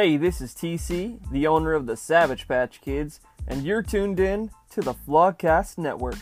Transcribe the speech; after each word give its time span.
Hey, 0.00 0.16
this 0.16 0.40
is 0.40 0.54
TC, 0.54 1.18
the 1.32 1.48
owner 1.48 1.72
of 1.72 1.86
the 1.86 1.96
Savage 1.96 2.46
Patch 2.46 2.80
Kids, 2.80 3.18
and 3.48 3.64
you're 3.64 3.82
tuned 3.82 4.20
in 4.20 4.48
to 4.70 4.80
the 4.80 4.94
Flogcast 4.94 5.76
Network. 5.76 6.20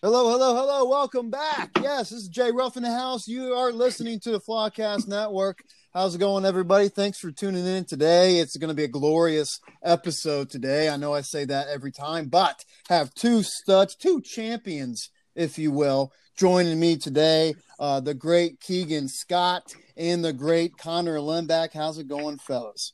Hello, 0.00 0.30
hello, 0.30 0.54
hello. 0.54 0.88
Welcome 0.88 1.28
back. 1.28 1.72
Yes, 1.82 2.08
this 2.08 2.20
is 2.20 2.28
Jay 2.28 2.52
Ruff 2.52 2.78
in 2.78 2.84
the 2.84 2.90
house. 2.90 3.28
You 3.28 3.52
are 3.52 3.70
listening 3.70 4.18
to 4.20 4.30
the 4.30 4.40
Flogcast 4.40 5.08
Network. 5.08 5.62
How's 5.92 6.14
it 6.14 6.20
going, 6.20 6.46
everybody? 6.46 6.88
Thanks 6.88 7.18
for 7.18 7.30
tuning 7.30 7.66
in 7.66 7.84
today. 7.84 8.38
It's 8.38 8.56
going 8.56 8.70
to 8.70 8.74
be 8.74 8.84
a 8.84 8.88
glorious 8.88 9.60
episode 9.82 10.48
today. 10.48 10.88
I 10.88 10.96
know 10.96 11.12
I 11.12 11.20
say 11.20 11.44
that 11.44 11.68
every 11.68 11.92
time, 11.92 12.28
but 12.28 12.64
have 12.88 13.12
two 13.12 13.42
studs, 13.42 13.94
two 13.94 14.22
champions, 14.22 15.10
if 15.34 15.58
you 15.58 15.70
will, 15.70 16.12
joining 16.36 16.78
me 16.78 16.96
today. 16.96 17.54
Uh, 17.78 18.00
the 18.00 18.14
great 18.14 18.60
Keegan 18.60 19.08
Scott 19.08 19.74
and 19.96 20.24
the 20.24 20.32
great 20.32 20.76
Connor 20.78 21.20
Limback. 21.20 21.72
How's 21.72 21.98
it 21.98 22.08
going, 22.08 22.38
fellas? 22.38 22.92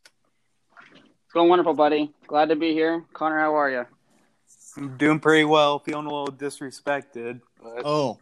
It's 0.95 1.33
going 1.35 1.49
wonderful, 1.49 1.75
buddy. 1.75 2.13
Glad 2.27 2.49
to 2.49 2.57
be 2.57 2.73
here. 2.73 3.05
Connor, 3.13 3.39
how 3.39 3.55
are 3.55 3.71
you? 3.71 3.87
I'm 4.77 4.97
doing 4.97 5.21
pretty 5.21 5.45
well. 5.45 5.79
Feeling 5.80 6.07
a 6.07 6.11
little 6.11 6.35
disrespected, 6.35 7.41
Oh, 7.85 8.19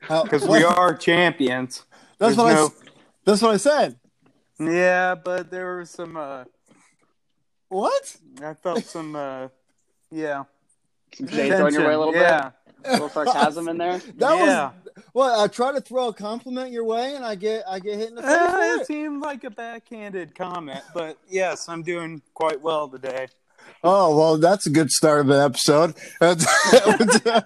because 0.00 0.46
we 0.46 0.64
are 0.64 0.94
champions. 0.94 1.84
That's 2.18 2.34
There's 2.34 2.36
what 2.36 2.46
I. 2.52 2.54
no- 2.54 2.66
s- 2.66 2.82
That's 3.24 3.42
what 3.42 3.54
I 3.54 3.56
said. 3.58 3.98
Yeah, 4.58 5.14
but 5.14 5.50
there 5.50 5.66
were 5.76 5.84
some. 5.84 6.16
Uh, 6.16 6.44
What? 7.68 8.16
I 8.42 8.54
felt 8.54 8.84
some. 8.84 9.14
Uh, 9.16 9.48
yeah. 10.10 10.44
Some 11.14 11.28
shade 11.28 11.52
thrown 11.56 11.72
your 11.74 11.86
way 11.86 11.92
a 11.94 11.98
little 11.98 12.14
yeah. 12.14 12.50
bit. 12.65 12.65
A 12.88 12.92
little 12.92 13.08
sarcasm 13.08 13.68
in 13.68 13.78
there. 13.78 14.00
That 14.16 14.38
yeah. 14.38 14.70
was 14.70 15.02
well. 15.14 15.40
I 15.40 15.48
try 15.48 15.72
to 15.72 15.80
throw 15.80 16.08
a 16.08 16.14
compliment 16.14 16.72
your 16.72 16.84
way, 16.84 17.14
and 17.14 17.24
I 17.24 17.34
get 17.34 17.64
I 17.68 17.78
get 17.78 17.98
hit 17.98 18.10
in 18.10 18.14
the 18.14 18.22
face. 18.22 18.30
Uh, 18.30 18.52
for 18.52 18.58
it 18.58 18.80
it. 18.80 18.86
seemed 18.86 19.22
like 19.22 19.44
a 19.44 19.50
backhanded 19.50 20.34
comment, 20.34 20.80
but 20.94 21.18
yes, 21.28 21.68
I'm 21.68 21.82
doing 21.82 22.22
quite 22.34 22.60
well 22.60 22.88
today. 22.88 23.28
Oh 23.82 24.16
well, 24.16 24.38
that's 24.38 24.66
a 24.66 24.70
good 24.70 24.90
start 24.90 25.20
of 25.20 25.30
an 25.30 25.40
episode. 25.40 25.94
That's- 26.20 26.46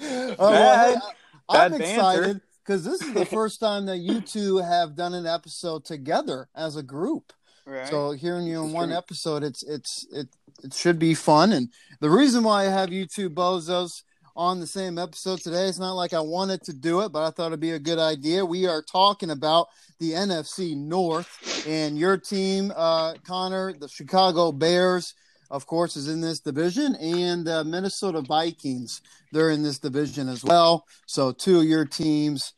oh, 0.00 0.36
well, 0.38 0.92
hey, 0.92 1.00
I'm 1.48 1.70
bad 1.72 1.80
excited 1.80 2.40
because 2.64 2.84
this 2.84 3.02
is 3.02 3.12
the 3.12 3.26
first 3.26 3.60
time 3.60 3.86
that 3.86 3.98
you 3.98 4.20
two 4.20 4.58
have 4.58 4.96
done 4.96 5.14
an 5.14 5.26
episode 5.26 5.84
together 5.84 6.48
as 6.54 6.76
a 6.76 6.82
group. 6.82 7.32
Right. 7.66 7.86
So 7.88 8.12
hearing 8.12 8.46
you 8.46 8.62
in 8.62 8.72
one 8.72 8.92
episode, 8.92 9.42
it's 9.42 9.62
it's 9.62 10.06
it 10.12 10.28
it 10.62 10.74
should 10.74 10.98
be 10.98 11.14
fun. 11.14 11.52
And 11.52 11.70
the 12.00 12.10
reason 12.10 12.44
why 12.44 12.62
I 12.66 12.70
have 12.70 12.92
you 12.92 13.06
two 13.06 13.30
bozos 13.30 14.02
on 14.36 14.58
the 14.60 14.66
same 14.66 14.98
episode 14.98 15.40
today, 15.40 15.66
it's 15.68 15.78
not 15.78 15.92
like 15.92 16.12
I 16.12 16.20
wanted 16.20 16.62
to 16.64 16.72
do 16.72 17.00
it, 17.02 17.12
but 17.12 17.24
I 17.24 17.30
thought 17.30 17.48
it'd 17.48 17.60
be 17.60 17.70
a 17.70 17.78
good 17.78 17.98
idea. 17.98 18.44
We 18.44 18.66
are 18.66 18.82
talking 18.82 19.30
about 19.30 19.68
the 20.00 20.12
NFC 20.12 20.76
North 20.76 21.64
and 21.68 21.96
your 21.96 22.16
team, 22.16 22.72
uh, 22.74 23.14
Connor, 23.26 23.72
the 23.72 23.88
Chicago 23.88 24.50
Bears, 24.50 25.14
of 25.50 25.66
course, 25.66 25.94
is 25.94 26.08
in 26.08 26.20
this 26.20 26.40
division, 26.40 26.96
and 26.96 27.48
uh, 27.48 27.62
Minnesota 27.62 28.22
Vikings. 28.22 29.02
They're 29.30 29.50
in 29.50 29.62
this 29.62 29.78
division 29.78 30.28
as 30.28 30.42
well. 30.42 30.84
So 31.06 31.30
two 31.30 31.60
of 31.60 31.64
your 31.64 31.84
teams 31.84 32.54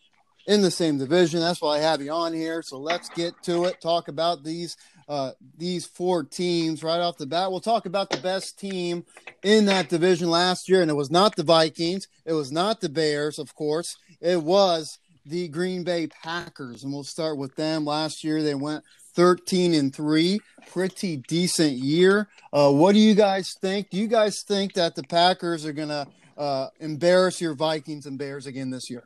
in 0.47 0.63
the 0.63 0.71
same 0.71 0.97
division. 0.97 1.41
That's 1.41 1.61
why 1.61 1.77
I 1.77 1.81
have 1.81 2.01
you 2.01 2.13
on 2.13 2.33
here. 2.33 2.63
So 2.63 2.79
let's 2.79 3.09
get 3.11 3.35
to 3.45 3.65
it. 3.65 3.81
Talk 3.83 4.09
about 4.09 4.45
these 4.45 4.77
uh, 5.09 5.33
these 5.57 5.87
four 5.87 6.25
teams 6.25 6.83
right 6.83 7.01
off 7.01 7.19
the 7.19 7.27
bat. 7.27 7.51
We'll 7.51 7.61
talk 7.61 7.87
about 7.87 8.11
the 8.11 8.17
best 8.19 8.59
team 8.59 9.05
in 9.43 9.67
that 9.67 9.89
division 9.89 10.31
last 10.31 10.69
year, 10.69 10.83
and 10.83 10.91
it 10.91 10.95
was 10.95 11.11
not 11.11 11.37
the 11.37 11.43
Vikings. 11.43 12.09
It 12.25 12.33
was 12.33 12.51
not 12.51 12.81
the 12.81 12.89
Bears, 12.89 13.39
of 13.39 13.55
course. 13.55 13.97
It 14.21 14.43
was 14.43 14.99
the 15.25 15.49
Green 15.49 15.85
Bay 15.85 16.09
Packers, 16.09 16.83
and 16.83 16.93
we'll 16.93 17.05
start 17.05 17.39
with 17.39 17.55
them. 17.57 17.85
Last 17.85 18.25
year, 18.25 18.43
they 18.43 18.55
went 18.55 18.85
13 19.15 19.75
and 19.75 19.95
three, 19.95 20.41
pretty 20.71 21.17
decent 21.17 21.73
year. 21.73 22.29
Uh, 22.53 22.71
what 22.71 22.93
do 22.93 22.99
you 22.99 23.15
guys 23.15 23.55
think? 23.61 23.91
Do 23.91 23.97
you 23.97 24.09
guys 24.09 24.43
think 24.47 24.75
that 24.75 24.95
the 24.95 25.03
Packers 25.05 25.65
are 25.65 25.73
gonna 25.73 26.07
uh, 26.37 26.69
embarrass 26.81 27.41
your 27.41 27.55
Vikings 27.55 28.07
and 28.07 28.19
Bears 28.19 28.47
again 28.47 28.71
this 28.71 28.91
year? 28.91 29.05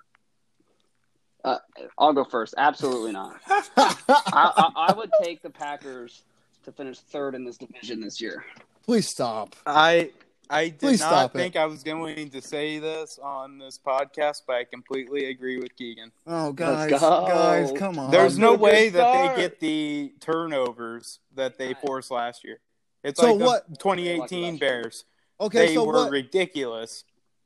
Uh, 1.45 1.59
I'll 1.99 2.12
go 2.12 2.25
first. 2.25 2.55
Absolutely 2.59 3.12
not. 3.12 3.41
I, 3.49 3.95
I, 4.33 4.71
I 4.89 4.93
would 4.93 5.11
take 5.23 5.43
the 5.43 5.51
Packers 5.51 6.23
to 6.65 6.73
finish 6.73 6.99
third 6.99 7.34
in 7.34 7.45
this 7.45 7.56
division 7.56 8.01
this 8.01 8.21
year. 8.21 8.45
Please 8.84 9.09
stop. 9.09 9.56
I 9.67 10.11
I 10.53 10.65
did 10.71 10.78
Please 10.81 11.01
not 11.01 11.06
stop 11.09 11.34
it. 11.34 11.39
think 11.39 11.56
I 11.56 11.65
was 11.67 11.83
going 11.84 12.28
to 12.31 12.43
say 12.43 12.78
this 12.81 13.19
on 13.23 13.59
this 13.59 13.78
podcast, 13.78 14.43
but 14.47 14.56
I 14.56 14.65
completely 14.65 15.27
agree 15.27 15.59
with 15.59 15.77
Keegan. 15.77 16.11
Oh, 16.27 16.53
guys, 16.53 16.91
go. 16.91 16.99
guys, 16.99 17.71
come 17.78 17.99
on. 18.01 18.11
There's 18.11 18.37
no 18.37 18.55
a 18.55 18.57
good 18.57 18.61
way 18.62 18.89
that 18.89 19.34
they 19.37 19.43
get 19.43 19.61
the 19.61 20.12
turnovers 20.21 21.21
that 21.37 21.57
they 21.57 21.75
forced 21.75 22.11
last 22.11 22.43
year. 22.45 22.59
It's 23.05 23.21
So 23.21 23.28
like 23.34 23.39
the 23.39 23.45
what- 23.45 23.78
2018 23.78 24.57
Bears. 24.59 25.05
okay. 25.41 25.67
they 25.69 25.75
So 25.75 25.84
were 25.84 25.93
what? 25.95 26.11
ridiculous, 26.11 27.05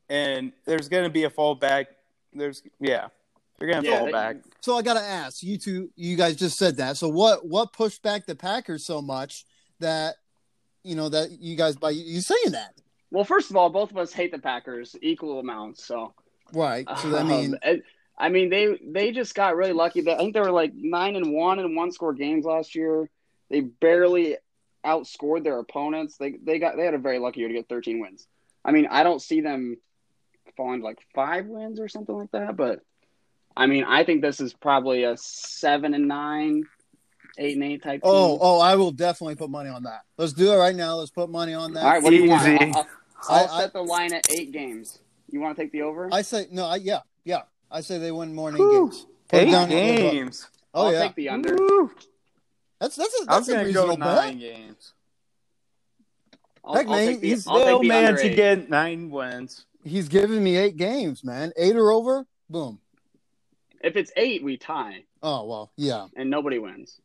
and 0.09 0.53
there's 0.65 0.89
going 0.89 1.05
to 1.05 1.11
be 1.11 1.25
a 1.25 1.31
fallback. 1.31 1.87
There's 2.33 2.63
yeah, 2.81 3.09
they're 3.59 3.69
going 3.69 3.83
to 3.83 3.89
Yeah, 3.89 3.97
fall 3.99 4.07
they- 4.07 4.13
back. 4.13 4.37
So 4.61 4.77
I 4.77 4.83
got 4.83 4.95
to 4.95 5.03
ask 5.03 5.43
you 5.43 5.59
two. 5.59 5.91
You 5.97 6.17
guys 6.17 6.37
just 6.37 6.57
said 6.57 6.79
that. 6.79 6.97
So 6.97 7.09
what? 7.09 7.47
What 7.47 7.73
pushed 7.73 8.03
back 8.03 8.27
the 8.27 8.35
Packers 8.35 8.87
so 8.87 9.03
much 9.03 9.45
that 9.81 10.17
you 10.83 10.95
know 10.95 11.09
that 11.11 11.31
you 11.33 11.57
guys 11.57 11.77
by 11.77 11.91
you 11.91 12.21
saying 12.21 12.53
that? 12.53 12.75
Well, 13.11 13.25
first 13.25 13.51
of 13.51 13.57
all, 13.57 13.71
both 13.71 13.91
of 13.91 13.97
us 13.99 14.13
hate 14.13 14.33
the 14.33 14.39
Packers 14.39 14.97
equal 15.03 15.39
amounts. 15.39 15.85
So 15.87 16.15
Right. 16.53 16.87
So 16.99 17.15
I 17.17 17.21
um, 17.21 17.29
mean, 17.29 17.59
it- 17.63 17.83
I 18.17 18.29
mean 18.29 18.49
they 18.49 18.79
they 18.87 19.13
just 19.13 19.35
got 19.35 19.57
really 19.57 19.73
lucky. 19.73 20.01
That 20.03 20.15
I 20.15 20.19
think 20.19 20.35
they 20.35 20.41
were 20.41 20.51
like 20.51 20.73
nine 20.75 21.17
and 21.17 21.33
one 21.35 21.59
in 21.59 21.75
one 21.77 21.93
score 21.93 22.13
games 22.15 22.45
last 22.45 22.75
year. 22.75 23.09
They 23.51 23.61
barely 23.61 24.37
outscored 24.85 25.45
their 25.45 25.59
opponents. 25.59 26.17
They 26.17 26.37
they 26.43 26.59
got 26.59 26.77
they 26.77 26.85
had 26.85 26.95
a 26.95 26.99
very 26.99 27.19
lucky 27.19 27.41
year 27.41 27.49
to 27.49 27.55
get 27.55 27.69
13 27.69 28.01
wins. 28.01 28.27
I 28.65 28.73
mean, 28.73 28.87
I 28.91 29.03
don't 29.03 29.21
see 29.21 29.41
them 29.43 29.77
falling 30.57 30.81
to 30.81 30.85
like 30.87 30.99
five 31.15 31.47
wins 31.47 31.81
or 31.81 31.89
something 31.89 32.15
like 32.15 32.31
that. 32.33 32.57
But 32.57 32.81
I 33.57 33.67
mean, 33.67 33.85
I 33.85 34.05
think 34.05 34.23
this 34.23 34.41
is 34.41 34.53
probably 34.53 35.05
a 35.05 35.17
seven 35.17 35.95
and 35.95 36.09
nine, 36.09 36.65
eight 37.39 37.55
and 37.55 37.65
eight 37.65 37.83
type. 37.83 38.01
Oh, 38.03 38.33
team. 38.33 38.39
oh, 38.43 38.57
oh, 38.57 38.61
I 38.61 38.75
will 38.77 38.91
definitely 38.91 39.37
put 39.37 39.51
money 39.51 39.71
on 39.71 39.85
that. 39.85 40.03
Let's 40.19 40.33
do 40.33 40.53
it 40.53 40.57
right 40.57 40.75
now. 40.75 40.97
Let's 40.97 41.11
put 41.11 41.31
money 41.31 41.55
on 41.55 41.73
that. 41.75 41.85
all 41.85 41.91
right. 41.91 42.03
What 42.03 42.11
do 42.11 42.17
you 42.17 42.29
want? 42.31 42.43
I'll, 42.47 42.77
I'll- 42.77 42.87
I'll 43.29 43.47
I- 43.49 43.57
I- 43.57 43.61
set 43.63 43.73
the 43.73 43.83
line 43.83 44.13
at 44.13 44.31
eight 44.33 44.53
games. 44.53 44.99
You 45.31 45.41
want 45.41 45.57
to 45.57 45.63
take 45.63 45.73
the 45.73 45.83
over? 45.83 46.09
I 46.13 46.23
say 46.23 46.47
no. 46.51 46.67
I 46.67 46.77
yeah 46.77 47.01
yeah. 47.25 47.43
I 47.71 47.81
say 47.81 47.99
they 47.99 48.13
win 48.13 48.35
more 48.35 48.51
than 48.53 48.61
eight 48.61 48.65
Whew. 48.65 48.87
games. 48.91 49.07
Put 49.29 49.41
Eight 49.41 49.51
down 49.51 49.69
to 49.69 49.75
the 49.75 49.81
book. 50.03 50.13
games. 50.13 50.49
Oh 50.75 50.87
I'll 50.87 50.93
yeah. 50.93 51.03
take 51.03 51.15
the 51.15 51.29
under. 51.31 51.55
Woo. 51.57 51.91
That's 52.81 52.97
that's 52.97 53.21
a, 53.21 53.31
I 53.33 53.39
was 53.39 53.47
that's 53.47 53.49
a 53.49 53.53
going 53.53 53.67
to 53.67 53.73
go 53.73 53.87
nine 53.95 54.33
bet. 54.33 54.39
games. 54.39 54.93
I'll, 56.65 56.75
Heck, 56.75 56.87
I'll 56.87 56.93
man, 56.93 57.07
take 57.09 57.21
the, 57.21 57.29
he's 57.31 57.47
I'll 57.47 57.55
take 57.57 57.65
Still 57.67 57.83
man 57.83 58.17
to 58.17 58.29
get 58.31 58.71
nine 58.71 59.11
wins. 59.11 59.65
He's 59.85 60.09
giving 60.09 60.43
me 60.45 60.57
eight 60.57 60.77
games, 60.77 61.25
man. 61.25 61.53
Eight 61.57 61.77
or 61.77 61.91
over. 61.91 62.27
Boom. 62.51 62.79
If 63.85 63.97
it's 63.97 64.11
eight, 64.17 64.43
we 64.43 64.57
tie, 64.57 65.05
Oh 65.23 65.45
well, 65.47 65.73
yeah. 65.77 66.07
and 66.17 66.31
nobody 66.31 66.59
wins. 66.59 67.01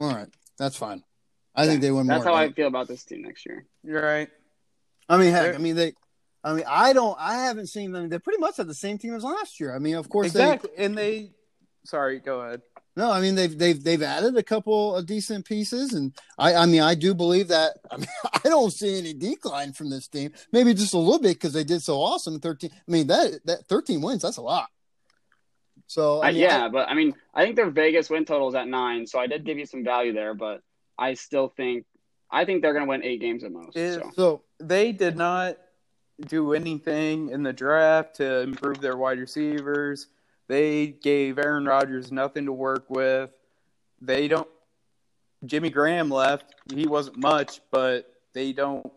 All 0.00 0.12
right, 0.14 0.28
that's 0.58 0.76
fine. 0.76 1.02
I 1.54 1.66
think 1.66 1.80
they 1.80 1.90
win 1.90 2.06
more. 2.06 2.16
That's 2.16 2.26
more. 2.26 2.34
how 2.36 2.42
than 2.42 2.50
I 2.50 2.54
feel 2.54 2.66
about 2.68 2.88
this 2.88 3.04
team 3.04 3.22
next 3.22 3.46
year. 3.46 3.64
You're 3.82 4.02
right. 4.02 4.28
I 5.08 5.16
mean, 5.16 5.32
heck, 5.32 5.42
They're- 5.44 5.54
I 5.54 5.58
mean 5.58 5.76
they. 5.76 5.92
I 6.44 6.52
mean, 6.52 6.64
I 6.68 6.92
don't. 6.92 7.16
I 7.18 7.38
haven't 7.44 7.66
seen 7.68 7.90
them. 7.92 8.08
They 8.08 8.18
pretty 8.20 8.38
much 8.38 8.58
have 8.58 8.68
the 8.68 8.74
same 8.74 8.98
team 8.98 9.14
as 9.14 9.24
last 9.24 9.58
year. 9.58 9.74
I 9.74 9.80
mean, 9.80 9.96
of 9.96 10.08
course, 10.08 10.26
Exactly. 10.28 10.70
And 10.76 10.96
they. 10.96 11.32
Sorry, 11.84 12.20
go 12.20 12.40
ahead. 12.40 12.62
No, 12.96 13.10
I 13.10 13.20
mean 13.20 13.34
they've 13.34 13.56
they've 13.56 13.82
they've 13.82 14.02
added 14.02 14.36
a 14.36 14.42
couple 14.42 14.96
of 14.96 15.06
decent 15.06 15.44
pieces, 15.44 15.92
and 15.92 16.14
I 16.38 16.54
I 16.54 16.66
mean 16.66 16.80
I 16.82 16.94
do 16.94 17.14
believe 17.14 17.48
that. 17.48 17.76
I 17.90 17.96
mean, 17.98 18.06
I 18.32 18.40
don't 18.48 18.72
see 18.72 18.98
any 18.98 19.12
decline 19.12 19.72
from 19.72 19.90
this 19.90 20.08
team. 20.08 20.32
Maybe 20.52 20.72
just 20.72 20.94
a 20.94 20.98
little 20.98 21.20
bit 21.20 21.34
because 21.34 21.52
they 21.52 21.64
did 21.64 21.82
so 21.82 22.00
awesome. 22.00 22.38
Thirteen. 22.40 22.70
I 22.72 22.90
mean 22.90 23.06
that 23.08 23.40
that 23.44 23.66
thirteen 23.68 24.00
wins. 24.00 24.22
That's 24.22 24.38
a 24.38 24.42
lot. 24.42 24.68
So 25.86 26.20
I 26.20 26.28
I 26.28 26.32
mean, 26.32 26.40
yeah, 26.42 26.68
but 26.68 26.88
I 26.88 26.94
mean, 26.94 27.14
I 27.34 27.44
think 27.44 27.56
their 27.56 27.70
Vegas 27.70 28.10
win 28.10 28.24
total 28.24 28.48
is 28.48 28.54
at 28.54 28.66
nine, 28.68 29.06
so 29.06 29.18
I 29.18 29.26
did 29.26 29.44
give 29.44 29.58
you 29.58 29.66
some 29.66 29.84
value 29.84 30.12
there, 30.12 30.34
but 30.34 30.62
I 30.98 31.14
still 31.14 31.48
think 31.56 31.84
I 32.30 32.44
think 32.44 32.62
they're 32.62 32.72
going 32.72 32.84
to 32.84 32.88
win 32.88 33.04
eight 33.04 33.20
games 33.20 33.44
at 33.44 33.52
most. 33.52 33.76
Is- 33.76 33.96
So. 33.96 34.10
so 34.14 34.42
They 34.58 34.90
did 34.92 35.16
not 35.16 35.58
do 36.26 36.54
anything 36.54 37.28
in 37.28 37.42
the 37.42 37.52
draft 37.52 38.16
to 38.16 38.40
improve 38.40 38.80
their 38.80 38.96
wide 38.96 39.18
receivers. 39.18 40.08
They 40.48 40.88
gave 40.88 41.38
Aaron 41.38 41.66
Rodgers 41.66 42.10
nothing 42.10 42.46
to 42.46 42.52
work 42.52 42.86
with. 42.88 43.30
They 44.00 44.26
don't. 44.28 44.48
Jimmy 45.44 45.70
Graham 45.70 46.10
left. 46.10 46.54
He 46.72 46.86
wasn't 46.86 47.18
much, 47.18 47.60
but 47.70 48.10
they 48.32 48.52
don't. 48.52 48.90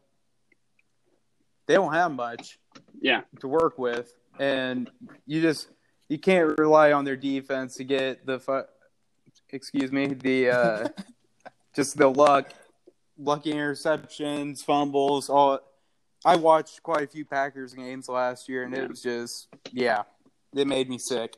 They 1.68 1.76
don't 1.76 1.94
have 1.94 2.12
much 2.12 2.58
Yeah, 3.00 3.22
to 3.42 3.48
work 3.48 3.78
with, 3.78 4.12
and 4.40 4.90
you 5.28 5.42
just 5.42 5.68
you 6.10 6.18
can't 6.20 6.58
rely 6.58 6.92
on 6.92 7.06
their 7.06 7.16
defense 7.16 7.76
to 7.78 7.84
get 7.84 8.26
the 8.26 8.40
fu- 8.40 8.64
excuse 9.52 9.92
me 9.92 10.08
the 10.08 10.50
uh, 10.50 10.88
just 11.76 11.98
the 11.98 12.08
luck, 12.10 12.50
lucky 13.18 13.54
interceptions, 13.54 14.64
fumbles. 14.66 15.30
All 15.30 15.60
I 16.26 16.36
watched 16.36 16.84
quite 16.84 17.04
a 17.04 17.08
few 17.08 17.24
Packers 17.26 17.74
games 17.74 18.10
last 18.10 18.50
year, 18.50 18.64
and 18.64 18.74
it 18.74 18.90
was 18.90 19.02
just 19.02 19.48
yeah, 19.72 20.04
it 20.54 20.68
made 20.68 20.90
me 20.90 20.98
sick. 21.00 21.36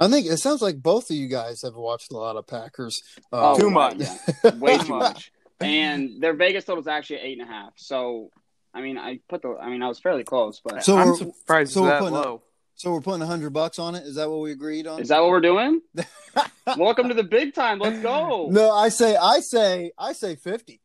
I 0.00 0.06
think 0.08 0.26
it 0.26 0.36
sounds 0.38 0.62
like 0.62 0.80
both 0.82 1.10
of 1.10 1.16
you 1.16 1.26
guys 1.26 1.62
have 1.62 1.74
watched 1.74 2.12
a 2.12 2.16
lot 2.16 2.36
of 2.36 2.46
Packers. 2.46 2.94
Uh, 3.32 3.52
Oh, 3.52 3.58
Too 3.58 3.70
much. 3.70 3.96
yeah. 3.96 4.16
way 4.58 4.78
too 4.78 4.90
much. 4.94 5.32
And 5.60 6.20
their 6.22 6.34
Vegas 6.34 6.64
total 6.66 6.80
is 6.82 6.86
actually 6.86 7.18
eight 7.18 7.40
and 7.40 7.48
a 7.48 7.52
half. 7.52 7.72
So, 7.74 8.30
I 8.72 8.80
mean, 8.80 8.96
I 8.96 9.18
put 9.28 9.42
the, 9.42 9.56
I 9.60 9.68
mean, 9.68 9.82
I 9.82 9.88
was 9.88 9.98
fairly 9.98 10.22
close, 10.22 10.60
but 10.62 10.84
So 10.84 10.96
I'm 10.96 11.16
surprised 11.16 11.72
so 11.72 11.80
it's 11.80 11.82
we're 11.82 11.88
that 11.88 11.98
putting 11.98 12.14
a- 12.16 12.20
low. 12.20 12.42
So 12.78 12.92
we're 12.92 13.00
putting 13.00 13.22
a 13.22 13.26
hundred 13.26 13.52
bucks 13.52 13.80
on 13.80 13.96
it. 13.96 14.04
Is 14.04 14.14
that 14.14 14.30
what 14.30 14.38
we 14.38 14.52
agreed 14.52 14.86
on? 14.86 15.00
is 15.00 15.08
that 15.08 15.20
what 15.20 15.30
we're 15.30 15.40
doing? 15.40 15.80
Welcome 16.76 17.08
to 17.08 17.14
the 17.14 17.24
big 17.24 17.52
time. 17.52 17.80
Let's 17.80 17.98
go. 17.98 18.48
no, 18.52 18.70
I 18.70 18.88
say, 18.88 19.16
I 19.16 19.40
say, 19.40 19.90
I 19.98 20.12
say 20.12 20.36
fifty. 20.36 20.80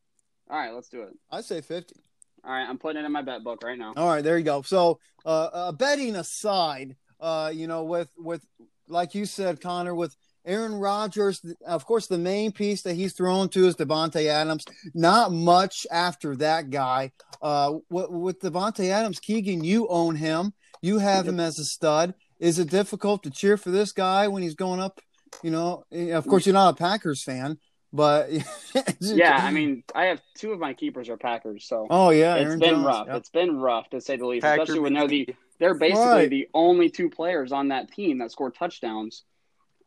All 0.50 0.58
right, 0.58 0.74
let's 0.74 0.90
do 0.90 1.04
it. 1.04 1.14
I 1.30 1.42
say 1.42 1.62
fifty. 1.62 1.96
All 2.44 2.52
right, 2.52 2.68
I'm 2.68 2.80
putting 2.80 3.04
it 3.04 3.06
in 3.06 3.12
my 3.12 3.22
bet 3.22 3.44
book 3.44 3.64
right 3.64 3.78
now. 3.78 3.94
All 3.96 4.08
right, 4.08 4.24
there 4.24 4.40
you 4.40 4.44
go. 4.44 4.64
So, 4.64 5.00
uh, 5.24 5.50
uh, 5.54 5.72
betting 5.72 6.16
aside, 6.16 6.96
uh, 7.20 7.52
you 7.54 7.68
know, 7.68 7.84
with 7.84 8.10
with 8.18 8.44
like 8.88 9.14
you 9.14 9.28
said, 9.28 9.62
Connor, 9.62 9.94
with 9.94 10.18
Aaron 10.46 10.76
Rodgers, 10.76 11.42
of 11.66 11.86
course, 11.86 12.08
the 12.08 12.18
main 12.18 12.52
piece 12.52 12.82
that 12.84 12.96
he's 12.96 13.14
thrown 13.14 13.50
to 13.50 13.66
is 13.66 13.76
Davante 13.76 14.26
Adams. 14.28 14.66
Not 14.94 15.32
much 15.32 15.88
after 15.92 16.36
that 16.38 16.70
guy. 16.70 17.12
Uh, 17.42 17.76
with, 17.90 18.10
with 18.10 18.40
Davante 18.42 18.90
Adams, 18.90 19.20
Keegan, 19.20 19.64
you 19.64 19.88
own 19.88 20.16
him. 20.16 20.54
You 20.82 21.00
have 21.00 21.28
him 21.28 21.40
as 21.40 21.60
a 21.60 21.66
stud. 21.66 22.14
Is 22.40 22.60
it 22.60 22.70
difficult 22.70 23.24
to 23.24 23.30
cheer 23.30 23.56
for 23.56 23.72
this 23.72 23.94
guy 23.94 24.28
when 24.28 24.44
he's 24.44 24.56
going 24.56 24.82
up? 24.82 25.00
You 25.42 25.52
know, 25.52 25.86
of 25.92 26.28
course, 26.28 26.46
you're 26.46 26.54
not 26.54 26.74
a 26.74 26.78
Packers 26.78 27.24
fan, 27.24 27.58
but 27.94 28.30
Yeah, 29.00 29.38
I 29.42 29.52
mean, 29.52 29.84
I 29.96 30.06
have 30.06 30.22
two 30.36 30.52
of 30.52 30.60
my 30.60 30.74
keepers 30.74 31.08
are 31.10 31.18
Packers, 31.18 31.66
so 31.66 31.88
oh 31.90 32.10
yeah, 32.12 32.36
it's 32.36 32.46
Aaron 32.46 32.60
been 32.60 32.70
Jones, 32.76 32.86
rough. 32.86 33.08
yeah. 33.08 33.16
It's 33.16 33.30
been 33.30 33.58
rough 33.60 33.90
to 33.92 34.02
say 34.02 34.18
the 34.18 34.28
least, 34.28 34.44
Packer 34.44 34.62
especially 34.64 34.82
when 34.82 34.94
they're 34.94 35.08
the 35.08 35.28
they're 35.60 35.74
basically 35.74 36.04
Right. 36.06 36.30
the 36.30 36.50
only 36.54 36.90
two 36.90 37.10
players 37.10 37.52
on 37.52 37.70
that 37.70 37.92
team 37.94 38.18
that 38.20 38.32
score 38.32 38.52
touchdowns. 38.52 39.24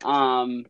Um, 0.03 0.65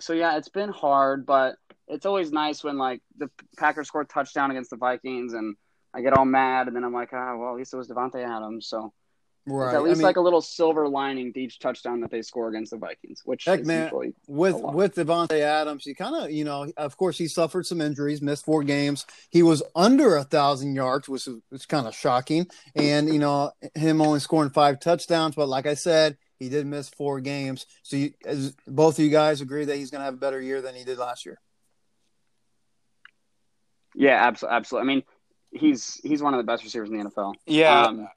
so 0.00 0.12
yeah, 0.12 0.36
it's 0.36 0.48
been 0.48 0.70
hard, 0.70 1.26
but 1.26 1.56
it's 1.88 2.06
always 2.06 2.32
nice 2.32 2.64
when 2.64 2.78
like 2.78 3.02
the 3.16 3.30
Packers 3.56 3.88
score 3.88 4.02
a 4.02 4.06
touchdown 4.06 4.50
against 4.50 4.70
the 4.70 4.76
Vikings, 4.76 5.32
and 5.32 5.56
I 5.94 6.00
get 6.00 6.16
all 6.16 6.24
mad, 6.24 6.66
and 6.66 6.76
then 6.76 6.84
I'm 6.84 6.92
like, 6.92 7.10
ah, 7.12 7.36
well, 7.36 7.50
at 7.50 7.56
least 7.56 7.72
it 7.72 7.76
was 7.76 7.88
Davante 7.88 8.24
Adams, 8.24 8.66
so 8.66 8.92
right. 9.46 9.66
it's 9.66 9.74
at 9.74 9.82
least 9.82 9.96
I 9.96 9.98
mean, 9.98 10.02
like 10.04 10.16
a 10.16 10.20
little 10.20 10.40
silver 10.40 10.88
lining 10.88 11.32
to 11.34 11.40
each 11.40 11.58
touchdown 11.58 12.00
that 12.00 12.10
they 12.10 12.22
score 12.22 12.48
against 12.48 12.70
the 12.70 12.78
Vikings, 12.78 13.22
which 13.24 13.44
Heck, 13.44 13.60
is 13.60 13.66
man. 13.66 13.90
with 14.26 14.60
with 14.60 14.94
Davante 14.94 15.38
Adams, 15.40 15.84
he 15.84 15.94
kind 15.94 16.16
of, 16.16 16.30
you 16.30 16.44
know, 16.44 16.72
of 16.76 16.96
course, 16.96 17.18
he 17.18 17.28
suffered 17.28 17.66
some 17.66 17.80
injuries, 17.80 18.22
missed 18.22 18.44
four 18.44 18.64
games. 18.64 19.06
He 19.30 19.42
was 19.42 19.62
under 19.76 20.16
a 20.16 20.24
thousand 20.24 20.74
yards, 20.74 21.08
which 21.08 21.26
was, 21.26 21.42
was 21.50 21.66
kind 21.66 21.86
of 21.86 21.94
shocking, 21.94 22.46
and 22.74 23.12
you 23.12 23.18
know, 23.18 23.52
him 23.74 24.00
only 24.00 24.20
scoring 24.20 24.50
five 24.50 24.80
touchdowns. 24.80 25.34
But 25.34 25.48
like 25.48 25.66
I 25.66 25.74
said, 25.74 26.16
he 26.42 26.48
did 26.48 26.66
miss 26.66 26.88
four 26.88 27.20
games. 27.20 27.66
So 27.82 27.96
you, 27.96 28.12
as 28.26 28.54
both 28.66 28.98
of 28.98 29.04
you 29.04 29.10
guys 29.10 29.40
agree 29.40 29.64
that 29.64 29.76
he's 29.76 29.90
going 29.90 30.00
to 30.00 30.04
have 30.06 30.14
a 30.14 30.18
better 30.18 30.40
year 30.40 30.60
than 30.60 30.74
he 30.74 30.84
did 30.84 30.98
last 30.98 31.24
year. 31.24 31.40
yeah, 33.94 34.26
absolutely, 34.26 34.56
absolutely. 34.56 34.90
I 34.90 34.94
mean, 34.94 35.02
he's 35.50 35.94
he's 36.02 36.22
one 36.22 36.34
of 36.34 36.38
the 36.38 36.44
best 36.44 36.64
receivers 36.64 36.90
in 36.90 36.98
the 36.98 37.04
NFL. 37.04 37.34
Yeah, 37.46 37.82
Um, 37.86 38.08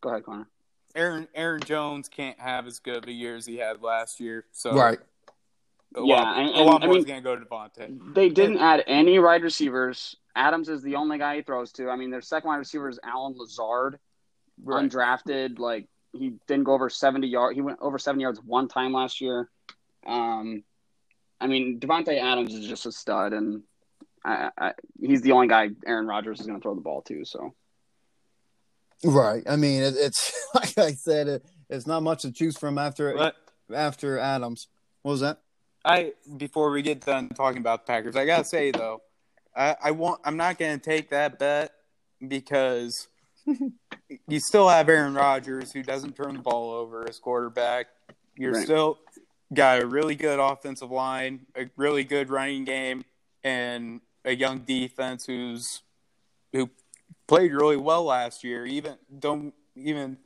Go 0.00 0.10
ahead, 0.10 0.24
Connor. 0.24 0.48
Aaron 0.94 1.28
Aaron 1.34 1.60
Jones 1.60 2.08
can't 2.08 2.38
have 2.40 2.66
as 2.66 2.78
good 2.78 2.96
of 2.98 3.04
a 3.08 3.12
year 3.12 3.36
as 3.36 3.44
he 3.46 3.56
had 3.56 3.82
last 3.82 4.20
year. 4.20 4.44
So 4.52 4.72
Right. 4.74 4.98
a 5.94 6.00
Yeah, 6.02 6.14
lot, 6.22 6.38
and- 6.38 6.48
a 6.50 6.52
and, 6.54 6.66
lot 6.66 6.82
I 6.84 6.86
mean- 6.86 6.98
is 6.98 7.04
going 7.04 7.18
to 7.18 7.24
go 7.24 7.36
to 7.36 7.44
Davante. 7.44 8.14
They 8.14 8.28
didn't 8.28 8.58
add 8.58 8.84
any 8.86 9.18
wide 9.18 9.42
receivers. 9.42 10.16
Adams 10.34 10.68
is 10.68 10.82
the 10.82 10.94
only 10.94 11.18
guy 11.18 11.36
he 11.36 11.42
throws 11.42 11.72
to. 11.72 11.90
I 11.90 11.96
mean, 11.96 12.10
their 12.10 12.20
second 12.22 12.48
wide 12.48 12.56
receiver 12.58 12.88
is 12.88 12.98
Allen 13.02 13.34
Lazard, 13.36 13.98
Right. 14.62 14.84
undrafted. 14.88 15.58
Like 15.58 15.88
he 16.12 16.34
didn't 16.46 16.64
go 16.64 16.72
over 16.72 16.88
seventy 16.88 17.28
yards. 17.28 17.54
He 17.54 17.62
went 17.62 17.78
over 17.80 17.98
seventy 17.98 18.22
yards 18.22 18.40
one 18.40 18.68
time 18.68 18.92
last 18.92 19.20
year. 19.20 19.50
Um, 20.06 20.64
I 21.40 21.46
mean, 21.46 21.78
Davante 21.80 22.20
Adams 22.20 22.54
is 22.54 22.66
just 22.66 22.86
a 22.86 22.92
stud, 22.92 23.32
and 23.32 23.62
I, 24.24 24.50
I, 24.58 24.72
he's 25.00 25.22
the 25.22 25.32
only 25.32 25.48
guy 25.48 25.70
Aaron 25.86 26.06
Rodgers 26.06 26.40
is 26.40 26.46
going 26.46 26.58
to 26.58 26.62
throw 26.62 26.74
the 26.74 26.80
ball 26.80 27.02
to. 27.02 27.24
So 27.24 27.54
Right. 29.04 29.42
I 29.48 29.56
mean, 29.56 29.82
it, 29.82 29.94
it's 29.96 30.32
like 30.54 30.76
I 30.78 30.92
said, 30.92 31.28
it, 31.28 31.44
it's 31.68 31.86
not 31.86 32.02
much 32.02 32.22
to 32.22 32.32
choose 32.32 32.56
from 32.56 32.78
after 32.78 33.14
But 33.14 33.36
after 33.74 34.18
Adams. 34.18 34.68
What 35.02 35.12
was 35.12 35.20
that? 35.20 35.40
I 35.84 36.12
before 36.36 36.70
we 36.70 36.82
get 36.82 37.04
done 37.04 37.28
talking 37.30 37.58
about 37.58 37.86
the 37.86 37.92
Packers, 37.92 38.16
I 38.16 38.26
gotta 38.26 38.44
say 38.44 38.72
though, 38.72 39.02
I, 39.56 39.76
I 39.84 39.90
want 39.92 40.20
I'm 40.24 40.36
not 40.36 40.58
gonna 40.58 40.78
take 40.78 41.10
that 41.10 41.38
bet 41.38 41.72
because 42.26 43.08
you 44.26 44.40
still 44.40 44.68
have 44.68 44.88
Aaron 44.88 45.14
Rodgers 45.14 45.72
who 45.72 45.82
doesn't 45.82 46.16
turn 46.16 46.34
the 46.34 46.40
ball 46.40 46.72
over 46.72 47.08
as 47.08 47.18
quarterback. 47.18 47.88
You're 48.36 48.52
Right. 48.52 48.64
still 48.64 48.98
got 49.52 49.82
a 49.82 49.86
really 49.86 50.14
good 50.14 50.38
offensive 50.38 50.90
line, 50.90 51.46
a 51.56 51.68
really 51.76 52.04
good 52.04 52.30
running 52.30 52.64
game, 52.64 53.04
and 53.42 54.00
a 54.24 54.34
young 54.34 54.60
defense 54.60 55.26
who's 55.26 55.82
who 56.52 56.70
played 57.26 57.52
really 57.52 57.76
well 57.76 58.04
last 58.04 58.44
year. 58.44 58.64
Even 58.66 58.96
don't 59.18 59.54
even 59.76 60.18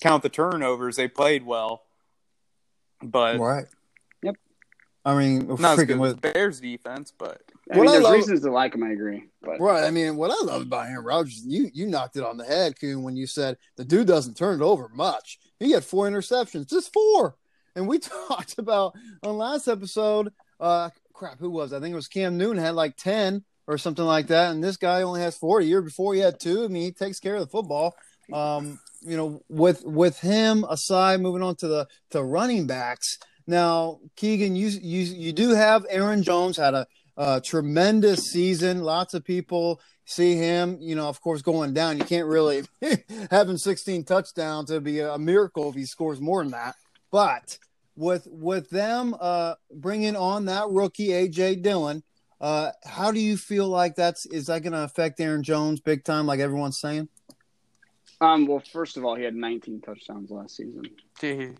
count 0.00 0.22
the 0.22 0.28
turnovers; 0.28 0.96
they 0.96 1.08
played 1.08 1.44
well. 1.44 1.82
But 3.02 3.38
right. 3.38 3.66
Yep. 4.22 4.36
I 5.04 5.16
mean, 5.16 5.46
not 5.56 5.78
as 5.78 5.84
good 5.84 5.88
freaking 5.88 6.06
as 6.06 6.14
with 6.14 6.20
Bears 6.20 6.60
defense, 6.60 7.12
but 7.16 7.42
I 7.70 7.76
What 7.76 7.82
mean, 7.84 7.88
I 7.88 7.92
there's 7.92 8.04
love- 8.04 8.12
reasons 8.14 8.40
to 8.42 8.50
like 8.50 8.74
him. 8.74 8.82
I 8.82 8.90
agree, 8.92 9.24
but 9.42 9.60
Right. 9.60 9.84
I 9.84 9.90
mean, 9.90 10.16
what 10.16 10.30
I 10.30 10.44
love 10.44 10.62
about 10.62 10.86
Aaron 10.88 11.04
Rodgers, 11.04 11.42
you 11.44 11.70
you 11.74 11.86
knocked 11.86 12.16
it 12.16 12.24
on 12.24 12.36
the 12.38 12.44
head, 12.44 12.80
Coon, 12.80 13.02
when 13.02 13.16
you 13.16 13.26
said 13.26 13.56
the 13.76 13.84
dude 13.84 14.06
doesn't 14.06 14.36
turn 14.36 14.60
it 14.60 14.64
over 14.64 14.88
much. 14.88 15.38
He 15.58 15.72
had 15.72 15.84
four 15.84 16.08
interceptions, 16.08 16.68
just 16.70 16.92
four. 16.92 17.36
And 17.76 17.86
we 17.86 17.98
talked 18.28 18.58
about 18.58 18.94
on 19.22 19.36
last 19.36 19.68
episode, 19.68 20.32
uh 20.60 20.90
crap, 21.12 21.38
who 21.40 21.50
was? 21.50 21.72
I 21.72 21.80
think 21.80 21.92
it 21.92 21.96
was 21.96 22.08
Cam 22.08 22.38
Newton 22.38 22.58
had 22.62 22.74
like 22.74 22.96
ten 22.96 23.44
or 23.66 23.76
something 23.76 24.04
like 24.04 24.28
that, 24.28 24.50
and 24.52 24.64
this 24.64 24.76
guy 24.78 25.02
only 25.02 25.20
has 25.20 25.36
four. 25.36 25.60
A 25.60 25.64
year 25.64 25.82
before 25.82 26.14
he 26.14 26.20
had 26.20 26.40
two. 26.40 26.64
I 26.64 26.68
mean, 26.68 26.82
he 26.84 26.92
takes 26.92 27.20
care 27.20 27.34
of 27.34 27.40
the 27.40 27.46
football. 27.48 27.94
Um, 28.32 28.78
you 29.02 29.16
know, 29.16 29.42
with 29.48 29.84
with 29.84 30.18
him 30.20 30.64
aside, 30.70 31.20
moving 31.20 31.42
on 31.42 31.54
to 31.56 31.68
the 31.68 31.86
to 32.10 32.22
running 32.22 32.66
backs. 32.66 33.18
Now, 33.46 34.00
Keegan, 34.16 34.56
you 34.56 34.68
you 34.68 35.00
you 35.02 35.32
do 35.32 35.50
have 35.50 35.86
Aaron 35.88 36.22
Jones 36.22 36.56
had 36.56 36.74
a 36.74 36.86
uh, 37.18 37.40
tremendous 37.40 38.30
season. 38.30 38.82
Lots 38.82 39.12
of 39.12 39.24
people 39.24 39.80
see 40.06 40.36
him, 40.36 40.78
you 40.80 40.94
know, 40.94 41.08
of 41.08 41.20
course, 41.20 41.42
going 41.42 41.74
down. 41.74 41.98
You 41.98 42.04
can't 42.04 42.26
really 42.26 42.62
having 43.30 43.58
16 43.58 44.04
touchdowns. 44.04 44.70
It'd 44.70 44.84
be 44.84 45.00
a 45.00 45.18
miracle 45.18 45.68
if 45.68 45.74
he 45.74 45.84
scores 45.84 46.20
more 46.20 46.42
than 46.42 46.52
that. 46.52 46.76
But 47.10 47.58
with 47.96 48.28
with 48.30 48.70
them 48.70 49.14
uh, 49.20 49.54
bringing 49.74 50.16
on 50.16 50.46
that 50.46 50.68
rookie 50.70 51.08
AJ 51.08 51.62
Dillon, 51.62 52.04
uh, 52.40 52.70
how 52.84 53.10
do 53.10 53.18
you 53.18 53.36
feel 53.36 53.66
like 53.68 53.96
that's 53.96 54.24
is 54.26 54.46
that 54.46 54.62
going 54.62 54.72
to 54.72 54.84
affect 54.84 55.20
Aaron 55.20 55.42
Jones 55.42 55.80
big 55.80 56.04
time, 56.04 56.26
like 56.26 56.40
everyone's 56.40 56.80
saying? 56.80 57.08
um, 58.20 58.46
well, 58.46 58.62
first 58.72 58.96
of 58.96 59.04
all, 59.04 59.14
he 59.14 59.24
had 59.24 59.34
19 59.34 59.80
touchdowns 59.80 60.30
last 60.30 60.56
season. 60.56 60.84
jeez. 61.20 61.56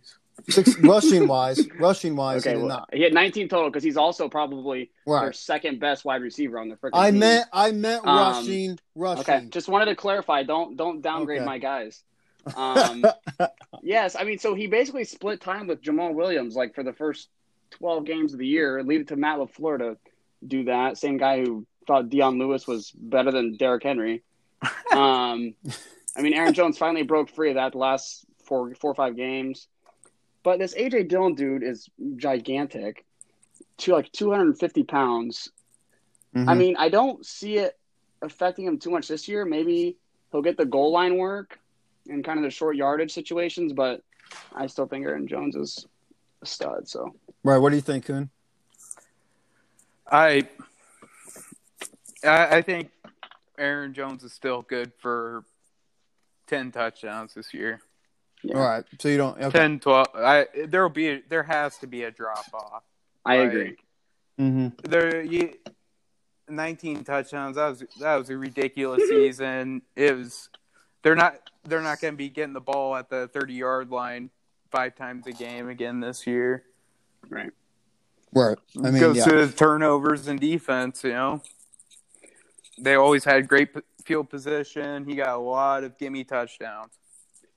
Six 0.49 0.79
rushing 0.81 1.27
wise, 1.27 1.69
rushing 1.79 2.15
wise, 2.17 2.47
Okay, 2.47 2.55
he 2.57 2.59
well, 2.63 2.69
not. 2.69 2.89
he 2.93 3.03
had 3.03 3.13
19 3.13 3.49
total 3.49 3.69
because 3.71 3.83
he's 3.83 3.97
also 3.97 4.29
probably 4.29 4.91
their 5.07 5.33
second 5.33 5.81
best 5.81 6.05
wide 6.05 6.23
receiver 6.23 6.59
on 6.59 6.69
the 6.69 6.77
freaking 6.77 6.91
I 6.95 7.11
team. 7.11 7.21
meant 7.21 7.47
I 7.53 7.73
meant 7.73 8.07
Um, 8.07 8.17
rushing, 8.17 8.79
rushing. 8.95 9.21
Okay, 9.35 9.47
just 9.51 9.69
wanted 9.69 9.87
to 9.87 9.97
clarify. 9.97 10.43
Don't 10.45 10.77
don't 10.77 11.01
downgrade 11.03 11.39
Okay. 11.41 11.47
my 11.47 11.59
guys. 11.59 12.03
Um, 12.57 13.05
yes, 13.83 14.17
I 14.19 14.25
mean, 14.25 14.39
so 14.39 14.55
he 14.55 14.69
basically 14.69 15.05
split 15.05 15.41
time 15.41 15.67
with 15.67 15.83
Jamaal 15.83 16.15
Williams 16.15 16.57
like 16.57 16.75
for 16.75 16.83
the 16.83 16.93
first 16.95 17.29
12 17.73 18.07
games 18.07 18.33
of 18.33 18.39
the 18.39 18.47
year. 18.47 18.83
Leave 18.83 19.01
it 19.03 19.09
to 19.09 19.17
Matt 19.17 19.39
Lafleur 19.39 19.79
to 19.79 19.97
do 20.47 20.65
that. 20.65 20.97
Same 20.97 21.19
guy 21.19 21.41
who 21.45 21.67
thought 21.87 22.09
Dion 22.09 22.39
Lewis 22.39 22.67
was 22.67 22.91
better 22.93 23.31
than 23.33 23.57
Derrick 23.57 23.83
Henry. 23.83 24.23
Um, 24.93 25.55
I 26.17 26.23
mean, 26.23 26.33
Aaron 26.33 26.55
Jones 26.55 26.79
finally 26.79 27.03
broke 27.03 27.29
free 27.29 27.51
of 27.51 27.57
that 27.57 27.75
last 27.75 28.25
four 28.45 28.75
four 28.75 28.91
or 28.93 28.95
five 28.95 29.15
games. 29.15 29.69
But 30.43 30.59
this 30.59 30.75
AJ 30.75 31.09
Dillon 31.09 31.35
dude 31.35 31.63
is 31.63 31.89
gigantic, 32.17 33.05
to 33.79 33.93
like 33.93 34.11
250 34.13 34.85
pounds. 34.85 35.51
I 36.35 36.39
Mhm. 36.39 36.59
mean, 36.59 36.77
I 36.77 36.89
don't 36.89 37.25
see 37.25 37.59
it 37.59 37.79
affecting 38.23 38.67
him 38.67 38.79
too 38.79 38.91
much 38.91 39.09
this 39.09 39.29
year. 39.29 39.45
Maybe 39.45 39.97
he'll 40.31 40.43
get 40.43 40.57
the 40.57 40.65
goal 40.67 40.91
line 40.93 41.17
work 41.17 41.59
and 42.09 42.25
kind 42.25 42.39
of 42.39 42.45
the 42.45 42.51
short 42.51 42.77
yardage 42.77 43.13
situations, 43.13 43.73
but 43.73 44.03
I 44.53 44.67
still 44.67 44.87
think 44.87 45.07
Aaron 45.07 45.27
Jones 45.27 45.57
is 45.57 45.87
a 46.43 46.47
stud. 46.47 46.89
So 46.89 47.15
right. 47.45 47.59
What 47.59 47.71
do 47.71 47.77
you 47.77 47.83
think, 47.83 48.07
Kuhn? 48.07 48.31
I, 50.11 50.49
I 52.25 52.57
I 52.59 52.63
think 52.63 52.91
Aaron 53.59 53.93
Jones 53.95 54.23
is 54.25 54.33
still 54.33 54.63
good 54.63 54.93
for 54.99 55.45
10 56.47 56.73
touchdowns 56.73 57.35
this 57.35 57.53
year. 57.53 57.81
Yeah, 58.43 58.57
All 58.57 58.67
right. 58.67 58.85
So 59.01 59.09
you 59.09 59.17
don't. 59.17 59.41
Okay. 59.41 59.59
10 59.59 59.81
12 59.81 60.07
I 60.15 60.47
there'll 60.67 60.89
be 60.89 61.09
a, 61.09 61.23
there 61.29 61.43
has 61.43 61.77
to 61.79 61.87
be 61.87 62.05
a 62.05 62.11
drop 62.11 62.47
off. 62.55 62.83
I 63.25 63.37
agree. 63.37 63.77
Mm-hmm. 64.39 64.69
There 64.89 65.23
you 65.23 65.55
19 66.49 67.05
touchdowns. 67.05 67.57
That 67.57 67.69
was 67.69 67.85
that 68.01 68.15
was 68.17 68.31
a 68.31 68.37
ridiculous 68.39 69.03
season. 69.09 69.83
It 69.97 70.17
was 70.17 70.49
they're 71.03 71.17
not 71.17 71.51
they're 71.65 71.83
not 71.83 72.01
going 72.01 72.15
to 72.15 72.19
be 72.19 72.29
getting 72.29 72.55
the 72.55 72.61
ball 72.61 72.97
at 72.97 73.11
the 73.11 73.29
30 73.29 73.55
yard 73.55 73.91
line 73.91 74.31
five 74.71 74.95
times 74.95 75.27
a 75.27 75.33
game 75.33 75.69
again 75.69 76.01
this 76.01 76.27
year. 76.27 76.65
Right. 77.29 77.51
Right. 78.33 78.59
I 78.85 78.91
mean, 78.91 79.01
Goes 79.01 79.17
yeah. 79.17 79.25
to 79.25 79.49
turnovers 79.49 80.29
and 80.29 80.39
defense. 80.39 81.03
You 81.03 81.13
know, 81.13 81.43
they 82.79 82.95
always 82.95 83.25
had 83.25 83.49
great 83.49 83.75
p- 83.75 83.81
field 84.05 84.29
position. 84.29 85.05
He 85.07 85.15
got 85.15 85.35
a 85.35 85.39
lot 85.39 85.85
of 85.85 85.97
gimme 85.99 86.25
touchdowns. 86.25 86.98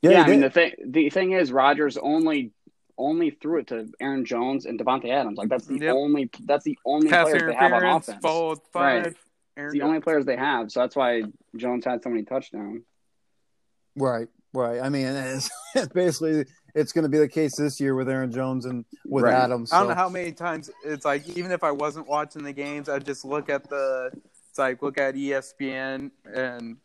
Yeah, 0.01 0.09
he 0.11 0.15
I 0.17 0.27
mean 0.27 0.39
the 0.41 0.49
thing 0.49 0.73
the 0.85 1.09
thing 1.09 1.31
is 1.33 1.51
Rodgers 1.51 1.97
only 1.97 2.51
only 2.97 3.31
threw 3.31 3.59
it 3.59 3.67
to 3.67 3.87
Aaron 3.99 4.25
Jones 4.25 4.65
and 4.65 4.79
Devontae 4.79 5.09
Adams. 5.09 5.37
Like 5.37 5.49
that's 5.49 5.65
the 5.65 5.77
Yep. 5.79 5.95
only 5.95 6.29
that's 6.45 6.63
the 6.63 6.77
only 6.85 7.09
Pass 7.09 7.29
players 7.29 7.43
they 7.43 7.53
have 7.55 7.73
on 7.73 7.83
offense. 7.83 8.19
followed 8.21 8.59
five. 8.71 9.05
Right. 9.05 9.15
Aaron 9.57 9.69
It's 9.69 9.73
the 9.79 9.85
only 9.85 9.99
players 9.99 10.25
they 10.25 10.37
have, 10.37 10.71
so 10.71 10.79
that's 10.81 10.95
why 10.95 11.23
Jones 11.57 11.83
had 11.85 12.01
so 12.03 12.09
many 12.09 12.23
touchdowns. 12.23 12.83
Right, 13.97 14.27
right. 14.53 14.79
I 14.81 14.87
mean, 14.89 15.05
it's, 15.75 15.87
basically, 15.93 16.45
it's 16.73 16.93
going 16.93 17.03
to 17.03 17.09
be 17.09 17.17
the 17.17 17.27
case 17.27 17.57
this 17.57 17.79
year 17.79 17.93
with 17.95 18.07
Aaron 18.07 18.31
Jones 18.31 18.65
and 18.65 18.85
with 19.05 19.25
Right. 19.25 19.33
Adams. 19.33 19.73
I 19.73 19.79
don't 19.79 19.89
know 19.89 19.95
how 19.95 20.07
many 20.09 20.31
times 20.31 20.71
it's 20.85 21.03
like 21.05 21.27
even 21.37 21.51
if 21.51 21.63
I 21.65 21.71
wasn't 21.71 22.07
watching 22.07 22.43
the 22.43 22.53
games, 22.53 22.87
I'd 22.87 23.05
just 23.05 23.25
look 23.25 23.49
at 23.49 23.69
the 23.69 24.11
it's 24.49 24.57
like 24.57 24.81
look 24.81 24.97
at 24.97 25.15
ESPN 25.15 26.11
and 26.33 26.77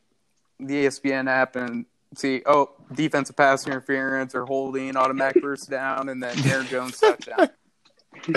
the 0.59 0.87
ESPN 0.87 1.29
app 1.29 1.55
and 1.57 1.85
see 2.19 2.43
oh 2.47 2.71
defensive 2.93 3.37
pass 3.37 3.67
interference 3.67 4.35
or 4.35 4.45
holding 4.45 4.97
automatic 4.97 5.43
first 5.43 5.71
down 5.71 6.09
and 6.09 6.23
then 6.23 6.37
Aaron 6.47 6.67
Jones 6.67 6.99
touchdown. 6.99 7.51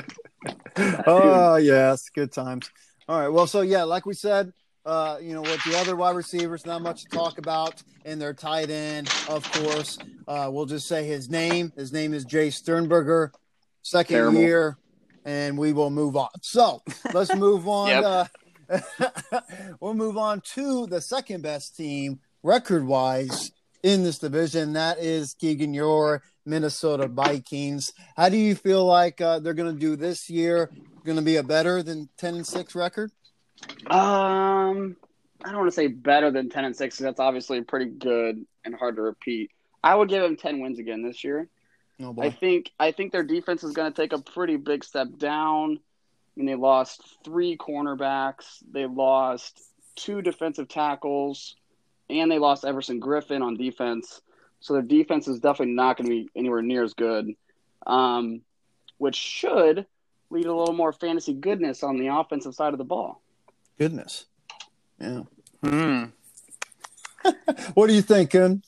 Oh 1.05 1.57
yes, 1.57 2.09
good 2.09 2.31
times. 2.31 2.69
All 3.09 3.19
right. 3.19 3.27
Well, 3.27 3.48
so 3.48 3.62
yeah, 3.62 3.83
like 3.83 4.05
we 4.05 4.13
said, 4.13 4.53
uh, 4.86 5.17
you 5.21 5.33
know, 5.33 5.41
with 5.41 5.62
the 5.65 5.77
other 5.77 5.95
wide 5.95 6.15
receivers, 6.15 6.65
not 6.65 6.81
much 6.81 7.03
to 7.03 7.09
talk 7.09 7.38
about, 7.38 7.81
and 8.05 8.21
their 8.21 8.33
tight 8.33 8.69
end, 8.69 9.09
of 9.27 9.43
course. 9.51 9.98
Uh, 10.27 10.50
we'll 10.51 10.65
just 10.65 10.88
say 10.88 11.05
his 11.05 11.29
name. 11.29 11.74
His 11.75 11.91
name 11.91 12.13
is 12.13 12.25
Jace 12.25 12.53
Sternberger, 12.53 13.33
second 13.81 14.15
Terrible. 14.15 14.39
year, 14.39 14.77
and 15.25 15.57
we 15.57 15.74
will 15.74 15.89
move 15.89 16.15
on. 16.15 16.29
So 16.41 16.81
let's 17.13 17.36
move 17.36 17.67
on. 17.67 17.89
Yep. 17.89 18.29
uh, 18.69 19.41
we'll 19.81 19.95
move 19.95 20.17
on 20.17 20.41
to 20.53 20.88
the 20.88 21.01
second 21.01 21.41
best 21.41 21.75
team 21.75 22.19
record 22.43 22.86
wise 22.86 23.51
in 23.83 24.03
this 24.03 24.19
division. 24.19 24.74
That 24.74 25.00
is 25.00 25.33
Keegan, 25.33 25.74
your 25.74 26.24
Minnesota 26.45 27.07
Vikings. 27.07 27.93
How 28.15 28.29
do 28.29 28.38
you 28.38 28.55
feel 28.55 28.86
like 28.86 29.21
uh, 29.21 29.39
they're 29.39 29.53
going 29.53 29.74
to 29.74 29.79
do 29.79 29.95
this 29.95 30.29
year? 30.29 30.69
Going 31.05 31.17
to 31.17 31.24
be 31.24 31.38
a 31.38 31.43
better 31.43 31.81
than 31.81 32.09
ten 32.17 32.36
and 32.36 32.45
six 32.45 32.75
record? 32.75 33.12
Um, 33.88 34.95
I 35.43 35.50
don't 35.50 35.57
want 35.57 35.67
to 35.67 35.75
say 35.75 35.88
better 35.88 36.31
than 36.31 36.50
ten 36.50 36.65
and 36.65 36.75
six. 36.75 36.98
That's 36.98 37.19
obviously 37.19 37.62
pretty 37.62 37.86
good 37.86 38.45
and 38.65 38.75
hard 38.75 38.95
to 38.98 39.01
repeat. 39.01 39.51
I 39.83 39.95
would 39.95 40.09
give 40.09 40.21
them 40.21 40.36
ten 40.36 40.59
wins 40.59 40.79
again 40.79 41.03
this 41.03 41.24
year. 41.24 41.48
Oh 42.01 42.15
I 42.17 42.29
think 42.29 42.71
I 42.79 42.91
think 42.91 43.12
their 43.12 43.24
defense 43.24 43.63
is 43.63 43.74
going 43.74 43.91
to 43.91 44.01
take 44.01 44.13
a 44.13 44.21
pretty 44.21 44.55
big 44.55 44.83
step 44.83 45.07
down. 45.17 45.79
I 45.79 46.39
mean, 46.39 46.45
they 46.45 46.55
lost 46.55 47.01
three 47.25 47.57
cornerbacks, 47.57 48.45
they 48.71 48.86
lost 48.86 49.62
two 49.95 50.21
defensive 50.21 50.69
tackles, 50.69 51.55
and 52.10 52.32
they 52.32 52.39
lost 52.39 52.66
Everson 52.66 53.00
Griffen 53.00 53.42
on 53.42 53.56
defense. 53.56 54.22
So 54.60 54.74
their 54.74 54.82
defense 54.82 55.28
is 55.28 55.39
definitely 55.39 55.75
not 55.75 55.98
going 55.98 56.10
to 56.10 56.16
be 56.16 56.30
anywhere 56.36 56.62
near 56.62 56.84
as 56.84 56.94
good, 56.94 57.34
um, 57.88 58.42
which 58.98 59.16
should 59.16 59.86
lead 60.30 60.44
to 60.44 60.51
a 60.51 60.54
little 60.54 60.74
more 60.74 60.92
fantasy 60.92 61.34
goodness 61.34 61.84
on 61.84 61.98
the 61.98 62.08
offensive 62.08 62.54
side 62.54 62.74
of 62.74 62.78
the 62.78 62.84
ball. 62.84 63.22
Goodness. 63.78 64.25
Yeah. 65.00 65.24
Hmm. 65.63 66.04
What 67.74 67.88
do 67.88 67.94
you 67.94 68.01
think, 68.01 68.32
Ken? 68.32 68.63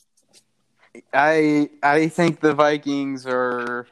I 1.12 1.70
I 1.82 2.08
think 2.08 2.40
the 2.40 2.52
Vikings 2.52 3.26
are 3.26 3.86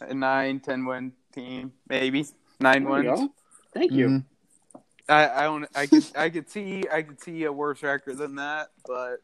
a 0.00 0.12
nine, 0.12 0.60
ten 0.60 0.84
win 0.84 1.12
team, 1.32 1.72
maybe 1.88 2.26
nine 2.60 2.84
There 2.84 3.02
you 3.02 3.10
wins. 3.10 3.30
Thank 3.72 3.92
you. 3.92 4.08
Mhm. 4.08 4.24
I, 5.08 5.28
I 5.28 5.42
don't 5.44 5.66
I 5.74 5.86
could 5.86 6.04
I 6.16 6.30
could 6.30 6.48
see 6.48 6.84
I 6.90 7.02
could 7.02 7.20
see 7.20 7.44
a 7.44 7.52
worse 7.52 7.82
record 7.82 8.18
than 8.18 8.36
that, 8.36 8.70
but 8.86 9.20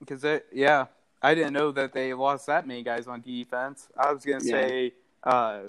because 0.00 0.24
it 0.24 0.46
yeah 0.52 0.86
I 1.22 1.34
didn't 1.34 1.52
know 1.54 1.72
that 1.72 1.92
they 1.92 2.12
lost 2.14 2.46
that 2.46 2.66
many 2.66 2.82
guys 2.82 3.06
on 3.06 3.20
defense. 3.20 3.88
I 3.96 4.12
was 4.12 4.24
gonna 4.24 4.44
Yeah. 4.44 4.50
say 4.52 4.92
uh, 5.22 5.60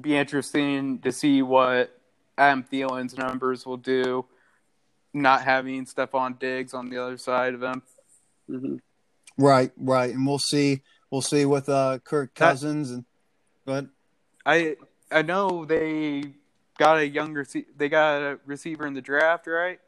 be 0.00 0.16
interesting 0.16 0.98
to 1.00 1.12
see 1.12 1.42
what 1.42 1.98
Adam 2.36 2.64
Thielen's 2.70 3.16
numbers 3.16 3.64
will 3.66 3.78
do, 3.78 4.26
not 5.14 5.42
having 5.42 5.86
Stefon 5.86 6.38
Diggs 6.38 6.74
on 6.74 6.90
the 6.90 7.02
other 7.02 7.16
side 7.18 7.54
of 7.54 7.62
him. 7.62 7.82
hmm 8.46 8.76
Right, 9.36 9.70
right, 9.76 10.12
and 10.12 10.26
we'll 10.26 10.40
see. 10.40 10.82
We'll 11.10 11.22
see 11.22 11.44
with 11.44 11.68
uh, 11.68 12.00
Kirk 12.04 12.34
Cousins 12.34 12.90
and 12.90 13.04
but 13.64 13.86
I 14.44 14.76
I 15.10 15.22
know 15.22 15.64
they 15.64 16.34
got 16.78 16.96
a 16.98 17.06
younger 17.06 17.44
rece- 17.44 17.66
they 17.76 17.88
got 17.90 18.22
a 18.22 18.38
receiver 18.46 18.86
in 18.86 18.94
the 18.94 19.02
draft, 19.02 19.46
right? 19.46 19.78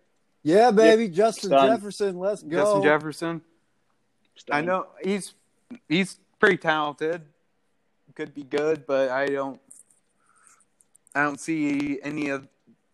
yeah, 0.42 0.70
baby, 0.70 1.08
Justin 1.08 1.50
Done. 1.50 1.68
Jefferson. 1.70 2.18
Let's 2.18 2.42
go. 2.42 2.58
Justin 2.58 2.82
Jefferson. 2.82 3.40
I 4.50 4.60
know 4.60 4.86
he's 5.02 5.34
he's 5.88 6.18
pretty 6.38 6.58
talented. 6.58 7.22
Could 8.14 8.34
be 8.34 8.42
good, 8.42 8.86
but 8.86 9.08
I 9.10 9.26
don't 9.26 9.60
I 11.14 11.22
don't 11.22 11.40
see 11.40 11.98
any 12.02 12.28
of 12.28 12.48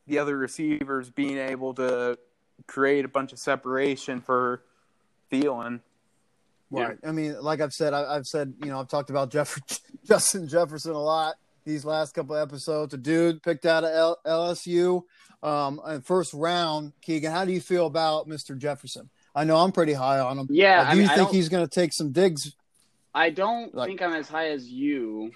the 0.07 0.19
other 0.19 0.37
receivers 0.37 1.11
being 1.11 1.39
able 1.39 1.75
to 1.75 2.19
create 2.67 3.05
a 3.05 3.09
bunch 3.09 3.33
of 3.33 3.39
separation 3.39 4.21
for 4.21 4.63
Thielen. 5.33 5.81
Right. 6.71 6.99
I 7.07 7.13
mean, 7.13 7.41
like 7.41 7.61
I've 7.61 7.73
said, 7.73 7.95
I, 7.95 8.17
I've 8.17 8.27
said, 8.27 8.55
you 8.63 8.71
know, 8.71 8.81
I've 8.81 8.89
talked 8.89 9.11
about 9.11 9.31
Jeff- 9.31 9.59
Justin 10.05 10.49
Jefferson 10.49 10.93
a 10.93 11.03
lot 11.03 11.37
these 11.67 11.85
last 11.85 12.15
couple 12.15 12.37
episodes. 12.37 12.95
A 12.95 12.97
dude 12.97 13.43
picked 13.43 13.67
out 13.67 13.85
of 13.85 13.91
L- 13.91 14.19
LSU, 14.25 15.03
um, 15.43 15.81
in 15.89 16.01
first 16.01 16.33
round. 16.33 16.93
Keegan, 17.03 17.33
how 17.33 17.45
do 17.45 17.53
you 17.53 17.61
feel 17.61 17.87
about 17.87 18.27
Mr. 18.29 18.57
Jefferson? 18.57 19.11
I 19.35 19.45
know 19.45 19.59
I'm 19.59 19.73
pretty 19.73 19.93
high 19.93 20.21
on 20.21 20.39
him. 20.39 20.47
Yeah, 20.49 20.81
Uh, 20.81 20.85
do 20.85 20.89
I 20.91 20.93
you 20.95 21.01
mean, 21.01 21.11
I 21.11 21.17
think 21.17 21.31
he's 21.31 21.51
going 21.51 21.67
to 21.67 21.71
take 21.71 21.93
some 21.93 22.13
digs? 22.13 22.55
I 23.15 23.31
don't 23.31 23.75
Like- 23.75 23.89
think 23.89 24.01
I'm 24.01 24.15
as 24.15 24.29
high 24.29 24.51
as 24.51 24.67
you 24.69 25.33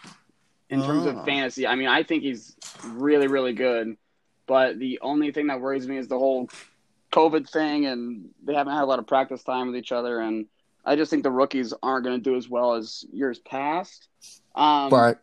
in 0.70 0.80
terms 0.82 1.04
Ah. 1.06 1.10
of 1.10 1.25
fantasy. 1.26 1.66
I 1.66 1.75
mean, 1.75 1.88
I 1.88 2.02
think 2.04 2.22
he's 2.22 2.56
really, 2.87 3.26
really 3.26 3.52
good. 3.52 3.96
But 4.46 4.78
the 4.78 5.00
only 5.02 5.32
thing 5.32 5.49
that 5.49 5.60
worries 5.60 5.87
me 5.87 5.96
is 5.99 6.08
the 6.08 6.18
whole 6.18 6.49
COVID 7.12 7.49
thing, 7.50 7.87
and 7.87 8.30
they 8.44 8.54
haven't 8.54 8.72
had 8.72 8.82
a 8.82 8.87
lot 8.87 8.99
of 9.00 9.06
practice 9.06 9.42
time 9.42 9.66
with 9.66 9.76
each 9.76 9.92
other. 9.92 10.20
And 10.20 10.46
I 10.84 10.96
just 10.96 11.10
think 11.10 11.22
the 11.25 11.30
rookies 11.30 11.75
aren't 11.82 12.04
going 12.04 12.16
to 12.16 12.22
do 12.22 12.37
as 12.37 12.49
well 12.49 12.75
as 12.75 13.04
years 13.12 13.38
past. 13.40 14.08
Um, 14.54 14.90
right. 14.92 15.16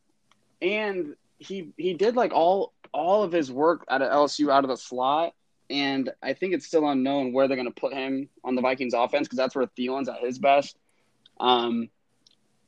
And 0.62 1.16
he 1.40 1.72
he 1.78 1.94
did 1.94 2.16
like 2.16 2.34
all 2.34 2.74
all 2.94 3.24
of 3.24 3.32
his 3.32 3.52
work 3.52 3.86
out 3.90 4.02
of 4.02 4.12
LSU 4.12 4.52
out 4.52 4.64
of 4.64 4.70
the 4.70 4.78
slot, 4.78 5.34
and 5.70 6.10
I 6.24 6.34
think 6.34 6.54
it's 6.54 6.66
still 6.66 6.88
unknown 6.88 7.34
where 7.34 7.48
they're 7.48 7.58
going 7.58 7.72
to 7.72 7.80
put 7.80 7.94
him 7.94 8.30
on 8.44 8.56
the 8.56 8.62
Vikings 8.62 8.94
offense 8.94 9.28
because 9.28 9.38
that's 9.38 9.56
where 9.56 9.68
Thielen's 9.78 10.10
at 10.10 10.22
his 10.22 10.40
best. 10.40 10.78
Um, 11.40 11.90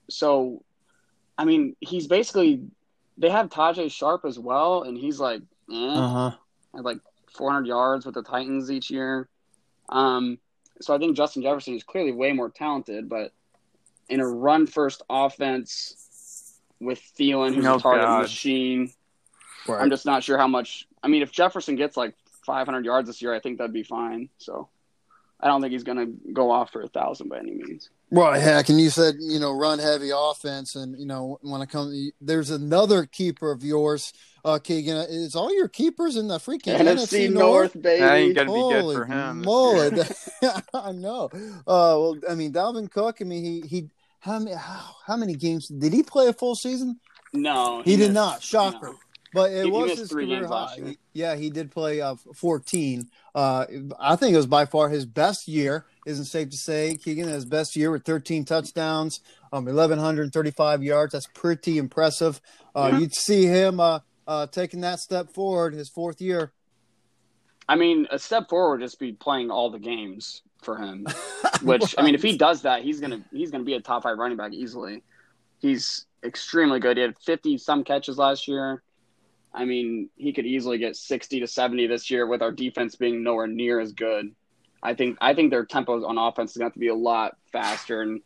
so, 0.10 0.64
I 1.38 1.46
mean, 1.46 1.76
he's 1.80 2.08
basically 2.08 2.62
they 3.18 3.30
have 3.30 3.50
Tajae 3.50 3.92
Sharpe 3.92 4.26
as 4.26 4.38
well, 4.40 4.84
and 4.84 4.98
he's 4.98 5.20
like 5.20 5.42
eh, 5.72 5.76
Uh 5.76 6.08
huh. 6.10 6.32
had 6.76 6.86
like 6.86 7.00
400 7.36 7.68
yards 7.68 8.06
with 8.06 8.16
the 8.16 8.24
Titans 8.24 8.70
each 8.72 8.90
year. 8.92 9.28
Um, 9.90 10.38
so 10.82 10.94
I 10.96 10.98
think 10.98 11.18
Justin 11.18 11.42
Jefferson 11.44 11.76
is 11.76 11.84
clearly 11.84 12.12
way 12.12 12.32
more 12.34 12.50
talented, 12.50 13.10
but 13.10 13.32
in 14.10 14.20
a 14.20 14.28
run 14.28 14.66
first 14.68 15.02
offense 15.10 16.09
with 16.80 17.00
Thielen, 17.20 17.54
who's 17.54 17.66
Oh, 17.66 17.76
a 17.76 17.80
target 17.80 18.06
God. 18.06 18.22
machine, 18.24 18.92
Right. 19.68 19.82
I'm 19.82 19.90
just 19.90 20.06
not 20.06 20.24
sure 20.24 20.38
how 20.38 20.48
much. 20.48 20.88
I 21.04 21.08
mean, 21.10 21.22
if 21.22 21.32
Jefferson 21.32 21.76
gets 21.76 21.96
like 21.98 22.16
500 22.46 22.86
yards 22.86 23.08
this 23.08 23.22
year, 23.22 23.34
I 23.34 23.40
think 23.40 23.58
that'd 23.58 23.74
be 23.74 23.84
fine. 23.84 24.30
So 24.38 24.70
I 25.40 25.48
don't 25.48 25.62
think 25.62 25.74
he's 25.74 25.84
going 25.84 25.98
to 25.98 26.34
go 26.34 26.50
off 26.50 26.72
for 26.72 26.82
a 26.82 26.88
thousand 26.88 27.30
by 27.30 27.40
any 27.40 27.54
means. 27.54 27.90
Right, 28.12 28.42
heck, 28.42 28.70
and 28.70 28.82
you 28.82 28.90
said 28.90 29.18
you 29.20 29.40
know 29.40 29.52
run 29.52 29.78
heavy 29.78 30.10
offense, 30.12 30.76
and 30.76 30.98
you 31.00 31.06
know 31.06 31.38
when 31.44 31.62
it 31.62 31.70
comes, 31.70 32.12
there's 32.20 32.50
another 32.50 33.06
keeper 33.06 33.52
of 33.52 33.64
yours, 33.64 34.14
uh, 34.44 34.58
Keegan. 34.58 34.98
Is 34.98 35.36
all 35.36 35.54
your 35.56 35.68
keepers 35.68 36.16
in 36.16 36.28
the 36.28 36.40
freaking 36.40 36.76
NFC 36.76 37.32
North, 37.32 37.80
baby. 37.80 38.00
That 38.00 38.16
ain't 38.16 38.36
gonna 38.36 38.52
be 38.52 38.62
good 38.62 38.96
for 38.96 39.06
him. 39.06 39.38
this 39.40 39.46
moly. 39.46 39.92
I 40.74 40.92
know. 40.92 41.30
Uh, 41.32 41.62
well, 41.68 42.18
I 42.28 42.34
mean, 42.34 42.52
Dalvin 42.52 42.90
Cook. 42.90 43.18
I 43.22 43.26
mean, 43.26 43.44
he 43.44 43.62
he. 43.68 43.90
How 44.20 44.40
many? 44.40 44.56
How, 44.56 44.96
how 45.06 45.16
many 45.18 45.36
games 45.36 45.68
did 45.68 45.94
he 45.94 46.04
play 46.04 46.28
a 46.28 46.34
full 46.34 46.56
season? 46.56 47.00
no, 47.34 47.82
He, 47.84 47.92
did 47.96 48.00
missed. 48.10 48.14
not. 48.14 48.42
Shocker. 48.44 48.88
No. 48.88 48.96
But 49.32 49.52
it 49.52 49.58
He- 49.58 49.64
he 49.66 49.72
was 49.72 49.88
missed 49.90 50.00
his 50.00 50.10
three 50.10 50.26
career 50.26 50.48
high. 50.48 50.76
He- 50.84 50.98
yeah, 51.14 51.36
he 51.36 51.50
did 51.52 51.70
play 51.72 52.02
uh, 52.02 52.16
14. 52.36 53.08
Uh, 53.36 53.66
I 54.00 54.16
think 54.16 54.34
it 54.34 54.38
was 54.38 54.48
by 54.48 54.66
far 54.66 54.90
his 54.90 55.06
best 55.06 55.48
year. 55.48 55.86
Isn't 56.08 56.26
safe 56.26 56.50
to 56.50 56.58
say, 56.58 56.96
Keegan, 56.96 57.28
his 57.28 57.46
best 57.46 57.76
year 57.76 57.92
with 57.92 58.04
13 58.04 58.44
touchdowns, 58.46 59.22
um, 59.54 59.66
1,135 59.66 60.82
yards. 60.84 61.14
That's 61.14 61.28
pretty 61.28 61.78
impressive. 61.78 62.42
Uh, 62.76 62.90
Yeah. 62.94 63.00
You'd 63.00 63.14
see 63.16 63.46
him 63.46 63.80
uh, 63.80 64.00
uh, 64.28 64.48
taking 64.48 64.82
that 64.82 65.00
step 65.00 65.32
forward 65.32 65.74
his 65.76 65.90
fourth 65.90 66.20
year. 66.20 66.52
I 67.68 67.76
mean, 67.76 68.08
a 68.10 68.18
step 68.18 68.50
forward 68.50 68.80
would 68.80 68.86
just 68.88 69.00
be 69.00 69.12
playing 69.14 69.52
all 69.52 69.70
the 69.70 69.78
games 69.78 70.42
for 70.62 70.78
him. 70.78 71.06
Which 71.62 71.96
I 71.98 72.04
mean, 72.04 72.16
if 72.16 72.22
he 72.22 72.38
does 72.38 72.64
that, 72.64 72.84
he's 72.84 73.00
gonna 73.00 73.24
he's 73.32 73.52
gonna 73.52 73.64
be 73.64 73.74
a 73.74 73.82
top 73.82 74.04
five 74.04 74.18
running 74.18 74.38
back 74.38 74.54
easily. 74.54 75.04
He's 75.60 76.06
extremely 76.24 76.80
good. 76.80 76.98
He 76.98 77.04
had 77.04 77.18
fifty 77.20 77.58
some 77.58 77.84
catches 77.84 78.18
last 78.18 78.48
year. 78.48 78.82
I 79.54 79.66
mean, 79.66 80.10
he 80.16 80.32
could 80.34 80.46
easily 80.46 80.78
get 80.78 80.96
sixty 80.96 81.40
to 81.40 81.48
seventy 81.48 81.88
this 81.88 82.10
year 82.12 82.28
with 82.28 82.42
our 82.42 82.52
defense 82.52 82.96
being 82.96 83.24
nowhere 83.24 83.48
near 83.48 83.80
as 83.80 83.94
good. 83.94 84.34
I 84.82 84.94
think 84.94 85.18
I 85.20 85.34
think 85.34 85.52
their 85.52 85.66
tempos 85.66 86.08
on 86.08 86.18
offense 86.18 86.52
is 86.52 86.58
to 86.58 86.64
have 86.64 86.74
to 86.74 86.80
be 86.80 86.88
a 86.88 86.96
lot 86.96 87.36
faster, 87.52 88.02
and 88.02 88.22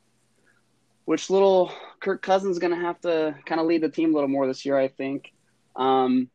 which 1.06 1.30
little 1.30 1.72
Kirk 2.00 2.22
Cousins 2.22 2.58
is 2.58 2.62
to 2.62 2.76
have 2.76 3.00
to 3.02 3.36
kind 3.46 3.60
of 3.60 3.68
lead 3.68 3.82
the 3.82 3.90
team 3.90 4.12
a 4.12 4.14
little 4.14 4.30
more 4.30 4.48
this 4.48 4.66
year. 4.66 4.78
I 4.78 4.88
think. 4.88 5.32
Um, 5.76 6.30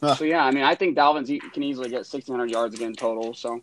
Huh. 0.00 0.14
So 0.14 0.24
yeah, 0.24 0.44
I 0.44 0.50
mean, 0.52 0.62
I 0.62 0.74
think 0.74 0.96
Dalvin's 0.96 1.30
e- 1.30 1.40
can 1.40 1.62
easily 1.62 1.88
get 1.88 2.06
sixteen 2.06 2.34
hundred 2.34 2.50
yards 2.50 2.74
again 2.74 2.94
total. 2.94 3.34
So 3.34 3.60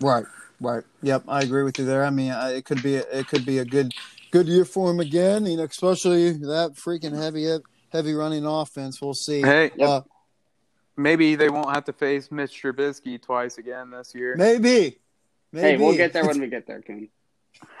Right, 0.00 0.24
right. 0.60 0.84
Yep, 1.02 1.24
I 1.28 1.42
agree 1.42 1.62
with 1.62 1.78
you 1.78 1.84
there. 1.84 2.04
I 2.04 2.10
mean, 2.10 2.32
I, 2.32 2.54
it 2.56 2.64
could 2.64 2.82
be 2.82 2.96
it 2.96 3.26
could 3.28 3.44
be 3.44 3.58
a 3.58 3.64
good 3.64 3.92
good 4.30 4.46
year 4.46 4.64
for 4.64 4.90
him 4.90 5.00
again. 5.00 5.46
You 5.46 5.56
know, 5.56 5.64
especially 5.64 6.32
that 6.32 6.74
freaking 6.74 7.16
heavy 7.16 7.58
heavy 7.90 8.14
running 8.14 8.46
offense. 8.46 9.00
We'll 9.00 9.14
see. 9.14 9.42
Hey, 9.42 9.70
Yep. 9.76 9.88
Uh, 9.88 10.00
maybe 10.96 11.36
they 11.36 11.48
won't 11.48 11.74
have 11.74 11.84
to 11.84 11.92
face 11.92 12.30
Mitch 12.30 12.62
Trubisky 12.62 13.20
twice 13.20 13.58
again 13.58 13.90
this 13.90 14.14
year. 14.14 14.36
maybe. 14.36 14.98
Maybe. 15.50 15.66
hey, 15.66 15.76
we'll 15.78 15.96
get 15.96 16.12
there 16.12 16.26
when 16.26 16.40
we 16.40 16.48
get 16.48 16.66
there, 16.66 16.82
King. 16.82 17.08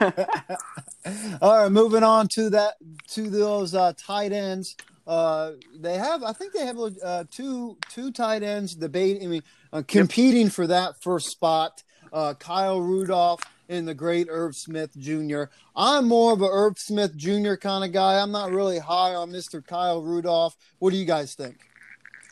All 0.00 1.62
right, 1.62 1.70
moving 1.70 2.02
on 2.02 2.28
to 2.28 2.50
that 2.50 2.74
to 3.08 3.28
those 3.28 3.74
uh, 3.74 3.92
tight 3.96 4.32
ends. 4.32 4.76
Uh, 5.06 5.52
they 5.78 5.96
have, 5.96 6.22
I 6.22 6.32
think 6.32 6.52
they 6.52 6.66
have 6.66 6.78
uh, 6.78 7.24
two 7.30 7.76
two 7.90 8.10
tight 8.10 8.42
ends 8.42 8.74
debate. 8.74 9.20
I 9.22 9.26
mean, 9.26 9.42
uh, 9.72 9.82
competing 9.86 10.50
for 10.50 10.66
that 10.66 11.02
first 11.02 11.30
spot. 11.30 11.82
Uh, 12.12 12.34
Kyle 12.34 12.80
Rudolph 12.80 13.40
and 13.68 13.86
the 13.86 13.94
great 13.94 14.28
Irv 14.30 14.56
Smith 14.56 14.96
Jr. 14.98 15.44
I'm 15.76 16.08
more 16.08 16.32
of 16.32 16.40
a 16.40 16.46
Irv 16.50 16.78
Smith 16.78 17.16
Jr. 17.16 17.54
kind 17.54 17.84
of 17.84 17.92
guy. 17.92 18.20
I'm 18.20 18.30
not 18.32 18.50
really 18.50 18.78
high 18.78 19.14
on 19.14 19.30
Mr. 19.30 19.64
Kyle 19.64 20.02
Rudolph. 20.02 20.56
What 20.78 20.90
do 20.90 20.96
you 20.96 21.04
guys 21.04 21.34
think? 21.34 21.58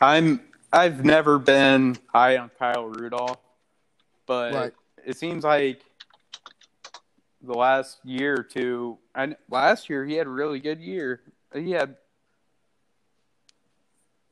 I'm 0.01 0.41
I've 0.73 1.05
never 1.05 1.39
been 1.39 1.97
high 2.13 2.37
on 2.37 2.51
Kyle 2.59 2.85
Rudolph, 2.87 3.39
but 4.25 4.53
Right. 4.53 4.73
it 5.05 5.17
seems 5.17 5.43
like 5.43 5.81
the 7.41 7.53
last 7.53 7.99
year 8.03 8.35
or 8.39 8.43
two. 8.43 8.97
And 9.15 9.35
last 9.49 9.89
year 9.89 10.05
he 10.05 10.15
had 10.15 10.27
a 10.27 10.31
really 10.31 10.59
good 10.59 10.79
year. 10.79 11.21
He 11.53 11.71
had. 11.71 11.95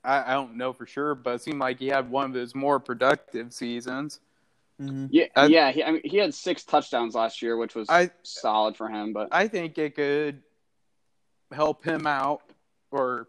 I, 0.04 0.32
I 0.32 0.34
don't 0.34 0.56
know 0.56 0.72
for 0.74 0.86
sure, 0.86 1.16
but 1.16 1.36
it 1.36 1.42
seemed 1.42 1.60
like 1.60 1.80
he 1.80 1.88
had 1.88 2.10
one 2.12 2.30
of 2.30 2.36
his 2.36 2.54
more 2.54 2.80
productive 2.80 3.54
seasons. 3.54 4.20
Mm-hmm. 4.82 5.06
Yeah, 5.10 5.26
I- 5.36 5.46
yeah. 5.48 5.72
He, 5.72 5.84
I 5.84 5.92
mean, 5.92 6.02
he 6.04 6.18
had 6.18 6.34
six 6.34 6.64
touchdowns 6.64 7.16
last 7.16 7.42
year, 7.42 7.56
which 7.58 7.76
was 7.76 7.90
I- 7.90 8.12
solid 8.24 8.76
for 8.76 8.90
him. 8.90 9.14
But 9.14 9.30
I 9.32 9.48
think 9.48 9.78
it 9.78 9.96
could 9.96 10.42
help 11.52 11.84
him 11.84 12.06
out, 12.08 12.42
or 12.92 13.28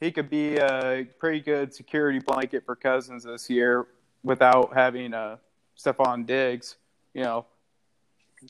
he 0.00 0.12
could 0.12 0.30
be 0.30 0.56
a 0.56 1.06
pretty 1.18 1.40
good 1.40 1.74
security 1.74 2.18
blanket 2.20 2.64
for 2.64 2.76
Cousins 2.76 3.24
this 3.24 3.48
year 3.50 3.86
without 4.22 4.74
having 4.74 5.14
uh, 5.14 5.36
Stefon 5.78 6.26
Diggs. 6.26 6.76
You 7.14 7.22
know, 7.22 7.46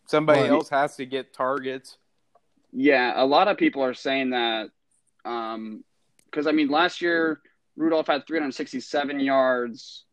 somebody 0.07 0.41
Right. 0.43 0.51
else 0.51 0.69
has 0.71 0.97
to 0.97 1.07
get 1.07 1.33
targets. 1.33 1.97
yeah, 2.73 3.13
a 3.17 3.25
lot 3.25 3.49
of 3.49 3.57
people 3.57 3.83
are 3.83 3.95
saying 3.95 4.31
that 4.31 4.71
because 5.23 6.47
I 6.47 6.53
mean, 6.53 6.69
last 6.69 7.01
year 7.01 7.41
Rudolph 7.77 8.09
had 8.09 8.27
367 8.27 9.21
yards. 9.21 10.05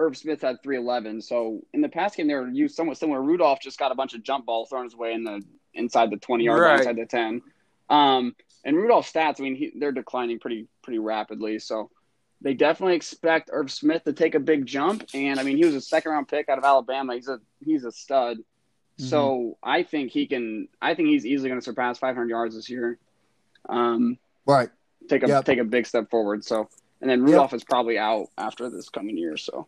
Irv 0.00 0.16
Smith 0.16 0.40
had 0.40 0.62
311. 0.62 1.20
So 1.20 1.60
in 1.74 1.82
the 1.82 1.88
past 1.88 2.16
game, 2.16 2.26
they 2.26 2.34
were 2.34 2.48
used 2.48 2.74
somewhat 2.74 2.96
similar. 2.96 3.22
Rudolph 3.22 3.60
just 3.60 3.78
got 3.78 3.92
a 3.92 3.94
bunch 3.94 4.14
of 4.14 4.22
jump 4.22 4.46
balls 4.46 4.70
thrown 4.70 4.84
his 4.84 4.96
way 4.96 5.12
in 5.12 5.22
the 5.24 5.42
inside 5.74 6.10
the 6.10 6.16
20 6.16 6.44
yard 6.44 6.58
line, 6.58 6.70
Right. 6.70 6.78
inside 6.80 6.96
the 6.96 7.06
10. 7.06 7.42
Um, 7.90 8.34
and 8.64 8.76
Rudolph's 8.76 9.12
stats, 9.12 9.40
I 9.40 9.42
mean, 9.44 9.54
he, 9.56 9.72
they're 9.78 9.92
declining 9.92 10.38
pretty 10.40 10.66
pretty 10.82 10.98
rapidly. 10.98 11.58
So 11.58 11.90
they 12.40 12.54
definitely 12.54 12.96
expect 12.96 13.50
Irv 13.52 13.70
Smith 13.70 14.04
to 14.04 14.12
take 14.14 14.34
a 14.34 14.40
big 14.40 14.64
jump. 14.66 15.04
And 15.14 15.38
I 15.38 15.42
mean, 15.42 15.58
he 15.58 15.64
was 15.66 15.74
a 15.74 15.80
second 15.80 16.12
round 16.12 16.28
pick 16.28 16.48
out 16.48 16.58
of 16.58 16.64
Alabama. 16.64 17.14
He's 17.14 17.28
a 17.28 17.38
he's 17.64 17.84
a 17.84 17.92
stud. 17.92 18.38
So 18.96 19.56
I 19.62 19.82
think 19.82 20.10
he 20.12 20.26
can. 20.26 20.68
I 20.80 20.94
think 20.94 21.08
he's 21.08 21.24
easily 21.24 21.48
going 21.48 21.60
to 21.60 21.64
surpass 21.64 21.98
500 21.98 22.28
yards 22.28 22.54
this 22.54 22.68
year. 22.68 22.98
Um, 23.68 24.18
Right. 24.46 24.68
take 25.08 25.22
a 25.22 25.28
Yep. 25.28 25.44
take 25.44 25.58
a 25.58 25.64
big 25.64 25.86
step 25.86 26.10
forward. 26.10 26.44
So, 26.44 26.68
and 27.00 27.08
then 27.08 27.22
Rudolph 27.22 27.54
is 27.54 27.64
probably 27.64 27.98
out 27.98 28.28
after 28.36 28.68
this 28.68 28.88
coming 28.90 29.16
year. 29.16 29.36
So, 29.38 29.66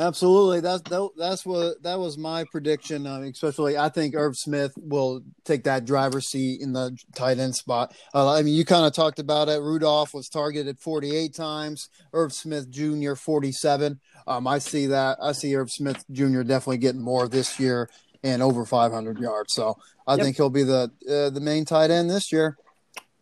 Absolutely. 0.00 0.60
That's 0.60 0.80
that, 0.88 1.10
that's 1.18 1.44
what 1.44 1.82
that 1.82 1.98
was 1.98 2.16
my 2.16 2.44
prediction. 2.44 3.06
Uh, 3.06 3.20
especially, 3.20 3.76
I 3.76 3.90
think 3.90 4.14
Irv 4.14 4.34
Smith 4.36 4.72
will 4.76 5.20
take 5.44 5.64
that 5.64 5.84
driver's 5.84 6.28
seat 6.30 6.62
in 6.62 6.72
the 6.72 6.96
tight 7.14 7.38
end 7.38 7.54
spot. 7.54 7.94
Uh, 8.14 8.32
I 8.32 8.42
mean, 8.42 8.54
you 8.54 8.64
kind 8.64 8.86
of 8.86 8.94
talked 8.94 9.18
about 9.18 9.50
it. 9.50 9.60
Rudolph 9.60 10.14
was 10.14 10.28
targeted 10.28 10.78
48 10.78 11.34
times. 11.34 11.90
Irv 12.14 12.32
Smith 12.32 12.70
Jr. 12.70 13.14
47. 13.14 14.00
Um, 14.26 14.46
I 14.46 14.58
see 14.58 14.86
that. 14.86 15.18
I 15.22 15.32
see 15.32 15.54
Irv 15.54 15.70
Smith 15.70 16.02
Jr. 16.10 16.42
definitely 16.42 16.78
getting 16.78 17.02
more 17.02 17.28
this 17.28 17.60
year 17.60 17.90
and 18.22 18.42
over 18.42 18.64
500 18.64 19.18
yards. 19.18 19.52
So 19.52 19.76
I 20.06 20.14
Yep. 20.14 20.24
think 20.24 20.36
he'll 20.36 20.50
be 20.50 20.62
the 20.64 20.90
uh, 21.08 21.28
the 21.30 21.40
main 21.40 21.66
tight 21.66 21.90
end 21.90 22.08
this 22.10 22.32
year. 22.32 22.56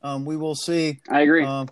Um, 0.03 0.25
we 0.25 0.37
will 0.37 0.55
see. 0.55 1.01
I 1.09 1.23
agree. 1.23 1.45
Um, 1.45 1.69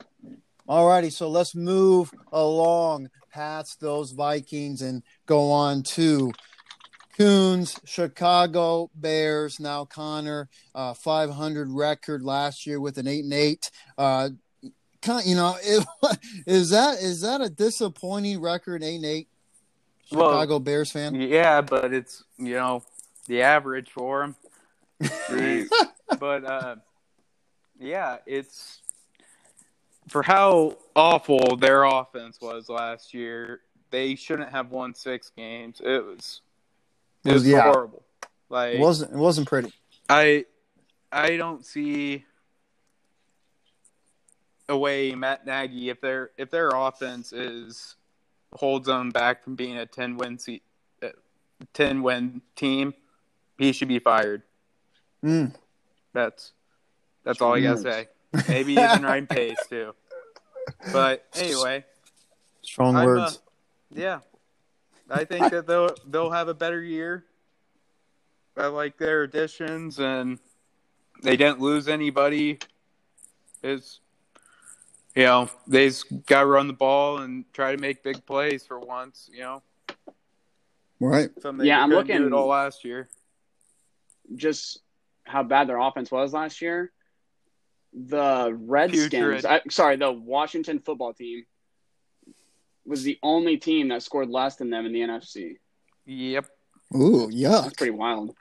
all 0.69 0.87
righty, 0.87 1.11
so 1.11 1.29
let's 1.29 1.55
move 1.55 2.13
along 2.33 3.11
past 3.31 3.81
those 3.81 4.13
Vikings 4.13 4.83
and 4.83 5.03
go 5.27 5.51
on 5.51 5.83
to 5.83 6.33
Coons, 7.17 7.79
Chicago 7.85 8.91
Bears. 8.95 9.61
Now 9.61 9.85
Connor, 9.85 10.49
uh, 10.75 10.95
500 10.95 11.71
record 11.71 12.23
last 12.23 12.67
year 12.67 12.81
with 12.81 12.99
an 12.99 13.07
eight 13.07 13.25
and 13.25 13.33
eight. 13.33 13.71
Uh, 13.97 14.31
you 15.25 15.37
know, 15.37 15.57
it, 15.63 15.87
is 16.47 16.71
that 16.71 16.99
is 16.99 17.21
that 17.21 17.41
a 17.41 17.49
disappointing 17.49 18.41
record? 18.41 18.83
Eight 18.83 18.97
and 18.97 19.05
eight. 19.05 19.29
Well, 20.11 20.31
Chicago 20.31 20.59
Bears 20.59 20.91
fan. 20.91 21.15
Yeah, 21.15 21.61
but 21.61 21.93
it's 21.93 22.25
you 22.39 22.55
know 22.55 22.83
the 23.27 23.43
average 23.43 23.91
for. 23.91 24.35
Right. 25.31 25.67
but 26.19 26.45
uh, 26.45 26.77
yeah, 27.79 28.19
it's 28.27 28.81
for 30.09 30.23
how 30.23 30.77
awful 30.95 31.57
their 31.57 31.85
offense 31.85 32.41
was 32.41 32.69
last 32.69 33.13
year. 33.15 33.61
They 33.91 34.15
shouldn't 34.15 34.51
have 34.51 34.71
won 34.71 34.95
six 34.95 35.31
games. 35.37 35.81
It 35.85 36.05
was 36.05 36.41
it 37.25 37.33
was 37.33 37.47
Yeah. 37.47 37.63
horrible. 37.63 38.05
Like 38.49 38.75
It 38.75 38.81
wasn't 38.81 39.13
it 39.13 39.17
wasn't 39.19 39.49
pretty. 39.49 39.73
I 40.09 40.45
I 41.11 41.37
don't 41.37 41.65
see 41.65 42.25
a 44.69 44.77
way 44.77 45.15
Matt 45.15 45.47
Nagy 45.47 45.91
if 45.91 46.01
their 46.01 46.31
if 46.37 46.51
their 46.51 46.69
offense 46.69 47.33
is 47.33 47.97
holds 48.53 48.87
them 48.87 49.11
back 49.11 49.43
from 49.45 49.55
being 49.55 49.77
a 49.77 49.87
ten 49.87 50.17
win 50.17 50.39
se- 50.39 50.63
uh, 51.03 51.09
ten 51.75 52.03
win 52.03 52.43
team, 52.55 52.95
he 53.59 53.73
should 53.73 53.89
be 53.89 53.99
fired. 53.99 54.43
Mm. 55.25 55.55
That's 56.13 56.53
that's 57.25 57.41
all 57.41 57.55
I 57.55 57.61
gotta 57.61 57.81
say. 57.81 58.09
Maybe 58.49 58.73
even 58.73 59.03
Ryan 59.03 59.27
Pace 59.27 59.59
too. 59.69 59.95
But 60.93 61.25
anyway, 61.35 61.85
Strong 62.63 62.97
I'm, 62.97 63.03
uh, 63.03 63.07
words. 63.07 63.41
yeah, 63.91 64.21
I 65.11 65.25
think 65.25 65.51
that 65.51 65.67
they'll 65.67 65.91
they'll 66.07 66.31
have 66.31 66.49
a 66.49 66.55
better 66.55 66.83
year. 66.83 67.25
I 68.57 68.67
like 68.69 68.97
their 68.99 69.23
additions, 69.23 69.99
and 70.01 70.39
they 71.23 71.37
didn't 71.37 71.61
lose 71.61 71.89
anybody. 71.89 72.59
Is 73.63 74.01
you 75.15 75.25
know 75.25 75.51
they 75.67 75.89
just 75.89 76.27
got 76.27 76.41
to 76.41 76.47
run 76.47 76.67
the 76.67 76.73
ball 76.73 77.19
and 77.19 77.45
try 77.53 77.75
to 77.75 77.81
make 77.81 78.03
big 78.03 78.25
plays 78.27 78.67
for 78.67 78.79
once. 78.79 79.31
You 79.33 79.41
know, 79.41 79.63
right. 81.01 81.31
something 81.41 81.67
Yeah, 81.67 81.83
I'm 81.83 81.91
looking- 81.91 82.17
do 82.19 82.27
it 82.27 82.33
all 82.33 82.49
last 82.49 82.85
year. 82.85 83.09
Just 84.35 84.81
how 85.25 85.43
bad 85.43 85.69
their 85.69 85.79
offense 85.79 86.11
was 86.11 86.33
last 86.33 86.61
year. 86.61 86.91
The 87.99 88.55
Redskins, 88.55 89.47
I, 89.47 89.63
sorry, 89.71 89.97
the 89.97 90.13
Washington 90.13 90.81
football 90.81 91.15
team 91.15 91.45
was 92.85 93.03
the 93.03 93.19
only 93.23 93.57
team 93.57 93.89
that 93.89 94.03
scored 94.03 94.29
less 94.29 94.57
than 94.57 94.69
them 94.69 94.85
in 94.85 94.93
the 94.93 95.01
NFC. 95.01 95.57
Yep, 96.05 96.47
Ooh, 96.95 97.29
yeah. 97.33 97.63
That's 97.63 97.73
pretty 97.75 97.93
wild. 97.93 98.35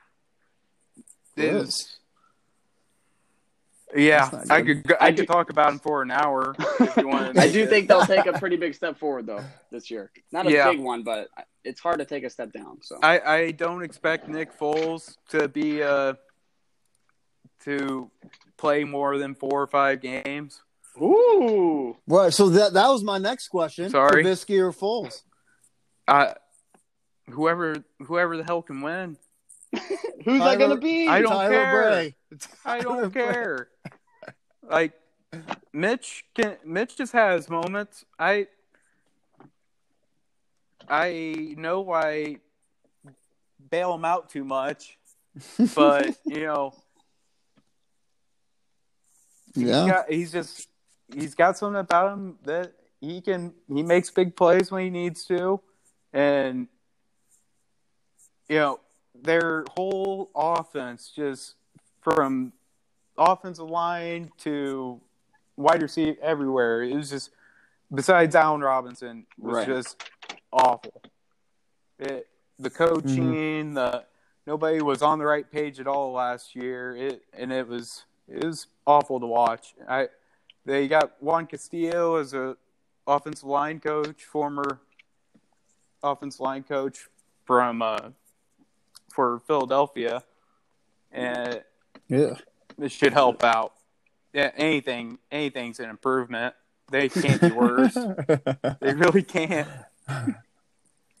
It 1.36 1.50
Gross. 1.50 1.68
is. 1.68 1.98
Yeah, 3.94 4.28
I 4.50 4.62
could 4.62 4.82
go- 4.84 4.96
I, 5.00 5.06
I 5.06 5.10
could 5.10 5.16
do- 5.18 5.26
talk 5.26 5.48
about 5.50 5.72
him 5.72 5.78
for 5.78 6.02
an 6.02 6.10
hour 6.10 6.54
if 6.80 6.96
you 6.96 7.08
want. 7.08 7.38
I 7.38 7.48
do 7.50 7.66
think 7.66 7.88
they'll 7.88 8.04
take 8.04 8.26
a 8.26 8.32
pretty 8.34 8.56
big 8.56 8.74
step 8.74 8.98
forward 8.98 9.26
though 9.26 9.42
this 9.70 9.90
year. 9.90 10.10
Not 10.32 10.46
a 10.46 10.52
Yeah. 10.52 10.70
big 10.70 10.80
one, 10.80 11.02
but 11.02 11.28
it's 11.64 11.80
hard 11.80 11.98
to 12.00 12.04
take 12.04 12.24
a 12.24 12.30
step 12.30 12.52
down. 12.52 12.78
So 12.82 12.98
I, 13.02 13.20
I 13.20 13.50
don't 13.52 13.82
expect 13.82 14.28
Nick 14.28 14.56
Foles 14.58 15.16
to 15.30 15.48
be 15.48 15.82
uh 15.82 16.14
to 17.64 18.10
play 18.56 18.84
more 18.84 19.18
than 19.18 19.34
four 19.34 19.62
or 19.62 19.66
five 19.66 20.00
games. 20.00 20.62
ooh, 21.00 21.96
Right. 22.06 22.32
So 22.32 22.48
that 22.50 22.72
that 22.74 22.88
was 22.88 23.02
my 23.02 23.18
next 23.18 23.48
question. 23.48 23.90
Sorry. 23.90 24.24
Trubisky 24.24 24.58
or 24.58 24.72
Foles? 24.72 25.22
I 26.08 26.34
whoever 27.30 27.84
whoever 28.00 28.36
the 28.36 28.44
hell 28.44 28.62
can 28.62 28.80
win. 28.80 29.16
Who's 30.24 30.40
that 30.40 30.58
going 30.58 30.70
to 30.70 30.76
be? 30.76 31.08
I 31.08 31.20
don't 31.20 31.30
Tyler 31.30 31.50
care. 31.50 31.72
Bray. 31.82 32.16
I 32.64 32.80
don't 32.80 33.12
care. 33.12 33.68
Like 34.62 34.92
Mitch 35.72 36.24
can 36.34 36.56
Mitch 36.64 36.96
just 36.96 37.12
has 37.12 37.50
moments. 37.50 38.04
I 38.18 38.46
I 40.88 41.54
know 41.58 41.92
I 41.92 42.38
bail 43.70 43.94
him 43.94 44.04
out 44.04 44.30
too 44.30 44.44
much, 44.44 44.98
but 45.74 46.16
you 46.24 46.42
know 46.42 46.72
he's 49.56 49.68
Yeah. 49.68 49.86
got 49.86 50.10
he's 50.10 50.30
just 50.32 50.68
he's 51.12 51.34
got 51.34 51.58
something 51.58 51.80
about 51.80 52.12
him 52.12 52.38
that 52.44 52.72
he 53.00 53.20
can 53.20 53.52
he 53.68 53.82
makes 53.82 54.10
big 54.10 54.36
plays 54.36 54.70
when 54.70 54.84
he 54.84 54.90
needs 54.90 55.24
to 55.26 55.60
and 56.12 56.68
you 58.48 58.56
know 58.56 58.80
their 59.14 59.64
whole 59.70 60.30
offense 60.34 61.12
just 61.14 61.54
from 62.02 62.52
offensive 63.18 63.68
line 63.68 64.30
to 64.38 65.00
wide 65.56 65.82
receiver 65.82 66.16
everywhere 66.22 66.82
it 66.82 66.94
was 66.94 67.10
just 67.10 67.30
besides 67.94 68.34
Allen 68.34 68.60
Robinson 68.60 69.26
was 69.38 69.56
Right. 69.56 69.66
just 69.66 70.02
awful 70.52 71.02
it, 71.98 72.28
the 72.58 72.70
coaching 72.70 73.16
mm-hmm. 73.24 73.74
the 73.74 74.04
nobody 74.46 74.80
was 74.82 75.02
on 75.02 75.18
the 75.18 75.24
right 75.26 75.50
page 75.50 75.80
at 75.80 75.86
all 75.86 76.12
last 76.12 76.54
year 76.54 76.94
it 76.96 77.22
and 77.32 77.52
it 77.52 77.66
was 77.66 78.04
it 78.28 78.44
was 78.44 78.66
awful 78.86 79.18
to 79.20 79.26
watch 79.26 79.74
I 79.88 80.08
they 80.64 80.88
got 80.88 81.20
Juan 81.22 81.46
Castillo 81.46 82.16
as 82.16 82.34
a 82.34 82.56
offensive 83.06 83.48
line 83.48 83.78
coach, 83.80 84.24
former 84.24 84.80
offensive 86.02 86.40
line 86.40 86.64
coach 86.64 87.08
from 87.44 87.82
uh, 87.82 88.10
for 89.12 89.40
Philadelphia, 89.46 90.24
and 91.12 91.62
Yeah. 92.08 92.34
this 92.76 92.90
should 92.92 93.12
help 93.12 93.44
out. 93.44 93.74
Yeah, 94.32 94.50
anything, 94.56 95.18
anything's 95.30 95.78
an 95.80 95.88
improvement. 95.88 96.54
They 96.90 97.08
can't 97.08 97.40
be 97.40 97.50
worse. 97.50 97.94
they 98.80 98.92
really 98.94 99.22
can't. 99.22 99.68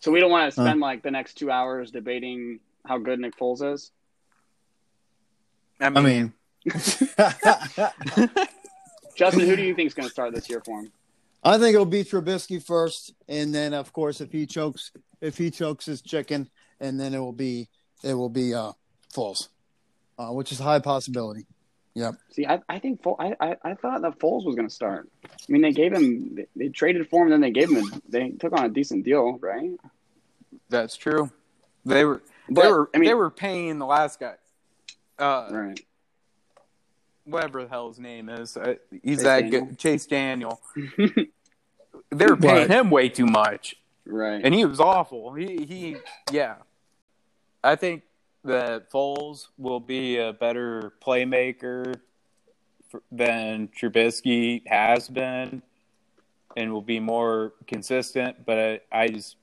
So 0.00 0.10
we 0.12 0.18
don't 0.20 0.30
want 0.30 0.52
to 0.52 0.60
spend 0.60 0.80
like 0.80 1.02
the 1.02 1.10
next 1.12 1.34
two 1.34 1.50
hours 1.52 1.90
debating 1.92 2.58
how 2.84 2.98
good 2.98 3.18
Nick 3.20 3.36
Foles 3.38 3.62
is. 3.74 3.90
I 5.80 5.86
I 5.86 5.90
mean, 5.90 6.04
mean, 6.04 6.32
Justin, 9.16 9.40
who 9.46 9.56
do 9.56 9.62
you 9.62 9.74
think 9.74 9.86
is 9.88 9.94
going 9.94 10.06
to 10.08 10.12
start 10.12 10.34
this 10.34 10.48
year 10.50 10.60
for 10.64 10.80
him? 10.80 10.92
I 11.42 11.58
think 11.58 11.74
it'll 11.74 11.86
be 11.86 12.02
Trubisky 12.04 12.62
first, 12.62 13.12
and 13.28 13.54
then 13.54 13.72
of 13.72 13.92
course 13.92 14.20
if 14.20 14.32
he 14.32 14.46
chokes, 14.46 14.90
if 15.20 15.38
he 15.38 15.50
chokes 15.50 15.86
his 15.86 16.02
chicken, 16.02 16.50
and 16.80 16.98
then 16.98 17.14
it 17.14 17.18
will 17.18 17.32
be 17.32 17.68
it 18.02 18.14
will 18.14 18.28
be 18.28 18.52
uh 18.54 18.72
Foles, 19.14 19.48
uh, 20.18 20.28
which 20.28 20.50
is 20.52 20.60
a 20.60 20.64
high 20.64 20.80
possibility. 20.80 21.46
Yep. 21.94 22.14
See, 22.32 22.44
I, 22.46 22.60
I 22.68 22.78
think 22.78 23.02
Fo- 23.02 23.16
I, 23.18 23.34
I 23.40 23.56
I 23.62 23.74
thought 23.74 24.02
that 24.02 24.18
Foles 24.18 24.44
was 24.44 24.54
going 24.56 24.68
to 24.68 24.74
start. 24.74 25.08
I 25.24 25.28
mean, 25.48 25.62
they 25.62 25.72
gave 25.72 25.92
him 25.92 26.34
they, 26.34 26.46
they 26.56 26.68
traded 26.68 27.08
for 27.08 27.22
him, 27.24 27.32
and 27.32 27.34
then 27.34 27.40
they 27.40 27.58
gave 27.58 27.70
him 27.70 27.78
a, 27.78 28.00
they 28.08 28.30
took 28.30 28.52
on 28.52 28.64
a 28.64 28.68
decent 28.68 29.04
deal, 29.04 29.38
right? 29.38 29.70
that's 30.68 30.96
true. 30.96 31.30
They 31.84 32.04
were 32.04 32.22
they 32.48 32.54
But, 32.54 32.70
were 32.70 32.90
I 32.94 32.98
mean- 32.98 33.08
they 33.08 33.14
were 33.14 33.30
paying 33.30 33.78
the 33.78 33.86
last 33.86 34.18
guy. 34.20 34.34
Uh, 35.18 35.48
Right. 35.50 35.80
Whatever 37.26 37.62
the 37.64 37.68
hell 37.68 37.88
his 37.88 37.98
name 37.98 38.28
is. 38.28 38.56
Uh, 38.56 38.74
he's 39.02 39.18
Chase 39.18 39.22
that 39.24 39.40
Daniel? 39.42 39.64
good. 39.66 39.78
Chase 39.78 40.06
Daniel. 40.06 40.60
they 42.10 42.26
were 42.26 42.36
paying 42.36 42.68
Right. 42.68 42.70
him 42.70 42.90
way 42.90 43.08
too 43.08 43.26
much, 43.26 43.76
right. 44.06 44.40
and 44.42 44.54
he 44.54 44.64
was 44.64 44.80
awful. 44.80 45.34
He, 45.34 45.64
he, 45.64 45.96
yeah. 46.32 46.56
I 47.64 47.74
think 47.76 48.02
that 48.44 48.90
Foles 48.92 49.48
will 49.58 49.80
be 49.80 50.18
a 50.18 50.32
better 50.32 50.92
playmaker 51.04 51.96
for, 52.90 53.02
than 53.10 53.68
Trubisky 53.68 54.62
has 54.68 55.08
been, 55.08 55.62
and 56.56 56.72
will 56.72 56.80
be 56.80 57.00
more 57.00 57.54
consistent. 57.66 58.46
But 58.46 58.58
I, 58.58 58.80
I 59.02 59.08
just, 59.08 59.36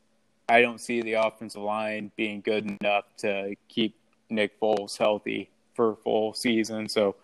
I 0.47 0.61
don't 0.61 0.79
see 0.79 1.01
the 1.01 1.13
offensive 1.13 1.61
line 1.61 2.11
being 2.15 2.39
good 2.39 2.65
enough 2.81 3.03
to 3.17 3.55
keep 3.67 3.95
Nick 4.29 4.57
Foles 4.59 4.97
healthy 4.97 5.49
for 5.75 5.91
a 5.91 5.95
full 5.97 6.33
season. 6.33 6.87
So, 6.87 7.15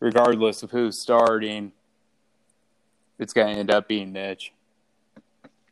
regardless 0.00 0.62
of 0.62 0.70
who's 0.70 0.98
starting, 0.98 1.72
it's 3.18 3.32
going 3.32 3.52
to 3.54 3.60
end 3.60 3.70
up 3.70 3.86
being 3.86 4.12
Mitch. 4.12 4.52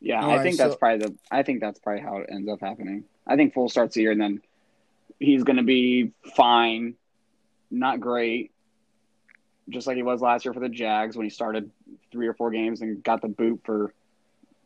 Yeah, 0.01 0.23
All 0.23 0.31
I 0.31 0.37
right, 0.37 0.43
think 0.43 0.57
so- 0.57 0.65
that's 0.65 0.77
probably 0.77 1.07
the. 1.09 1.15
I 1.31 1.43
think 1.43 1.61
that's 1.61 1.81
probably 1.81 2.03
how 2.03 2.19
it 2.19 2.29
ends 2.31 2.49
up 2.49 2.61
happening. 2.61 3.05
I 3.27 3.37
think 3.37 3.53
Foles 3.55 3.71
starts 3.71 3.95
the 3.95 4.03
year, 4.03 4.13
and 4.13 4.21
then 4.21 4.41
he's 5.19 5.43
going 5.43 5.57
to 5.57 5.63
be 5.65 6.13
fine, 6.37 6.95
not 7.71 7.99
great, 8.01 8.53
just 9.69 9.87
like 9.87 9.97
he 9.97 10.03
was 10.05 10.21
last 10.21 10.45
year 10.45 10.55
for 10.55 10.61
the 10.61 10.69
Jags 10.69 11.17
when 11.17 11.25
he 11.25 11.31
started 11.31 11.71
three 12.13 12.29
or 12.29 12.35
four 12.35 12.51
games 12.51 12.81
and 12.81 13.03
got 13.03 13.21
the 13.23 13.29
boot 13.29 13.61
for 13.65 13.93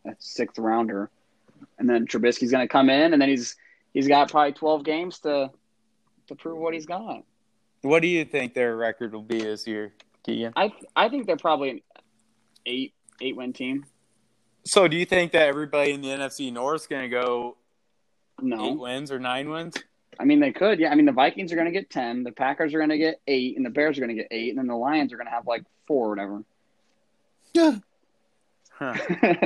a 0.04 0.14
sixth 0.18 0.58
rounder. 0.58 1.08
And 1.78 1.88
then 1.88 2.06
Trubisky's 2.06 2.50
going 2.50 2.64
to 2.64 2.70
come 2.70 2.90
in, 2.90 3.12
and 3.14 3.22
then 3.22 3.28
he's 3.30 3.56
he's 3.94 4.08
got 4.08 4.30
probably 4.30 4.52
twelve 4.52 4.84
games 4.84 5.20
to 5.20 5.50
to 6.28 6.34
prove 6.34 6.58
what 6.58 6.74
he's 6.74 6.86
got. 6.86 7.24
What 7.82 8.00
do 8.00 8.08
you 8.08 8.24
think 8.24 8.54
their 8.54 8.76
record 8.76 9.12
will 9.12 9.22
be 9.22 9.42
this 9.42 9.66
year, 9.66 9.92
Keegan? 10.24 10.52
I 10.56 10.72
I 10.94 11.08
think 11.08 11.26
they're 11.26 11.36
probably 11.36 11.70
an 11.70 11.80
eight 12.64 12.94
eight 13.20 13.36
win 13.36 13.52
team. 13.52 13.84
So, 14.64 14.86
do 14.86 14.96
you 14.96 15.04
think 15.04 15.32
that 15.32 15.48
everybody 15.48 15.92
in 15.92 16.00
the 16.00 16.08
NFC 16.08 16.52
North 16.52 16.82
is 16.82 16.86
going 16.86 17.02
to 17.02 17.08
go 17.08 17.56
eight 18.40 18.78
wins 18.78 19.10
or 19.10 19.18
nine 19.18 19.50
wins? 19.50 19.74
I 20.20 20.24
mean 20.24 20.40
they 20.40 20.52
could. 20.52 20.78
Yeah, 20.78 20.90
I 20.90 20.94
mean 20.94 21.06
the 21.06 21.12
Vikings 21.12 21.52
are 21.52 21.56
going 21.56 21.66
to 21.66 21.72
get 21.72 21.90
ten, 21.90 22.22
the 22.22 22.32
Packers 22.32 22.74
are 22.74 22.78
going 22.78 22.90
to 22.90 22.98
get 22.98 23.20
eight, 23.26 23.56
and 23.56 23.66
the 23.66 23.70
Bears 23.70 23.98
are 23.98 24.00
going 24.00 24.16
to 24.16 24.22
get 24.22 24.28
eight, 24.30 24.50
and 24.50 24.58
then 24.58 24.66
the 24.66 24.76
Lions 24.76 25.12
are 25.12 25.16
going 25.16 25.26
to 25.26 25.32
have 25.32 25.46
like 25.46 25.64
four 25.86 26.06
or 26.06 26.10
whatever. 26.10 26.44
Yeah. 27.54 27.76
Huh. 28.70 28.94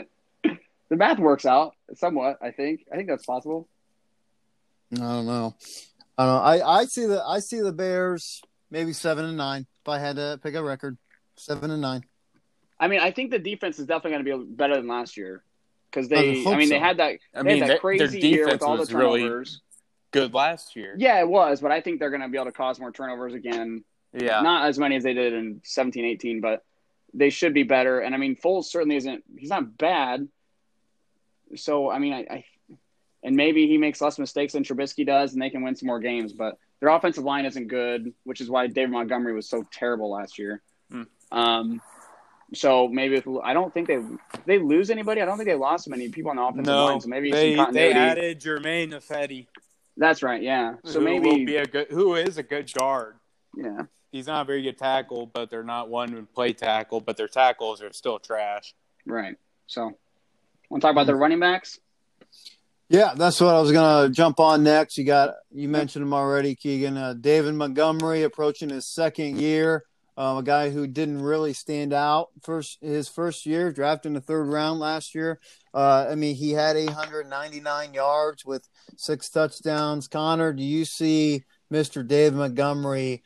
the 0.42 0.96
math 0.96 1.18
works 1.18 1.46
out 1.46 1.74
somewhat. 1.94 2.38
I 2.42 2.50
think. 2.50 2.86
I 2.92 2.96
think 2.96 3.08
that's 3.08 3.24
possible. 3.24 3.68
I 4.92 4.98
don't 4.98 5.26
know. 5.26 5.54
I 6.18 6.24
don't 6.24 6.34
know. 6.34 6.40
I, 6.42 6.78
I 6.80 6.84
see 6.86 7.06
the 7.06 7.22
I 7.24 7.40
see 7.40 7.60
the 7.60 7.72
Bears 7.72 8.42
maybe 8.70 8.92
seven 8.92 9.24
and 9.24 9.36
nine. 9.36 9.66
If 9.84 9.88
I 9.88 9.98
had 9.98 10.16
to 10.16 10.40
pick 10.42 10.54
a 10.54 10.62
record, 10.62 10.96
seven 11.36 11.70
and 11.70 11.80
nine. 11.82 12.02
I 12.78 12.88
mean, 12.88 13.00
I 13.00 13.10
think 13.10 13.30
the 13.30 13.38
defense 13.38 13.78
is 13.78 13.86
definitely 13.86 14.22
going 14.22 14.38
to 14.38 14.46
be 14.46 14.54
better 14.54 14.76
than 14.76 14.86
last 14.88 15.16
year 15.16 15.42
because 15.90 16.08
they. 16.08 16.40
I, 16.40 16.44
hope 16.44 16.58
mean, 16.58 16.68
so. 16.68 16.74
they 16.74 16.80
had 16.80 16.98
that. 16.98 17.18
I 17.34 17.42
They 17.42 17.42
mean, 17.42 17.58
had 17.58 17.68
their- 17.68 17.74
that 17.76 17.80
crazy 17.80 18.20
their 18.20 18.30
year 18.30 18.44
with 18.44 18.54
defense 18.54 18.62
all 18.62 18.74
the 18.74 18.80
was 18.80 18.92
really 18.94 19.20
turnovers. 19.22 19.60
good 20.10 20.34
last 20.34 20.76
year. 20.76 20.94
Yeah, 20.98 21.20
it 21.20 21.28
was, 21.28 21.60
but 21.60 21.70
I 21.70 21.80
think 21.80 22.00
they're 22.00 22.10
going 22.10 22.22
to 22.22 22.28
be 22.28 22.36
able 22.36 22.46
to 22.46 22.52
cause 22.52 22.78
more 22.80 22.92
turnovers 22.92 23.34
again. 23.34 23.84
Yeah. 24.12 24.40
Not 24.40 24.68
as 24.68 24.78
many 24.78 24.96
as 24.96 25.02
they 25.04 25.12
did 25.14 25.32
in 25.34 25.60
17, 25.64 26.04
18, 26.04 26.40
but 26.40 26.64
they 27.14 27.28
should 27.30 27.52
be 27.54 27.62
better. 27.64 28.00
And 28.00 28.14
I 28.14 28.18
mean, 28.18 28.36
Foles 28.36 28.64
certainly 28.64 28.96
isn't. 28.96 29.24
He's 29.36 29.50
not 29.50 29.76
bad. 29.76 30.26
So 31.54 31.90
I 31.90 31.98
mean, 31.98 32.12
I, 32.12 32.26
I 32.30 32.44
and 33.22 33.36
maybe 33.36 33.66
he 33.66 33.78
makes 33.78 34.00
less 34.00 34.18
mistakes 34.18 34.52
than 34.52 34.64
Trubisky 34.64 35.06
does, 35.06 35.32
and 35.32 35.42
they 35.42 35.50
can 35.50 35.62
win 35.62 35.74
some 35.74 35.86
more 35.86 36.00
games. 36.00 36.32
But 36.32 36.58
their 36.80 36.90
offensive 36.90 37.24
line 37.24 37.46
isn't 37.46 37.68
good, 37.68 38.12
which 38.24 38.40
is 38.40 38.48
why 38.50 38.66
David 38.66 38.90
Montgomery 38.90 39.34
was 39.34 39.48
so 39.48 39.64
terrible 39.72 40.10
last 40.10 40.38
year. 40.38 40.62
Hmm. 40.90 41.02
Um, 41.32 41.80
so 42.54 42.88
maybe 42.88 43.16
if, 43.16 43.26
I 43.42 43.52
don't 43.52 43.74
think 43.74 43.88
they 43.88 43.98
they 44.44 44.58
lose 44.58 44.90
anybody. 44.90 45.20
I 45.20 45.24
don't 45.24 45.36
think 45.36 45.48
they 45.48 45.56
lost 45.56 45.88
many 45.88 46.08
people 46.08 46.30
on 46.30 46.36
the 46.36 46.42
offensive 46.42 46.66
no, 46.66 46.84
line. 46.84 47.00
So 47.00 47.08
maybe 47.08 47.30
they 47.30 47.56
some 47.56 47.66
continuity. 47.66 47.94
they 47.94 47.98
added 47.98 48.40
Germain 48.40 48.90
Ifedi, 48.92 49.46
That's 49.96 50.22
right. 50.22 50.42
Yeah. 50.42 50.74
So 50.84 51.00
who 51.00 51.04
maybe 51.04 51.28
will 51.28 51.44
be 51.44 51.56
a 51.56 51.66
good, 51.66 51.88
who 51.90 52.14
is 52.14 52.38
a 52.38 52.42
good 52.42 52.72
guard. 52.72 53.16
yeah. 53.56 53.82
He's 54.12 54.28
not 54.28 54.42
a 54.42 54.44
very 54.46 54.62
good 54.62 54.78
tackle, 54.78 55.26
but 55.26 55.50
they're 55.50 55.64
not 55.64 55.90
one 55.90 56.10
who 56.10 56.24
play 56.24 56.54
tackle, 56.54 57.00
but 57.00 57.18
their 57.18 57.28
tackles 57.28 57.82
are 57.82 57.92
still 57.92 58.18
trash. 58.18 58.74
Right. 59.04 59.36
So, 59.66 59.92
want 60.70 60.80
to 60.80 60.86
talk 60.86 60.92
about 60.92 61.06
the 61.06 61.14
running 61.14 61.40
backs? 61.40 61.80
Yeah, 62.88 63.14
that's 63.16 63.40
what 63.40 63.54
I 63.54 63.60
was 63.60 63.72
gonna 63.72 64.10
jump 64.10 64.38
on 64.38 64.62
next. 64.62 64.96
You 64.96 65.04
got 65.04 65.34
you 65.52 65.68
mentioned 65.68 66.04
him 66.04 66.14
already, 66.14 66.54
Keegan. 66.54 66.96
Uh, 66.96 67.14
David 67.14 67.54
Montgomery 67.54 68.22
approaching 68.22 68.70
his 68.70 68.86
second 68.86 69.40
year. 69.40 69.84
Um, 70.18 70.38
a 70.38 70.42
guy 70.42 70.70
who 70.70 70.86
didn't 70.86 71.20
really 71.20 71.52
stand 71.52 71.92
out 71.92 72.28
first 72.42 72.78
his 72.80 73.08
first 73.08 73.44
year, 73.44 73.72
drafted 73.72 74.10
in 74.10 74.14
the 74.14 74.20
third 74.20 74.46
round 74.46 74.78
last 74.78 75.14
year. 75.14 75.40
Uh, 75.74 76.06
I 76.10 76.14
mean, 76.14 76.36
he 76.36 76.52
had 76.52 76.76
899 76.76 77.92
yards 77.92 78.44
with 78.46 78.66
six 78.96 79.28
touchdowns. 79.28 80.08
Connor, 80.08 80.54
do 80.54 80.62
you 80.62 80.86
see 80.86 81.44
Mr. 81.70 82.06
David 82.06 82.38
Montgomery 82.38 83.22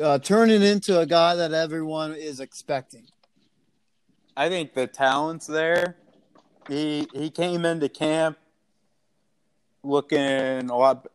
uh, 0.00 0.20
turning 0.20 0.62
into 0.62 0.98
a 0.98 1.06
guy 1.06 1.34
that 1.34 1.52
everyone 1.52 2.14
is 2.14 2.40
expecting? 2.40 3.06
I 4.36 4.48
think 4.48 4.72
the 4.72 4.86
talent's 4.86 5.46
there. 5.46 5.96
He 6.68 7.08
he 7.12 7.28
came 7.28 7.66
into 7.66 7.88
camp 7.88 8.38
looking 9.82 10.70
a 10.70 10.76
lot 10.76 11.06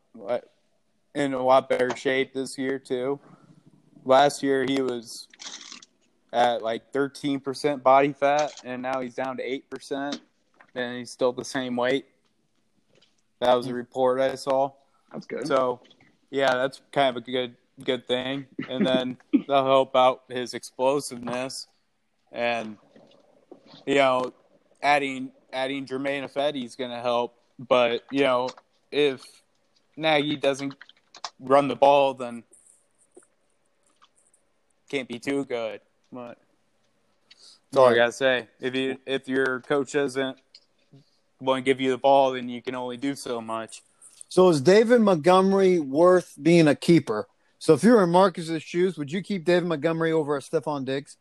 in 1.15 1.34
a 1.34 1.43
lot 1.43 1.69
better 1.69 1.95
shape 1.95 2.34
this 2.34 2.58
year 2.58 2.80
too. 2.80 3.19
Last 4.06 4.43
year 4.43 4.65
he 4.67 4.82
was 4.82 5.27
at 6.34 6.62
like 6.62 6.91
13% 6.93 7.82
body 7.82 8.13
fat 8.13 8.53
and 8.63 8.82
now 8.82 9.01
he's 9.01 9.15
down 9.15 9.38
to 9.38 9.43
8% 9.43 10.19
and 10.75 10.97
he's 10.97 11.12
still 11.12 11.32
the 11.32 11.45
same 11.45 11.75
weight. 11.75 12.06
That 13.39 13.53
was 13.53 13.67
a 13.67 13.69
hmm. 13.69 13.75
report 13.75 14.19
I 14.19 14.36
saw. 14.36 14.71
That's 15.12 15.25
good. 15.25 15.47
So, 15.47 15.82
yeah, 16.30 16.53
that's 16.56 16.82
kind 16.91 17.15
of 17.15 17.23
a 17.23 17.32
good 17.32 17.56
good 17.84 18.08
thing. 18.08 18.45
And 18.69 18.86
then 18.86 19.17
they'll 19.47 19.65
help 19.65 19.95
out 19.95 20.23
his 20.30 20.53
explosiveness, 20.53 21.67
and 22.32 22.77
you 23.86 23.95
know, 23.95 24.34
adding 24.82 25.32
adding 25.53 25.86
Germain 25.86 26.23
is 26.23 26.75
going 26.75 26.91
to 26.91 27.01
help. 27.01 27.36
But 27.60 28.04
you 28.12 28.22
know, 28.22 28.50
if 28.91 29.24
Nagy 29.96 30.36
doesn't 30.36 30.76
run 31.39 31.67
the 31.67 31.76
ball, 31.76 32.13
then 32.13 32.43
can't 34.89 35.08
be 35.08 35.20
too 35.20 35.46
good. 35.46 35.82
But 36.12 36.38
that's 37.72 37.78
all 37.78 37.88
I 37.88 37.96
gotta 37.96 38.12
say. 38.12 38.48
If 38.60 38.76
you 38.76 38.98
if 39.06 39.28
your 39.28 39.62
coach 39.62 39.93
doesn't 39.93 40.38
want 41.39 41.60
to 41.60 41.62
give 41.63 41.82
you 41.82 41.91
the 41.91 41.98
ball, 41.98 42.34
then 42.34 42.50
you 42.50 42.62
can 42.62 42.76
only 42.76 42.98
do 42.98 43.15
so 43.15 43.41
much. 43.41 43.82
So 44.30 44.50
is 44.50 44.62
David 44.62 45.02
Montgomery 45.02 45.80
worth 45.80 46.36
being 46.41 46.67
a 46.67 46.76
keeper? 46.76 47.28
So 47.60 47.74
if 47.74 47.84
you 47.84 47.93
were 47.93 48.04
in 48.04 48.12
Marcus's 48.12 48.62
shoes, 48.62 48.98
would 48.98 49.12
you 49.12 49.22
keep 49.22 49.46
David 49.46 49.67
Montgomery 49.67 50.12
over 50.12 50.36
a 50.36 50.41
Stefon 50.41 50.86
Diggs? 50.86 51.17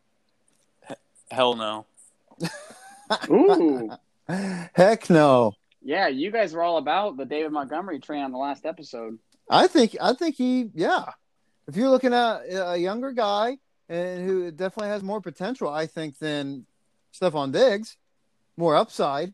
Hell 1.30 1.56
no. 1.56 1.86
Ooh. 3.30 3.90
Heck 4.74 5.08
no. 5.08 5.54
Yeah, 5.86 6.08
you 6.08 6.32
guys 6.32 6.52
were 6.52 6.64
all 6.64 6.78
about 6.78 7.16
the 7.16 7.24
David 7.24 7.52
Montgomery 7.52 8.00
train 8.00 8.24
on 8.24 8.32
the 8.32 8.38
last 8.38 8.66
episode. 8.66 9.20
I 9.48 9.68
think 9.68 9.96
I 10.00 10.14
think 10.14 10.34
he 10.34 10.68
yeah. 10.74 11.04
If 11.68 11.76
you're 11.76 11.90
looking 11.90 12.12
at 12.12 12.40
a 12.50 12.76
younger 12.76 13.12
guy 13.12 13.58
and 13.88 14.28
who 14.28 14.50
definitely 14.50 14.88
has 14.88 15.04
more 15.04 15.20
potential, 15.20 15.68
I 15.68 15.86
think 15.86 16.18
than 16.18 16.66
Stefon 17.14 17.52
Diggs, 17.52 17.96
more 18.56 18.74
upside. 18.74 19.32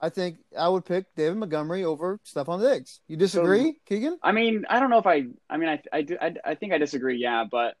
I 0.00 0.08
think 0.08 0.38
I 0.58 0.66
would 0.66 0.86
pick 0.86 1.14
David 1.14 1.36
Montgomery 1.36 1.84
over 1.84 2.20
Stefon 2.24 2.62
Diggs. 2.62 3.00
You 3.06 3.18
disagree, 3.18 3.78
Keegan? 3.86 4.18
I 4.22 4.32
mean, 4.32 4.64
I 4.70 4.80
don't 4.80 4.88
know 4.88 4.98
if 4.98 5.06
I. 5.06 5.24
I 5.50 5.58
mean, 5.58 5.68
I 5.68 5.82
I 5.92 6.02
do, 6.02 6.16
I, 6.18 6.34
I 6.42 6.54
think 6.54 6.72
I 6.72 6.78
disagree. 6.78 7.18
Yeah, 7.18 7.44
but 7.50 7.74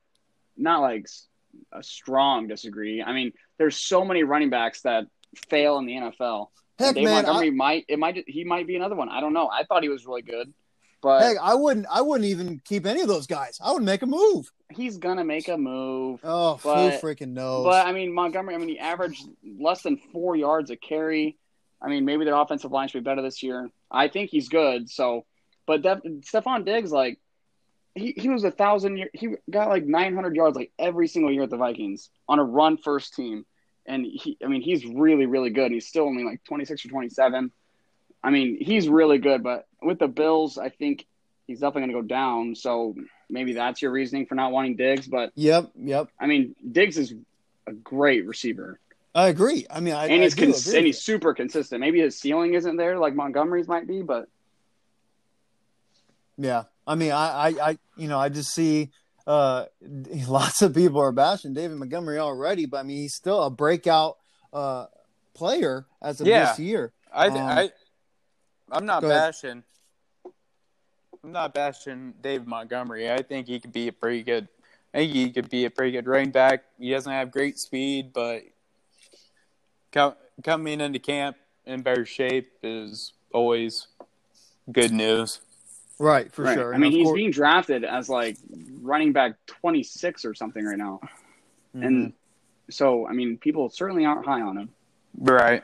not 0.54 0.82
like 0.82 1.06
a 1.72 1.82
strong 1.82 2.46
disagree. 2.46 3.02
I 3.02 3.14
mean, 3.14 3.32
there's 3.56 3.76
so 3.76 4.04
many 4.04 4.22
running 4.22 4.50
backs 4.50 4.82
that 4.82 5.06
fail 5.48 5.78
in 5.78 5.86
the 5.86 5.94
NFL. 5.94 6.48
Heck, 6.78 6.94
Dave 6.94 7.04
man, 7.04 7.14
Montgomery 7.24 7.46
I, 7.48 7.50
might 7.50 7.84
it 7.88 7.98
might 7.98 8.24
he 8.26 8.44
might 8.44 8.66
be 8.66 8.76
another 8.76 8.94
one. 8.96 9.08
I 9.08 9.20
don't 9.20 9.32
know. 9.32 9.48
I 9.48 9.64
thought 9.64 9.82
he 9.82 9.88
was 9.88 10.06
really 10.06 10.22
good, 10.22 10.52
but 11.02 11.22
heck, 11.22 11.36
I 11.42 11.54
wouldn't. 11.54 11.86
I 11.90 12.02
wouldn't 12.02 12.28
even 12.28 12.60
keep 12.64 12.84
any 12.86 13.00
of 13.00 13.08
those 13.08 13.26
guys. 13.26 13.58
I 13.64 13.72
would 13.72 13.82
make 13.82 14.02
a 14.02 14.06
move. 14.06 14.50
he's 14.74 14.98
gonna 14.98 15.24
make 15.24 15.48
a 15.48 15.56
move. 15.56 16.20
Oh, 16.22 16.60
But- 16.62 17.00
who 17.00 17.06
freaking 17.06 17.28
knows? 17.32 17.64
But 17.64 17.86
I 17.86 17.92
mean, 17.92 18.12
Montgomery. 18.12 18.54
I 18.54 18.58
mean, 18.58 18.68
he 18.68 18.78
averaged 18.78 19.26
less 19.58 19.82
than 19.82 19.96
four 20.12 20.36
yards 20.36 20.70
a 20.70 20.76
carry. 20.76 21.38
I 21.80 21.88
mean, 21.88 22.04
maybe 22.04 22.24
their 22.24 22.34
offensive 22.36 22.72
line 22.72 22.88
should 22.88 23.04
be 23.04 23.08
better 23.08 23.22
this 23.22 23.42
year. 23.42 23.70
I 23.90 24.08
think 24.08 24.30
he's 24.30 24.48
good. 24.48 24.88
So, 24.90 25.26
but 25.66 25.82
that, 25.82 26.02
Stefon 26.04 26.64
Diggs, 26.64 26.90
like, 26.90 27.18
he, 27.94 28.12
he 28.16 28.28
was 28.30 28.44
a 28.44 28.50
thousand. 28.50 28.96
year- 28.96 29.10
He 29.12 29.28
got 29.50 29.68
like 29.68 29.84
nine 29.86 30.14
hundred 30.14 30.36
yards 30.36 30.56
like 30.56 30.72
every 30.78 31.06
single 31.08 31.32
year 31.32 31.42
at 31.44 31.50
the 31.50 31.56
Vikings 31.58 32.10
on 32.28 32.38
a 32.38 32.44
run 32.44 32.76
first 32.78 33.14
team, 33.14 33.44
and 33.86 34.04
he. 34.04 34.36
I 34.42 34.48
mean, 34.48 34.62
he's 34.62 34.84
really 34.84 35.26
really 35.26 35.50
good. 35.50 35.72
He's 35.72 35.86
still 35.86 36.04
only 36.04 36.24
like 36.24 36.42
twenty 36.44 36.64
six 36.64 36.84
or 36.84 36.88
twenty 36.88 37.08
seven. 37.08 37.50
I 38.22 38.30
mean, 38.30 38.58
he's 38.60 38.88
really 38.88 39.18
good. 39.18 39.42
But 39.42 39.66
with 39.82 39.98
the 39.98 40.08
Bills, 40.08 40.58
I 40.58 40.68
think 40.70 41.06
he's 41.46 41.60
definitely 41.60 41.92
going 41.92 41.92
to 41.92 42.02
go 42.02 42.14
down. 42.14 42.54
So 42.54 42.94
maybe 43.30 43.52
that's 43.54 43.82
your 43.82 43.92
reasoning 43.92 44.26
for 44.26 44.34
not 44.34 44.52
wanting 44.52 44.76
Diggs. 44.76 45.06
But 45.06 45.32
yep, 45.34 45.70
yep. 45.78 46.08
I 46.18 46.26
mean, 46.26 46.54
Diggs 46.70 46.98
is 46.98 47.14
a 47.66 47.72
great 47.72 48.26
receiver, 48.26 48.78
I 49.16 49.28
agree. 49.28 49.66
I 49.70 49.80
mean, 49.80 49.94
I, 49.94 50.08
and 50.08 50.22
he's 50.22 50.38
I 50.38 50.44
cons- 50.44 50.66
agree 50.66 50.78
and 50.78 50.86
he's 50.86 51.00
super 51.00 51.32
consistent. 51.32 51.80
Maybe 51.80 52.00
his 52.00 52.18
ceiling 52.20 52.52
isn't 52.52 52.76
there 52.76 52.98
like 52.98 53.14
Montgomery's 53.14 53.66
might 53.66 53.88
be, 53.88 54.02
but 54.02 54.28
Yeah, 56.36 56.64
I 56.86 56.96
mean, 56.96 57.12
I, 57.12 57.48
I, 57.48 57.70
I, 57.70 57.78
you 57.96 58.08
know, 58.08 58.18
I 58.18 58.28
just 58.28 58.54
see 58.54 58.90
uh, 59.26 59.66
lots 60.28 60.62
of 60.62 60.74
people 60.74 61.00
are 61.00 61.12
bashing 61.12 61.52
David 61.54 61.76
Montgomery 61.78 62.18
already, 62.18 62.66
but 62.66 62.78
I 62.78 62.82
mean, 62.82 62.98
he's 62.98 63.14
still 63.14 63.42
a 63.42 63.50
breakout 63.50 64.16
uh, 64.52 64.86
player 65.34 65.86
as 66.02 66.20
of 66.20 66.26
Yeah. 66.26 66.46
this 66.46 66.58
year. 66.58 66.92
I, 67.12 67.28
Um, 67.28 67.36
I, 67.36 67.70
I'm 68.70 68.86
not 68.86 69.02
bashing. 69.02 69.62
I'm 71.24 71.32
not 71.32 71.54
bashing 71.54 72.14
David 72.20 72.46
Montgomery. 72.46 73.10
I 73.10 73.22
think 73.22 73.48
he 73.48 73.58
could 73.58 73.72
be 73.72 73.88
a 73.88 73.92
pretty 73.92 74.22
good. 74.22 74.48
I 74.94 74.98
think 74.98 75.12
he 75.12 75.30
could 75.30 75.50
be 75.50 75.64
a 75.64 75.70
pretty 75.70 75.92
good 75.92 76.06
running 76.06 76.30
back. 76.30 76.64
He 76.78 76.90
doesn't 76.90 77.10
have 77.12 77.30
great 77.30 77.58
speed, 77.58 78.12
but 78.12 78.42
coming 80.44 80.80
into 80.80 80.98
camp 80.98 81.36
in 81.64 81.82
better 81.82 82.06
shape 82.06 82.52
is 82.62 83.12
always 83.32 83.88
good 84.70 84.92
news. 84.92 85.40
Right, 85.98 86.30
for 86.32 86.42
Right. 86.42 86.54
sure. 86.54 86.72
I 86.72 86.74
And 86.74 86.82
mean, 86.82 86.92
he's 86.92 87.04
course- 87.06 87.16
being 87.16 87.30
drafted 87.30 87.84
as 87.84 88.08
like 88.08 88.36
running 88.82 89.12
back 89.12 89.34
twenty 89.46 89.82
six 89.82 90.24
or 90.24 90.34
something 90.34 90.64
right 90.64 90.76
now, 90.78 91.00
Mhm. 91.74 91.86
and 91.86 92.12
so 92.70 93.06
I 93.06 93.12
mean, 93.12 93.38
people 93.38 93.70
certainly 93.70 94.04
aren't 94.04 94.26
high 94.26 94.42
on 94.42 94.58
him. 94.58 94.68
Right. 95.18 95.62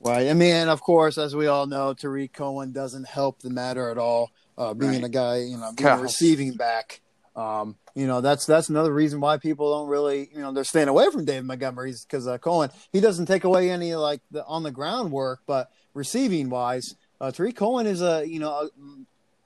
Right. 0.00 0.28
I 0.28 0.34
mean, 0.34 0.54
and 0.54 0.70
of 0.70 0.80
course, 0.80 1.16
as 1.18 1.34
we 1.34 1.46
all 1.46 1.66
know, 1.66 1.94
Tarik 1.94 2.32
Cohen 2.32 2.72
doesn't 2.72 3.06
help 3.06 3.40
the 3.40 3.50
matter 3.50 3.88
at 3.90 3.98
all. 3.98 4.30
Uh, 4.58 4.74
being 4.74 4.92
Right. 4.92 5.04
a 5.04 5.08
guy, 5.08 5.36
you 5.38 5.56
know, 5.56 5.72
being 5.76 5.88
a 5.88 5.98
receiving 5.98 6.52
back. 6.54 7.00
Um, 7.34 7.76
you 7.94 8.06
know, 8.06 8.20
that's 8.20 8.44
that's 8.46 8.68
another 8.68 8.92
reason 8.92 9.20
why 9.20 9.38
people 9.38 9.72
don't 9.72 9.88
really, 9.88 10.28
you 10.32 10.40
know, 10.40 10.52
they're 10.52 10.64
staying 10.64 10.88
away 10.88 11.06
from 11.10 11.24
David 11.24 11.46
Montgomery 11.46 11.94
because 12.06 12.26
uh, 12.28 12.36
Cohen 12.38 12.70
he 12.92 13.00
doesn't 13.00 13.26
take 13.26 13.44
away 13.44 13.70
any 13.70 13.94
like 13.94 14.20
the 14.30 14.44
on 14.44 14.62
the 14.62 14.70
ground 14.70 15.10
work, 15.12 15.40
but 15.46 15.70
receiving 15.94 16.50
wise, 16.50 16.94
uh, 17.20 17.30
Tarik 17.32 17.56
Cohen 17.56 17.86
is 17.86 18.02
a 18.02 18.24
you 18.26 18.38
know 18.38 18.50
a, 18.52 18.68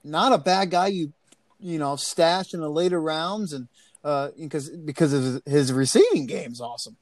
not 0.07 0.33
a 0.33 0.37
bad 0.37 0.71
guy. 0.71 0.87
You 0.87 1.13
you 1.59 1.79
know 1.79 1.95
stash 1.95 2.53
in 2.53 2.61
the 2.61 2.69
later 2.69 3.01
rounds 3.01 3.53
and 3.53 3.67
uh, 4.03 4.29
because 4.39 4.69
because 4.69 5.13
of 5.13 5.23
his, 5.23 5.41
his 5.45 5.73
receiving 5.73 6.27
game's 6.27 6.61
awesome. 6.61 6.97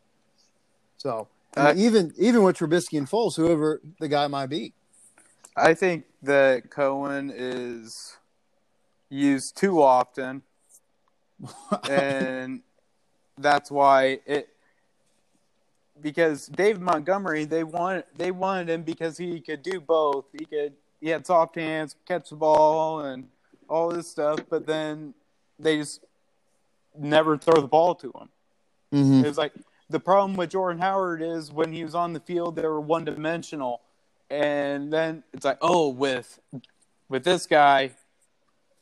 So 0.98 1.28
Uh, 1.56 1.74
even 1.78 2.14
even 2.18 2.44
with 2.44 2.58
Trubisky 2.58 2.98
and 2.98 3.08
Foles, 3.08 3.36
whoever 3.38 3.82
the 4.00 4.08
guy 4.08 4.28
might 4.28 4.48
be. 4.48 4.74
I 5.56 5.74
think 5.74 6.06
that 6.24 6.70
Cohen 6.70 7.32
is 7.34 8.18
used 9.10 9.56
too 9.56 9.82
often, 9.82 10.42
and 11.90 12.62
that's 13.38 13.72
why 13.72 14.20
it. 14.26 14.50
Because 16.02 16.48
Dave 16.48 16.82
Montgomery, 16.82 17.46
they 17.46 17.64
want 17.64 18.06
they 18.18 18.32
wanted 18.32 18.70
him 18.70 18.84
because 18.84 19.18
he 19.18 19.40
could 19.40 19.62
do 19.62 19.80
both. 19.80 20.26
He 20.38 20.44
could 20.44 20.74
he 21.06 21.12
had 21.12 21.24
soft 21.24 21.54
hands, 21.54 21.96
catch 22.08 22.32
the 22.32 22.36
ball, 22.36 23.02
and 23.02 23.28
all 23.70 23.90
this 23.90 24.08
stuff. 24.08 24.40
But 24.50 24.66
then 24.66 25.14
they 25.60 25.78
just 25.78 26.04
never 26.98 27.38
throw 27.38 27.62
the 27.62 27.68
ball 27.68 27.94
to 27.94 28.08
him. 28.08 28.30
Mm-hmm. 28.92 29.24
It 29.24 29.28
was 29.28 29.38
like 29.38 29.54
the 29.88 30.00
problem 30.00 30.36
with 30.36 30.50
Jordan 30.50 30.82
Howard 30.82 31.22
is 31.22 31.52
when 31.52 31.72
he 31.72 31.84
was 31.84 31.94
on 31.94 32.14
the 32.14 32.20
field, 32.20 32.56
they 32.56 32.64
were 32.64 32.82
one 32.82 33.06
dimensional, 33.06 33.82
and 34.32 34.92
then 34.92 35.22
it's 35.32 35.46
like, 35.46 35.60
oh, 35.62 35.90
with 35.90 36.40
with 37.08 37.24
this 37.24 37.46
guy, 37.46 37.92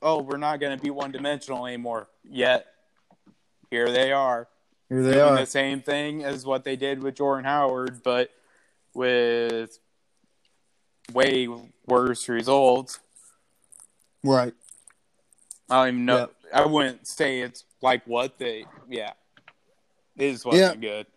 oh, 0.01 0.21
we're 0.21 0.37
not 0.37 0.61
going 0.61 0.77
to 0.77 0.81
be 0.81 0.91
one 0.91 1.11
dimensional 1.11 1.67
anymore. 1.67 2.07
Yet 2.23 2.67
here 3.69 3.91
they 3.91 4.13
are 4.13 4.47
Here 4.87 5.03
they 5.03 5.11
doing 5.11 5.33
are. 5.33 5.39
the 5.39 5.45
same 5.45 5.81
thing 5.81 6.23
as 6.23 6.45
what 6.45 6.63
they 6.63 6.77
did 6.77 7.03
with 7.03 7.15
Jordan 7.15 7.43
Howard, 7.43 8.01
but 8.01 8.29
with 8.93 9.77
way 11.11 11.47
worse 11.85 12.29
results. 12.29 12.99
Right. 14.23 14.53
I 15.69 15.85
don't 15.85 15.95
even 15.95 16.05
know. 16.05 16.29
I 16.53 16.65
wouldn't 16.65 17.07
say 17.07 17.41
it's 17.41 17.65
like 17.81 18.05
what 18.05 18.37
they. 18.37 18.65
Yeah, 18.89 19.13
it 20.17 20.31
just 20.31 20.45
wasn't 20.45 20.81
good. 20.81 21.07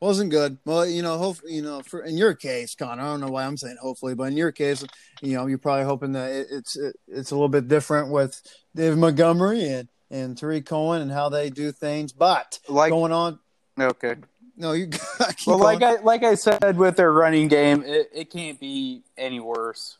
Wasn't 0.00 0.30
good. 0.30 0.58
Well, 0.64 0.86
you 0.86 1.02
know, 1.02 1.16
hopefully, 1.16 1.54
you 1.54 1.62
know, 1.62 1.80
for 1.82 2.02
in 2.02 2.16
your 2.16 2.34
case, 2.34 2.74
Connor, 2.74 3.02
I 3.02 3.06
don't 3.06 3.20
know 3.20 3.28
why 3.28 3.44
I'm 3.44 3.56
saying 3.56 3.78
hopefully, 3.80 4.14
but 4.14 4.24
in 4.24 4.36
your 4.36 4.52
case, 4.52 4.84
you 5.22 5.34
know, 5.34 5.46
you're 5.46 5.58
probably 5.58 5.84
hoping 5.84 6.12
that 6.12 6.30
it, 6.32 6.46
it's 6.50 6.76
it, 6.76 6.96
it's 7.08 7.30
a 7.30 7.34
little 7.34 7.48
bit 7.48 7.68
different 7.68 8.10
with 8.10 8.40
Dave 8.74 8.96
Montgomery 8.96 9.66
and 9.66 9.88
and 10.10 10.36
Tarik 10.36 10.66
Cohen 10.66 11.02
and 11.02 11.10
how 11.10 11.28
they 11.28 11.50
do 11.50 11.72
things. 11.72 12.12
But 12.12 12.58
Like 12.68 12.90
going 12.90 13.12
on, 13.12 13.38
okay. 13.80 14.16
No, 14.56 14.72
you 14.72 14.90
Well, 15.46 15.58
like. 15.58 15.82
I 15.82 15.96
like 15.96 16.22
I 16.24 16.34
said 16.34 16.76
with 16.76 16.96
their 16.96 17.12
running 17.12 17.48
game, 17.48 17.82
it, 17.84 18.10
it 18.14 18.30
can't 18.30 18.58
be 18.58 19.02
any 19.16 19.40
worse. 19.40 19.98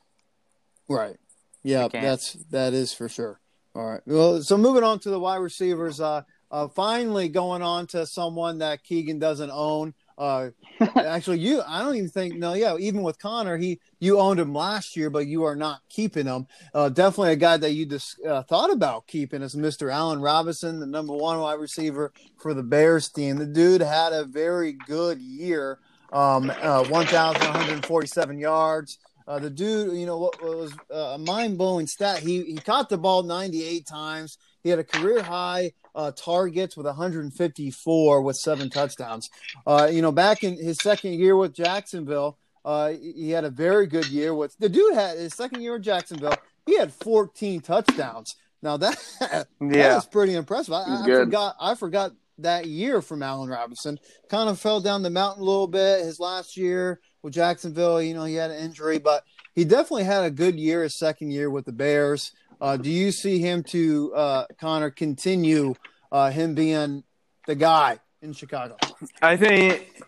right. 0.89 1.17
Yeah, 1.63 1.89
that's 1.89 2.35
that 2.51 2.75
is 2.75 2.93
for 2.93 3.09
sure. 3.09 3.41
All 3.75 3.85
right. 3.91 4.01
Well, 4.07 4.41
so 4.43 4.57
moving 4.57 4.85
on 4.85 5.01
to 5.01 5.11
the 5.11 5.19
wide 5.19 5.37
receivers. 5.37 6.01
Uh, 6.01 6.23
uh, 6.51 6.69
finally 6.69 7.29
going 7.29 7.61
on 7.63 7.87
to 7.89 8.07
someone 8.07 8.59
that 8.59 8.85
Keegan 8.85 9.19
doesn't 9.19 9.51
own. 9.51 9.93
Uh, 10.19 10.49
actually, 10.97 11.39
you 11.39 11.63
I 11.67 11.83
don't 11.83 11.97
even 11.97 12.09
think 12.09 12.37
no, 12.37 12.55
yeah. 12.55 12.77
Even 12.79 13.03
with 13.03 13.19
Connor, 13.19 13.57
he 13.59 13.81
you 14.01 14.19
owned 14.19 14.41
him 14.41 14.55
last 14.55 14.97
year, 14.97 15.11
but 15.11 15.27
you 15.27 15.45
are 15.45 15.57
not 15.57 15.81
keeping 15.91 16.27
him. 16.27 16.47
Uh, 16.75 16.89
definitely 16.89 17.33
a 17.33 17.37
guy 17.37 17.57
that 17.57 17.73
you 17.73 17.87
just 17.87 18.17
uh, 18.27 18.43
thought 18.43 18.73
about 18.73 19.07
keeping 19.07 19.43
is 19.43 19.55
Mr. 19.55 19.93
Allen 19.93 20.21
Robinson, 20.21 20.81
the 20.81 20.87
number 20.87 21.13
one 21.13 21.39
wide 21.41 21.61
receiver 21.61 22.13
for 22.39 22.55
the 22.55 22.63
Bears 22.63 23.09
team. 23.11 23.37
The 23.37 23.47
dude 23.47 23.83
had 23.83 24.13
a 24.13 24.25
very 24.25 24.73
good 24.73 25.21
year. 25.21 25.79
Um, 26.13 26.51
uh, 26.63 26.85
1,147 26.85 28.39
yards, 28.39 28.99
Uh, 29.27 29.39
the 29.41 29.51
dude, 29.51 29.99
you 29.99 30.07
know, 30.07 30.19
what, 30.19 30.41
was 30.41 30.73
uh, 30.95 31.15
a 31.15 31.19
mind 31.19 31.59
blowing 31.59 31.87
stat? 31.89 32.21
He 32.21 32.45
he 32.45 32.55
caught 32.55 32.89
the 32.89 32.97
ball 32.97 33.25
98 33.25 33.87
times. 33.87 34.39
He 34.67 34.71
had 34.71 34.81
a 34.81 34.85
career 34.85 35.23
high 35.23 35.75
uh, 35.95 36.11
targets 36.11 36.77
with 36.77 36.87
154 36.87 38.21
with 38.23 38.37
seven 38.37 38.69
touchdowns. 38.69 39.31
Uh, 39.65 39.89
you 39.93 40.03
know, 40.03 40.11
back 40.11 40.43
in 40.43 40.57
his 40.57 40.79
second 40.79 41.13
year 41.13 41.37
with 41.37 41.55
Jacksonville, 41.55 42.37
uh, 42.65 42.91
he 43.01 43.31
had 43.31 43.45
a 43.45 43.51
very 43.51 43.87
good 43.87 44.09
year. 44.09 44.35
With 44.35 44.57
the 44.59 44.69
dude 44.69 44.95
had 44.95 45.19
his 45.19 45.35
second 45.35 45.63
year 45.63 45.75
with 45.75 45.83
Jacksonville, 45.83 46.35
he 46.67 46.77
had 46.77 46.93
14 46.93 47.61
touchdowns. 47.61 48.35
Now 48.61 48.77
that 48.79 48.99
that 49.21 49.47
Yeah. 49.61 49.99
is 49.99 50.07
pretty 50.07 50.35
impressive. 50.35 50.75
I, 50.75 50.83
I 51.03 51.07
forgot 51.27 51.55
I 51.61 51.75
forgot 51.77 52.11
that 52.39 52.67
year 52.67 53.01
from 53.01 53.23
Allen 53.23 53.49
Robinson. 53.49 54.01
Kind 54.29 54.51
of 54.51 54.59
fell 54.59 54.81
down 54.81 55.05
the 55.05 55.11
mountain 55.11 55.43
a 55.43 55.47
little 55.47 55.69
bit 55.69 56.05
his 56.05 56.19
last 56.19 56.57
year 56.57 56.99
with 57.23 57.35
Jacksonville. 57.35 58.03
You 58.03 58.15
know, 58.15 58.25
he 58.25 58.35
had 58.35 58.51
an 58.51 58.59
injury, 58.65 58.99
but 58.99 59.23
he 59.55 59.65
definitely 59.65 60.05
had 60.05 60.25
a 60.25 60.31
good 60.33 60.59
year 60.59 60.83
his 60.83 60.97
second 60.97 61.31
year 61.31 61.51
with 61.51 61.67
the 61.67 61.73
Bears. 61.73 62.33
Uh, 62.61 62.77
do 62.77 62.91
you 62.91 63.13
see 63.13 63.39
him 63.39 63.63
to 63.63 64.15
uh, 64.15 64.47
Connor 64.59 64.91
continue 64.91 65.75
uh, 66.11 66.31
him 66.31 66.55
being 66.55 67.05
the 67.47 67.55
guy 67.55 67.99
in 68.23 68.33
Chicago? 68.33 68.77
I 69.21 69.37
think 69.37 70.03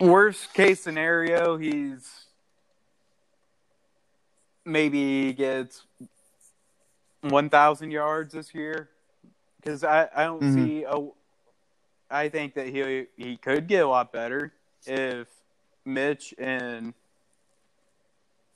worst 0.00 0.52
case 0.52 0.82
scenario, 0.82 1.56
he's 1.56 2.26
maybe 4.64 5.32
gets 5.32 5.86
one 7.22 7.48
thousand 7.48 7.90
yards 7.90 8.34
this 8.34 8.54
year 8.54 8.90
because 9.60 9.84
I, 9.84 10.08
I 10.14 10.24
don't 10.24 10.42
Mhm. 10.42 10.54
see 10.54 10.84
a. 10.84 11.08
I 12.10 12.28
think 12.28 12.54
that 12.54 12.66
he 12.68 13.06
he 13.16 13.36
could 13.38 13.66
get 13.66 13.84
a 13.84 13.88
lot 13.88 14.12
better 14.12 14.52
if 14.86 15.26
Mitch 15.86 16.34
and 16.38 16.92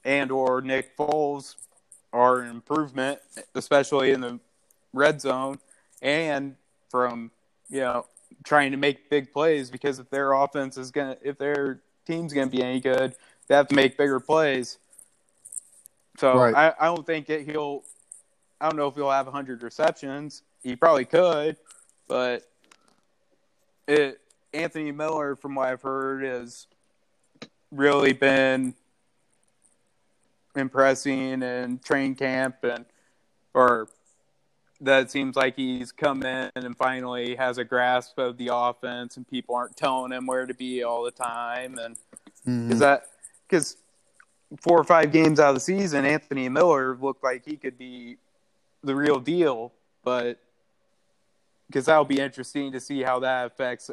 and 0.05 0.31
or 0.31 0.61
Nick 0.61 0.97
Foles 0.97 1.57
are 2.12 2.40
an 2.40 2.51
improvement, 2.51 3.21
especially 3.55 4.12
in 4.12 4.21
the 4.21 4.40
red 4.92 5.21
zone 5.21 5.59
and 6.01 6.57
from 6.88 7.31
you 7.68 7.81
know 7.81 8.07
trying 8.44 8.71
to 8.71 8.77
make 8.77 9.11
big 9.11 9.33
plays 9.33 9.71
because 9.71 9.99
if 9.99 10.09
their 10.11 10.33
offense 10.33 10.77
is 10.77 10.90
gonna 10.90 11.16
if 11.23 11.38
their 11.38 11.81
team's 12.07 12.33
gonna 12.33 12.47
be 12.47 12.62
any 12.62 12.81
good, 12.81 13.14
they 13.47 13.55
have 13.55 13.68
to 13.68 13.75
make 13.75 13.97
bigger 13.97 14.21
plays. 14.21 14.79
So 16.18 16.37
Right. 16.37 16.55
I, 16.55 16.75
I 16.81 16.87
don't 16.87 17.07
think 17.07 17.27
that 17.27 17.42
he'll 17.42 17.85
I 18.61 18.68
don't 18.68 18.77
know 18.77 18.88
if 18.88 18.94
he'll 18.94 19.11
have 19.11 19.27
hundred 19.27 19.62
receptions. 19.62 20.42
He 20.62 20.75
probably 20.75 21.05
could, 21.05 21.57
but 22.09 22.51
it 23.87 24.21
Anthony 24.53 24.92
Miller, 24.92 25.37
from 25.37 25.55
what 25.55 25.68
I've 25.68 25.83
heard, 25.83 26.25
has 26.25 26.66
really 27.71 28.12
been 28.12 28.75
impressing 30.59 31.42
in 31.42 31.79
train 31.79 32.14
camp 32.14 32.57
and 32.62 32.85
or 33.55 33.88
that 34.81 35.11
seems 35.11 35.35
like 35.35 35.57
he's 35.57 35.90
come 35.90 36.23
in 36.23 36.51
and 36.55 36.77
finally 36.77 37.35
has 37.35 37.59
a 37.59 37.64
grasp 37.64 38.18
of 38.18 38.38
the 38.38 38.49
offense 38.53 39.16
and 39.16 39.29
people 39.29 39.55
aren't 39.55 39.77
telling 39.77 40.12
him 40.12 40.27
where 40.27 40.47
to 40.47 40.55
be 40.55 40.83
all 40.83 41.03
the 41.05 41.11
time 41.11 41.79
and 41.79 41.97
Mm-hmm. 42.47 42.73
is 42.73 42.79
that 42.79 43.03
because 43.47 43.77
four 44.61 44.79
or 44.79 44.85
five 44.85 45.12
games 45.12 45.38
out 45.40 45.51
of 45.51 45.55
the 45.57 45.61
season 45.61 46.07
anthony 46.07 46.49
miller 46.49 46.97
looked 46.97 47.23
like 47.23 47.44
he 47.44 47.57
could 47.57 47.77
be 47.77 48.16
the 48.83 48.94
real 48.94 49.18
deal 49.18 49.73
but 50.05 50.38
because 51.66 51.85
that'll 51.87 52.05
be 52.05 52.21
interesting 52.21 52.73
to 52.73 52.81
see 52.81 53.03
how 53.03 53.18
that 53.18 53.47
affects 53.47 53.90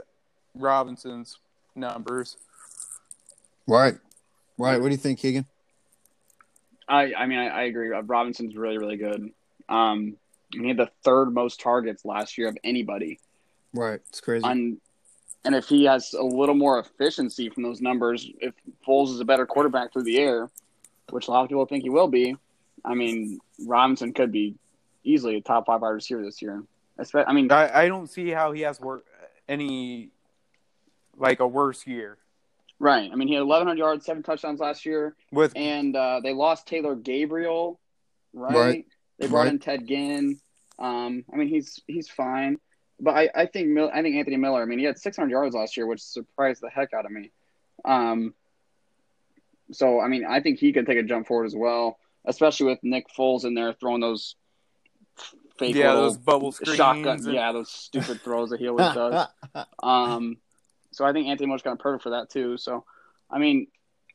robinson's 0.53 1.39
numbers 1.75 2.37
Right, 3.67 3.95
right. 4.57 4.79
What 4.79 4.89
do 4.89 4.91
you 4.91 4.97
think, 4.97 5.19
Keegan? 5.19 5.47
I 6.87 7.13
I 7.13 7.25
mean 7.25 7.39
I, 7.39 7.47
I 7.47 7.61
agree. 7.63 7.93
Uh, 7.93 8.01
Robinson's 8.01 8.55
really 8.55 8.77
really 8.77 8.97
good. 8.97 9.31
Um, 9.69 10.17
he 10.51 10.67
had 10.67 10.77
the 10.77 10.89
third 11.03 11.33
most 11.33 11.59
targets 11.59 12.05
last 12.05 12.37
year 12.37 12.47
of 12.47 12.57
anybody. 12.63 13.19
Right, 13.73 13.99
it's 14.07 14.21
crazy. 14.21 14.45
On, 14.45 14.77
and 15.43 15.55
if 15.55 15.65
he 15.65 15.85
has 15.85 16.13
a 16.13 16.23
little 16.23 16.55
more 16.55 16.79
efficiency 16.79 17.49
from 17.49 17.63
those 17.63 17.81
numbers, 17.81 18.29
if 18.39 18.53
Foles 18.87 19.13
is 19.13 19.19
a 19.19 19.25
better 19.25 19.45
quarterback 19.45 19.91
through 19.91 20.03
the 20.03 20.17
air, 20.17 20.49
which 21.09 21.27
a 21.27 21.31
lot 21.31 21.43
of 21.43 21.49
people 21.49 21.65
think 21.65 21.83
he 21.83 21.89
will 21.89 22.07
be, 22.07 22.37
I 22.83 22.93
mean 22.93 23.39
Robinson 23.65 24.13
could 24.13 24.31
be 24.31 24.55
easily 25.03 25.37
a 25.37 25.41
top 25.41 25.65
five 25.65 25.81
wide 25.81 25.89
receiver 25.89 26.23
this 26.23 26.41
year. 26.41 26.63
Espe- 26.99 27.25
I 27.27 27.33
mean, 27.33 27.51
I, 27.51 27.83
I 27.83 27.87
don't 27.87 28.07
see 28.07 28.29
how 28.29 28.53
he 28.53 28.61
has 28.61 28.79
wor- 28.79 29.03
any 29.47 30.09
like 31.17 31.39
a 31.39 31.47
worse 31.47 31.85
year 31.85 32.17
right? 32.79 33.09
I 33.11 33.15
mean, 33.15 33.27
he 33.27 33.33
had 33.35 33.41
1,100 33.43 33.77
yards, 33.77 34.05
seven 34.05 34.23
touchdowns 34.23 34.59
last 34.59 34.85
year. 34.85 35.15
with 35.31 35.53
and 35.55 35.95
uh, 35.95 36.19
they 36.23 36.33
lost 36.33 36.67
Taylor 36.67 36.95
Gabriel, 36.95 37.79
right? 38.33 38.55
Right. 38.55 38.85
They 39.19 39.27
brought 39.27 39.43
Right. 39.43 39.53
in 39.53 39.59
Ted 39.59 39.87
Ginn. 39.87 40.39
Um, 40.77 41.23
I 41.31 41.37
mean, 41.37 41.47
he's 41.47 41.79
he's 41.87 42.09
fine, 42.09 42.57
but 42.99 43.11
I, 43.15 43.29
I 43.33 43.45
think 43.45 43.69
Mil- 43.69 43.91
I 43.93 44.01
think 44.01 44.17
Anthony 44.17 44.35
Miller. 44.37 44.61
I 44.61 44.65
mean, 44.65 44.79
he 44.79 44.83
had 44.85 44.97
600 44.99 45.29
yards 45.31 45.55
last 45.55 45.77
year, 45.77 45.87
which 45.87 46.01
surprised 46.01 46.61
the 46.61 46.69
heck 46.69 46.93
out 46.93 47.05
of 47.05 47.11
me. 47.11 47.31
Um, 47.85 48.33
so 49.71 49.99
I 50.01 50.07
mean, 50.09 50.25
I 50.25 50.41
think 50.41 50.59
he 50.59 50.73
could 50.73 50.85
take 50.85 50.97
a 50.97 51.03
jump 51.03 51.27
forward 51.27 51.45
as 51.45 51.55
well, 51.55 51.97
especially 52.25 52.65
with 52.67 52.79
Nick 52.83 53.05
Foles 53.17 53.45
in 53.45 53.53
there 53.53 53.71
throwing 53.73 54.01
those 54.01 54.35
fake 55.57 55.75
yeah 55.75 55.93
those 55.93 56.17
bubble 56.17 56.51
screens 56.51 56.75
shotgun, 56.75 57.19
and- 57.23 57.33
yeah, 57.33 57.53
those 57.53 57.71
stupid 57.71 58.19
throws 58.21 58.49
that 58.49 58.59
he 58.59 58.67
always 58.67 58.93
does. 58.93 59.27
Um, 59.81 60.37
so 60.95 61.05
I 61.05 61.11
think 61.13 61.27
Anthony 61.27 61.47
Miller's 61.47 61.61
kind 61.61 61.73
of 61.73 61.79
perfect 61.79 62.03
for 62.03 62.11
that 62.11 62.29
too. 62.29 62.57
So, 62.57 62.85
I 63.29 63.37
mean, 63.37 63.67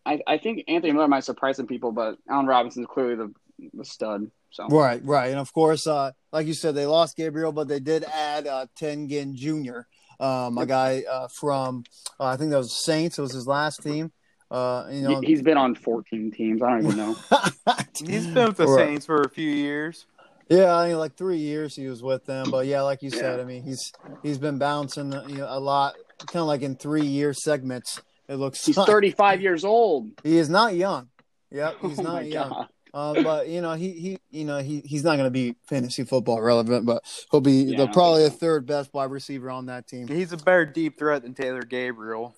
I, 0.06 0.20
I 0.26 0.38
think 0.38 0.64
Anthony 0.66 0.92
Miller 0.92 1.08
might 1.08 1.24
surprise 1.24 1.56
some 1.56 1.66
people, 1.66 1.92
but 1.92 2.16
Allen 2.28 2.46
Robinson's 2.46 2.86
clearly 2.86 3.16
the, 3.16 3.32
the 3.74 3.84
stud. 3.84 4.30
So 4.50 4.66
Right, 4.68 5.00
right, 5.04 5.30
and 5.30 5.38
of 5.38 5.52
course, 5.52 5.86
uh, 5.86 6.12
like 6.32 6.46
you 6.46 6.54
said, 6.54 6.74
they 6.74 6.86
lost 6.86 7.16
Gabriel, 7.16 7.52
but 7.52 7.68
they 7.68 7.80
did 7.80 8.04
add 8.04 8.46
uh, 8.46 8.66
Ted 8.76 9.08
Ginn 9.08 9.36
Jr., 9.36 9.80
um, 10.18 10.58
a 10.58 10.66
guy 10.66 11.04
uh, 11.08 11.28
from 11.38 11.84
uh, 12.18 12.24
I 12.24 12.36
think 12.36 12.50
that 12.50 12.58
was 12.58 12.84
Saints. 12.84 13.18
It 13.18 13.22
was 13.22 13.32
his 13.32 13.46
last 13.46 13.82
team. 13.82 14.12
Uh, 14.50 14.86
you 14.90 15.02
know, 15.02 15.20
he, 15.20 15.28
he's 15.28 15.42
been 15.42 15.56
on 15.56 15.74
14 15.74 16.32
teams. 16.32 16.62
I 16.62 16.70
don't 16.70 16.84
even 16.84 16.96
know. 16.96 17.16
he's 17.98 18.26
been 18.26 18.48
with 18.48 18.56
the 18.56 18.66
Right. 18.66 18.88
saints 18.88 19.06
for 19.06 19.22
a 19.22 19.30
few 19.30 19.48
years 19.48 20.06
Yeah, 20.48 20.74
I 20.74 20.88
mean, 20.88 20.98
like 20.98 21.16
three 21.16 21.38
years 21.38 21.76
he 21.76 21.86
was 21.86 22.02
with 22.02 22.26
them, 22.26 22.50
but 22.50 22.66
yeah, 22.66 22.82
like 22.82 23.02
you 23.02 23.10
said, 23.10 23.38
I 23.38 23.44
mean, 23.44 23.62
he's 23.62 23.92
he's 24.22 24.38
been 24.38 24.58
bouncing 24.58 25.12
you 25.28 25.38
know, 25.38 25.46
a 25.48 25.60
lot, 25.60 25.94
kind 26.26 26.40
of 26.42 26.46
like 26.46 26.62
in 26.62 26.76
three 26.76 27.06
year 27.06 27.32
segments. 27.34 28.00
It 28.28 28.34
looks 28.36 28.64
He's 28.64 28.76
like. 28.78 28.86
35 28.86 29.40
years 29.40 29.64
old. 29.64 30.10
He 30.22 30.36
is 30.38 30.48
not 30.48 30.74
young. 30.74 31.08
Yep, 31.50 31.76
he's 31.82 31.98
oh 32.00 32.02
not 32.02 32.26
young. 32.26 32.66
Uh, 32.92 33.22
but 33.22 33.48
you 33.48 33.60
know, 33.60 33.74
he 33.74 33.92
he 33.92 34.18
you 34.30 34.44
know 34.44 34.58
he 34.58 34.80
he's 34.80 35.04
not 35.04 35.12
going 35.16 35.26
to 35.26 35.30
be 35.30 35.54
fantasy 35.68 36.02
football 36.04 36.40
relevant, 36.40 36.84
but 36.86 37.02
he'll 37.30 37.40
be 37.40 37.52
Yeah, 37.52 37.74
I 37.74 37.76
the 37.78 37.84
don't 37.86 37.92
probably 37.92 38.22
the 38.24 38.30
third 38.30 38.66
best 38.66 38.92
wide 38.92 39.10
receiver 39.10 39.48
on 39.50 39.66
that 39.66 39.86
team. 39.86 40.08
he's 40.08 40.32
a 40.32 40.36
better 40.36 40.66
deep 40.66 40.98
threat 40.98 41.22
than 41.22 41.32
taylor 41.34 41.62
gabriel 41.62 42.34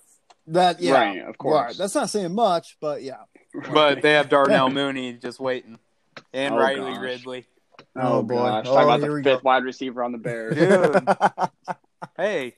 That 0.47 0.79
yeah, 0.79 0.93
Right, 0.93 1.21
of 1.27 1.37
course. 1.39 1.59
Right. 1.69 1.77
That's 1.77 1.95
not 1.95 2.09
saying 2.11 2.35
much, 2.35 2.77
but 2.79 3.01
yeah. 3.01 3.21
but 3.73 4.01
they 4.03 4.11
have 4.13 4.29
darnell 4.29 4.69
mooney 4.71 5.13
just 5.13 5.39
waiting 5.39 5.79
and 6.33 6.53
Oh, 6.53 6.57
riley 6.57 6.93
gosh. 6.93 7.01
ridley 7.01 7.45
Oh, 7.95 8.19
Oh, 8.19 8.23
boy. 8.23 8.35
gosh. 8.35 8.65
Oh, 8.67 8.73
Talk 8.75 8.83
about 8.83 9.01
the 9.01 9.07
fifth 9.23 9.23
go. 9.23 9.39
wide 9.43 9.63
receiver 9.63 10.03
on 10.03 10.11
the 10.11 10.17
Bears. 10.19 10.55
dude 10.55 11.77
hey 12.17 12.53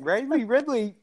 riley 0.00 0.44
ridley 0.44 0.94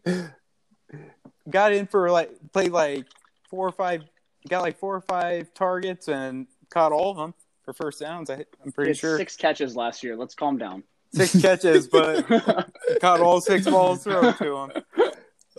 got 1.50 1.74
in 1.74 1.88
for 1.88 2.12
like 2.12 2.32
played 2.52 2.72
like 2.72 3.06
four 3.50 3.68
or 3.68 3.72
five 3.72 4.04
got 4.48 4.62
like 4.62 4.78
four 4.78 4.96
or 4.96 5.02
five 5.02 5.54
targets 5.54 6.08
and 6.08 6.48
caught 6.70 6.92
all 6.92 7.12
of 7.12 7.18
them 7.18 7.34
for 7.64 7.74
first 7.74 8.00
downs 8.00 8.30
I, 8.30 8.46
i'm 8.64 8.72
pretty 8.72 8.94
sure 8.94 9.18
six 9.18 9.36
catches 9.36 9.76
last 9.76 10.04
year. 10.04 10.16
Let's 10.16 10.36
calm 10.36 10.58
down. 10.58 10.84
six 11.14 11.40
catches 11.42 11.88
but 11.88 12.28
caught 13.02 13.20
all 13.20 13.42
six 13.42 13.66
balls 13.66 14.04
thrown 14.04 14.34
to 14.36 14.58
him 14.58 14.72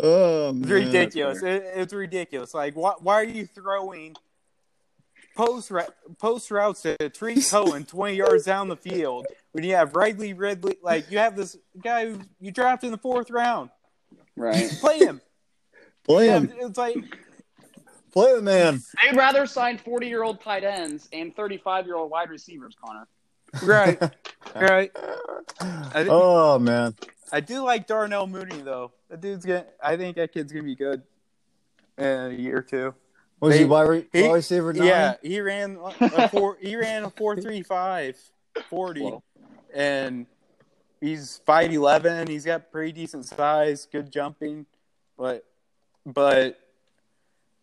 oh, 0.02 0.50
It's 0.56 0.68
ridiculous. 0.68 1.42
It, 1.42 1.62
it's 1.74 1.92
ridiculous. 1.92 2.54
Like, 2.54 2.74
why, 2.74 2.94
why 3.00 3.14
are 3.14 3.24
you 3.24 3.46
throwing 3.46 4.16
post 5.36 5.70
ra- 5.70 5.86
post 6.18 6.50
routes 6.50 6.82
to 6.82 6.96
Tarik 7.10 7.48
Cohen 7.48 7.84
twenty 7.84 8.16
yards 8.16 8.44
down 8.44 8.68
the 8.68 8.76
field 8.76 9.26
when 9.52 9.64
you 9.64 9.74
have 9.74 9.94
Riley 9.96 10.32
Ridley? 10.32 10.76
Like, 10.82 11.10
you 11.10 11.18
have 11.18 11.36
this 11.36 11.56
guy 11.82 12.06
who 12.10 12.20
you 12.40 12.50
drafted 12.50 12.88
in 12.88 12.92
the 12.92 12.98
fourth 12.98 13.30
round. 13.30 13.70
right. 14.36 14.70
Play 14.80 14.98
him. 14.98 15.20
Play 16.04 16.26
Yeah, 16.26 16.38
him. 16.40 16.52
it's 16.58 16.78
like 16.78 16.96
Play 18.12 18.34
the 18.34 18.42
man. 18.42 18.82
They'd 19.04 19.16
rather 19.16 19.46
sign 19.46 19.78
40 19.78 20.06
year 20.08 20.22
old 20.24 20.40
tight 20.40 20.64
ends 20.64 21.08
and 21.12 21.34
35 21.36 21.86
year 21.86 21.94
old 21.96 22.10
wide 22.10 22.28
receivers, 22.30 22.74
Connor. 22.84 23.06
right, 23.62 24.00
right. 24.56 24.90
I, 25.60 26.04
Oh 26.08 26.58
man. 26.58 26.94
I 27.32 27.40
do 27.40 27.62
like 27.62 27.86
Darnell 27.86 28.26
Mooney 28.26 28.60
though. 28.62 28.90
That 29.08 29.20
dude's 29.20 29.44
gonna. 29.44 29.66
I 29.82 29.96
think 29.96 30.16
that 30.16 30.32
kid's 30.32 30.52
gonna 30.52 30.64
be 30.64 30.74
good 30.74 31.02
in 31.98 32.04
a 32.04 32.30
year 32.30 32.58
or 32.58 32.62
two. 32.62 32.94
Was 33.40 33.54
They- 33.54 33.60
he 33.60 33.64
wide, 33.64 33.88
re- 33.88 34.08
he- 34.12 34.22
wide 34.28 34.34
receiver 34.34 34.72
nine? 34.72 34.86
Yeah, 34.86 35.14
he 35.22 35.40
ran 35.40 35.78
a 36.00 36.28
four. 36.30 36.56
he 36.60 36.76
ran 36.76 37.04
a 37.04 37.10
four 37.10 37.36
three 37.36 37.62
five 37.62 38.18
forty, 38.68 39.00
Whoa. 39.02 39.22
and 39.72 40.26
he's 41.00 41.40
five 41.46 41.72
eleven. 41.72 42.26
He's 42.28 42.44
got 42.44 42.70
pretty 42.70 42.92
decent 42.92 43.24
size, 43.24 43.86
good 43.90 44.10
jumping, 44.12 44.66
but 45.16 45.46
but 46.04 46.58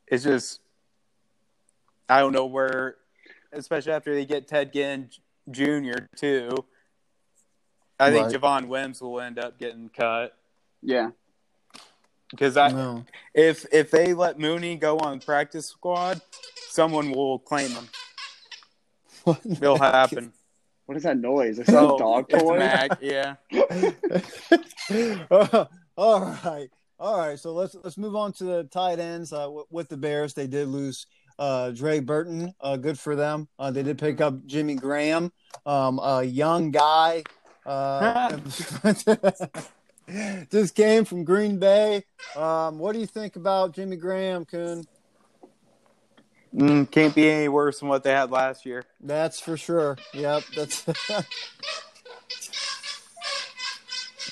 it's 0.07 0.23
just 0.23 0.61
I 2.09 2.21
don't 2.21 2.33
know 2.33 2.45
where, 2.47 2.95
especially 3.51 3.91
after 3.91 4.15
they 4.15 4.25
get 4.25 4.47
Ted 4.47 4.73
Ginn 4.73 5.09
Jr. 5.51 6.05
too. 6.15 6.49
I 7.99 8.11
think 8.11 8.27
Javon 8.29 8.67
Wims 8.67 9.01
will 9.01 9.19
end 9.19 9.37
up 9.39 9.57
getting 9.59 9.89
cut 9.89 10.37
Yeah. 10.83 11.09
Because 12.31 12.57
I 12.57 12.71
No. 12.71 13.05
if 13.33 13.65
if 13.71 13.91
they 13.91 14.13
let 14.13 14.39
Mooney 14.39 14.75
go 14.75 14.97
on 14.99 15.19
practice 15.19 15.67
squad, 15.67 16.21
someone 16.69 17.11
will 17.11 17.39
claim 17.39 17.69
him. 17.69 17.87
It'll 19.61 19.77
happen. 19.77 20.33
What 20.85 20.97
is 20.97 21.03
that 21.03 21.17
noise? 21.17 21.59
Is 21.59 21.65
that 21.65 21.71
So 21.73 21.95
a 21.95 21.99
dog 21.99 22.25
it's 22.29 22.41
toy? 22.43 22.59
Mac, 22.59 22.99
yeah. 23.01 23.35
all 25.97 26.21
right, 26.21 26.69
all 26.99 27.17
right. 27.17 27.39
So 27.39 27.53
let's 27.53 27.75
let's 27.83 27.97
move 27.97 28.15
on 28.15 28.31
to 28.33 28.43
the 28.45 28.63
tight 28.65 28.99
ends. 28.99 29.33
Uh, 29.33 29.43
w- 29.43 29.65
with 29.69 29.89
the 29.89 29.97
Bears, 29.97 30.33
they 30.33 30.47
did 30.47 30.67
lose 30.69 31.07
uh, 31.39 31.71
Trey 31.71 31.99
Burton. 31.99 32.53
Uh, 32.61 32.77
good 32.77 32.97
for 32.97 33.15
them. 33.15 33.47
Uh, 33.59 33.71
they 33.71 33.83
did 33.83 33.97
pick 33.97 34.21
up 34.21 34.45
Jimmy 34.45 34.75
Graham, 34.75 35.31
um, 35.65 35.99
a 35.99 36.23
young 36.23 36.71
guy. 36.71 37.23
Uh, 37.65 38.37
just 40.51 40.75
came 40.75 41.05
from 41.05 41.23
Green 41.23 41.59
Bay. 41.59 42.03
Um, 42.35 42.79
what 42.79 42.93
do 42.93 42.99
you 42.99 43.05
think 43.05 43.35
about 43.35 43.73
Jimmy 43.73 43.95
Graham, 43.97 44.45
Coon? 44.45 44.85
Mm, 46.55 46.89
can't 46.89 47.13
be 47.13 47.29
any 47.29 47.49
worse 47.49 47.79
than 47.79 47.89
what 47.89 48.03
they 48.03 48.11
had 48.11 48.31
last 48.31 48.65
year. 48.65 48.83
That's 49.01 49.39
for 49.39 49.57
sure. 49.57 49.97
Yep, 50.13 50.43
that's 50.55 50.85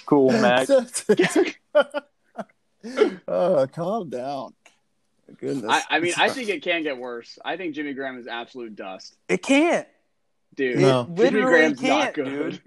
Cool, 0.06 0.32
Mac. 0.42 0.68
oh, 3.28 3.68
calm 3.74 4.10
down. 4.10 4.54
Goodness. 5.40 5.66
I, 5.68 5.82
I 5.90 6.00
mean, 6.00 6.14
I 6.18 6.30
think 6.30 6.50
it 6.50 6.62
can 6.62 6.84
get 6.84 6.98
worse. 6.98 7.40
I 7.44 7.58
think 7.58 7.74
Jimmy 7.76 7.94
Graham 7.94 8.18
is 8.20 8.28
absolute 8.28 8.76
dust, 8.76 9.18
It 9.28 9.42
can't. 9.42 9.88
dude. 10.56 10.78
No. 10.80 11.02
It 11.12 11.16
Jimmy 11.32 11.42
Graham's 11.42 11.80
can't, 11.80 12.06
not 12.06 12.14
good. 12.14 12.26
dude. 12.26 12.62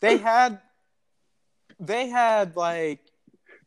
They 0.00 0.18
had, 0.18 0.60
they 1.78 2.08
had 2.08 2.56
like 2.56 3.00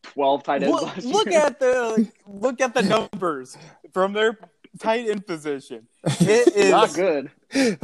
Twelve 0.02 0.44
tight 0.44 0.64
ends 0.64 0.74
look, 0.74 0.84
last 0.84 1.06
look 1.06 1.28
at 1.28 1.60
the 1.60 2.10
look 2.26 2.62
at 2.62 2.74
the 2.74 2.82
numbers 2.82 3.58
from 3.94 4.14
their 4.14 4.38
tight 4.80 5.10
end 5.10 5.26
position. 5.28 5.88
It 6.06 6.48
is 6.56 6.72
not 6.72 6.94
good. 6.94 7.32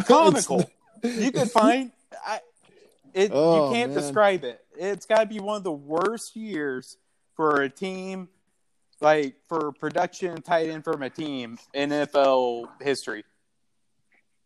comical. 0.06 0.70
you 1.04 1.32
could 1.32 1.52
find 1.52 1.92
I, 2.26 2.40
it. 3.14 3.32
Oh, 3.34 3.68
you 3.70 3.76
can't 3.76 3.92
man. 3.92 4.02
describe 4.02 4.44
it. 4.44 4.64
It's 4.78 5.06
got 5.06 5.20
to 5.22 5.26
be 5.26 5.40
one 5.40 5.58
of 5.58 5.64
the 5.64 5.72
worst 5.72 6.36
years 6.36 6.98
for 7.36 7.62
a 7.62 7.70
team, 7.70 8.30
like 9.02 9.36
for 9.48 9.72
production 9.74 10.42
tight 10.42 10.70
end 10.70 10.84
from 10.84 11.04
a 11.04 11.10
team 11.10 11.58
in 11.74 11.90
NFL 11.90 12.70
history. 12.82 13.24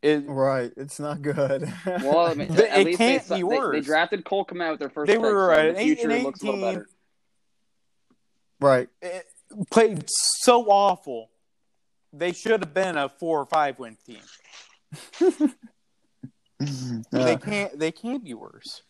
It, 0.01 0.23
Right, 0.27 0.71
it's 0.77 0.99
not 0.99 1.21
good. 1.21 1.71
Well, 1.85 2.27
I 2.27 2.33
mean, 2.33 2.51
It 2.53 2.59
at 2.59 2.85
least 2.85 2.97
can't 2.97 3.27
they, 3.27 3.41
be 3.41 3.47
they- 3.49 3.71
They, 3.71 3.81
drafted 3.81 4.23
Cole 4.25 4.45
Kmet 4.45 4.71
with 4.71 4.79
their 4.79 4.89
first. 4.89 5.07
They 5.07 5.15
pick, 5.15 5.21
were 5.21 5.53
so 5.53 5.59
an 5.59 5.67
in 5.67 5.73
the 5.73 5.79
eight 5.81 5.85
future 5.97 6.11
and 6.11 6.23
looks 6.23 6.41
a 6.41 6.45
little 6.45 6.59
18. 6.65 6.73
better. 6.73 6.89
right. 8.61 8.89
it 9.01 9.25
played 9.71 10.05
so 10.07 10.65
awful. 10.69 11.29
They 12.13 12.31
should 12.31 12.61
have 12.63 12.73
been 12.73 12.97
a 12.97 13.09
four 13.09 13.39
or 13.41 13.45
five 13.45 13.77
win 13.77 13.97
team. 14.05 14.21
They 17.11 17.37
can't. 17.37 17.79
They 17.79 17.91
can't 17.91 18.21
be 18.23 18.33
worse. 18.33 18.81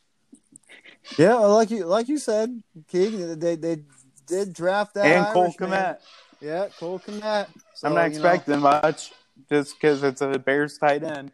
yeah, 1.20 1.36
like 1.36 1.70
you 1.70 1.86
like 1.86 2.07
you 2.07 2.18
said, 2.18 2.64
Keegan, 2.88 3.38
they 3.39 3.55
they 3.55 3.84
did 4.26 4.53
draft 4.53 4.95
that 4.95 5.05
and 5.05 5.34
Cole 5.34 5.43
Irishman. 5.43 5.70
Kmet. 5.70 5.97
Yeah, 6.41 6.68
Cole 6.80 6.99
Kmet. 6.99 7.47
So, 7.76 7.88
I'm 7.88 7.93
not 7.93 8.12
you 8.12 8.20
know, 8.20 8.30
expecting 8.30 8.60
much 8.62 9.12
just 9.49 9.75
because 9.79 10.03
it's 10.03 10.21
a 10.21 10.37
Bears 10.39 10.77
tight 10.77 11.03
end. 11.03 11.31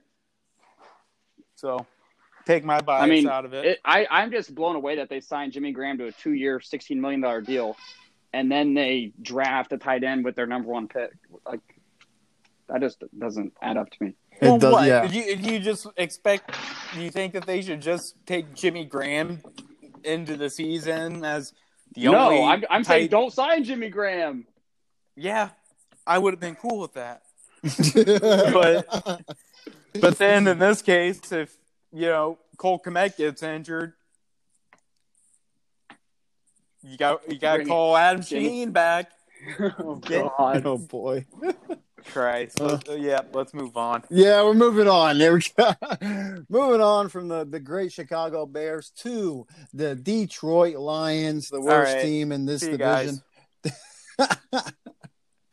So 1.55 1.85
take 2.45 2.63
my 2.63 2.81
bias 2.81 3.03
I 3.03 3.07
mean, 3.07 3.27
out 3.27 3.45
of 3.45 3.53
it. 3.53 3.65
it, 3.65 3.79
I 3.85 4.05
I'm 4.09 4.31
just 4.31 4.53
blown 4.53 4.75
away 4.75 4.97
that 4.97 5.09
they 5.09 5.21
signed 5.21 5.53
Jimmy 5.53 5.71
Graham 5.71 5.97
to 5.99 6.07
a 6.07 6.11
two-year, 6.11 6.59
sixteen 6.59 6.99
million 7.01 7.21
dollar 7.21 7.41
deal, 7.41 7.77
and 8.33 8.51
then 8.51 8.73
they 8.73 9.13
draft 9.21 9.71
a 9.71 9.77
tight 9.77 10.03
end 10.03 10.25
with 10.25 10.35
their 10.35 10.47
number 10.47 10.69
one 10.69 10.87
pick. 10.87 11.11
Like 11.45 11.61
that 12.67 12.81
just 12.81 13.03
doesn't 13.17 13.53
add 13.61 13.77
up 13.77 13.89
to 13.89 13.97
me. 14.03 14.15
it 14.41 14.41
Well, 14.47 14.57
does- 14.57 14.73
what? 14.73 14.87
yeah. 14.87 15.03
You, 15.03 15.35
you 15.35 15.59
just 15.59 15.87
expect? 15.97 16.55
You 16.97 17.09
think 17.09 17.33
that 17.33 17.45
they 17.45 17.61
should 17.61 17.81
just 17.81 18.15
take 18.25 18.53
Jimmy 18.53 18.85
Graham 18.85 19.41
into 20.03 20.35
the 20.35 20.49
season 20.49 21.23
as 21.23 21.53
the 21.93 22.07
only? 22.09 22.35
no, 22.39 22.43
I'm 22.45 22.63
I'm 22.69 22.83
tight, 22.83 22.87
saying 22.93 23.07
don't 23.09 23.31
sign 23.31 23.63
Jimmy 23.63 23.89
Graham. 23.89 24.45
Yeah, 25.15 25.49
I 26.05 26.17
would 26.17 26.33
have 26.33 26.41
been 26.41 26.55
cool 26.55 26.79
with 26.79 26.93
that. 26.95 27.21
But- 28.53 29.26
But 30.01 30.18
then 30.18 30.45
in 30.47 30.59
this 30.59 30.82
case, 30.82 31.32
if 31.32 31.55
you 31.93 32.07
know 32.07 32.38
Cole 32.57 32.80
Kmet 32.80 33.16
gets 33.18 33.41
injured, 33.41 33.93
you 36.84 36.97
got 36.97 37.22
you 37.32 37.39
got 37.39 37.53
to 37.53 37.57
Bring 37.59 37.68
call 37.70 37.95
Adam 37.97 38.22
Jimmy. 38.22 38.45
Sheen 38.49 38.72
back. 38.72 39.09
oh 39.80 40.01
Yeah. 40.09 40.28
God. 40.38 40.66
oh 40.66 40.78
boy. 40.78 41.26
Christ. 42.11 42.59
Uh. 42.61 42.66
Let's- 42.86 42.89
yeah, 42.99 43.22
let's 43.34 43.53
move 43.53 43.78
on. 43.78 44.03
Yeah, 44.09 44.43
we're 44.43 44.53
moving 44.53 44.88
on. 44.88 45.18
There 45.18 45.34
we 45.34 45.41
go. 45.57 45.72
moving 46.49 46.82
on 46.82 47.09
from 47.09 47.28
the, 47.30 47.45
the 47.45 47.59
great 47.59 47.91
Chicago 47.91 48.45
Bears 48.45 48.91
to 48.97 49.47
the 49.74 49.95
Detroit 49.95 50.76
Lions, 50.76 51.49
the 51.49 51.61
worst 51.61 51.93
right. 51.95 52.01
team 52.03 52.32
in 52.32 52.45
this 52.45 52.61
See 52.61 52.72
division. 52.78 53.22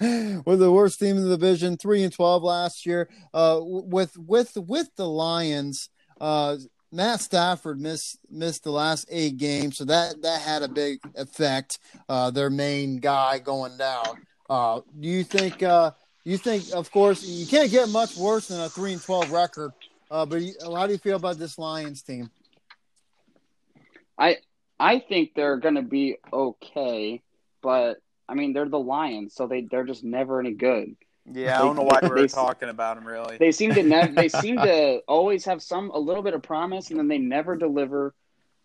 We're 0.45 0.57
the 0.57 0.73
worst 0.73 0.99
team 0.99 1.17
in 1.17 1.23
the 1.23 1.37
division, 1.37 1.77
three 1.77 2.03
and 2.03 2.13
twelve 2.13 2.43
last 2.43 2.85
year. 2.85 3.09
Uh, 3.33 3.61
with 3.63 4.17
with 4.19 4.57
with 4.57 4.89
the 4.97 5.07
Lions, 5.07 5.91
uh, 6.21 6.57
Matt 6.91 7.21
Stafford 7.21 7.81
missed 7.81 8.19
missed 8.29 8.65
the 8.65 8.73
last 8.73 9.07
eight 9.11 9.37
games, 9.37 9.77
so 9.77 9.85
that 9.85 10.21
that 10.23 10.41
had 10.41 10.63
a 10.63 10.69
big 10.69 10.99
effect. 11.15 11.79
Uh, 12.09 12.33
their 12.33 12.51
main 12.51 12.97
guy 12.97 13.39
going 13.39 13.77
down. 13.77 14.27
Uh, 14.51 14.81
do 14.99 15.09
you 15.09 15.23
think? 15.23 15.63
Uh, 15.63 15.93
you 16.25 16.37
think? 16.37 16.65
Of 16.75 16.91
course, 16.91 17.23
you 17.23 17.47
can't 17.47 17.71
get 17.71 17.89
much 17.89 18.17
worse 18.17 18.49
than 18.49 18.61
a 18.61 18.69
three 18.69 18.95
and 18.95 19.03
twelve 19.03 19.31
record. 19.31 19.71
Uh, 20.11 20.27
but 20.27 20.43
you, 20.43 20.55
how 20.65 20.87
do 20.87 20.93
you 20.93 20.99
feel 20.99 21.17
about 21.17 21.39
this 21.39 21.59
Lions 21.59 22.03
team? 22.03 22.29
I 24.19 24.39
I 24.81 24.99
think 24.99 25.35
they're 25.37 25.59
going 25.59 25.77
to 25.77 25.83
be 25.83 26.17
okay, 26.33 27.23
but 27.63 27.99
I 28.33 28.35
mean 28.35 28.55
they're 28.55 28.69
the 28.69 28.79
Lions, 28.79 29.35
so 29.35 29.47
they 29.47 29.61
they're 29.71 29.85
just 29.85 30.03
never 30.03 30.41
any 30.41 30.53
good. 30.55 30.97
Yeah, 31.31 31.59
I 31.61 31.63
don't 31.63 31.77
know 31.77 31.83
why 31.83 32.01
They- 32.01 32.09
we're 32.09 32.23
they- 32.23 32.29
talking 32.29 32.69
about 32.71 32.97
them. 32.97 33.07
really. 33.07 33.37
They 33.37 33.53
seem 33.53 33.75
to 33.75 33.83
never. 33.83 34.11
they 34.13 34.29
seem 34.29 34.57
to 34.69 35.01
always 35.07 35.45
have 35.45 35.63
some 35.63 35.91
a 35.91 35.99
little 35.99 36.23
bit 36.23 36.33
of 36.35 36.43
promise, 36.43 36.91
and 36.91 36.99
then 36.99 37.09
they 37.09 37.19
never 37.19 37.55
deliver, 37.57 38.15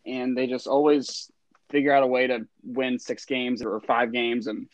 and 0.06 0.36
they 0.38 0.48
just 0.48 0.66
always 0.68 1.30
figure 1.70 1.92
out 1.94 2.02
a 2.04 2.08
way 2.08 2.28
to 2.28 2.48
win 2.64 2.98
six 2.98 3.26
games 3.26 3.62
or 3.62 3.82
five 3.82 4.14
games. 4.14 4.48
And 4.48 4.68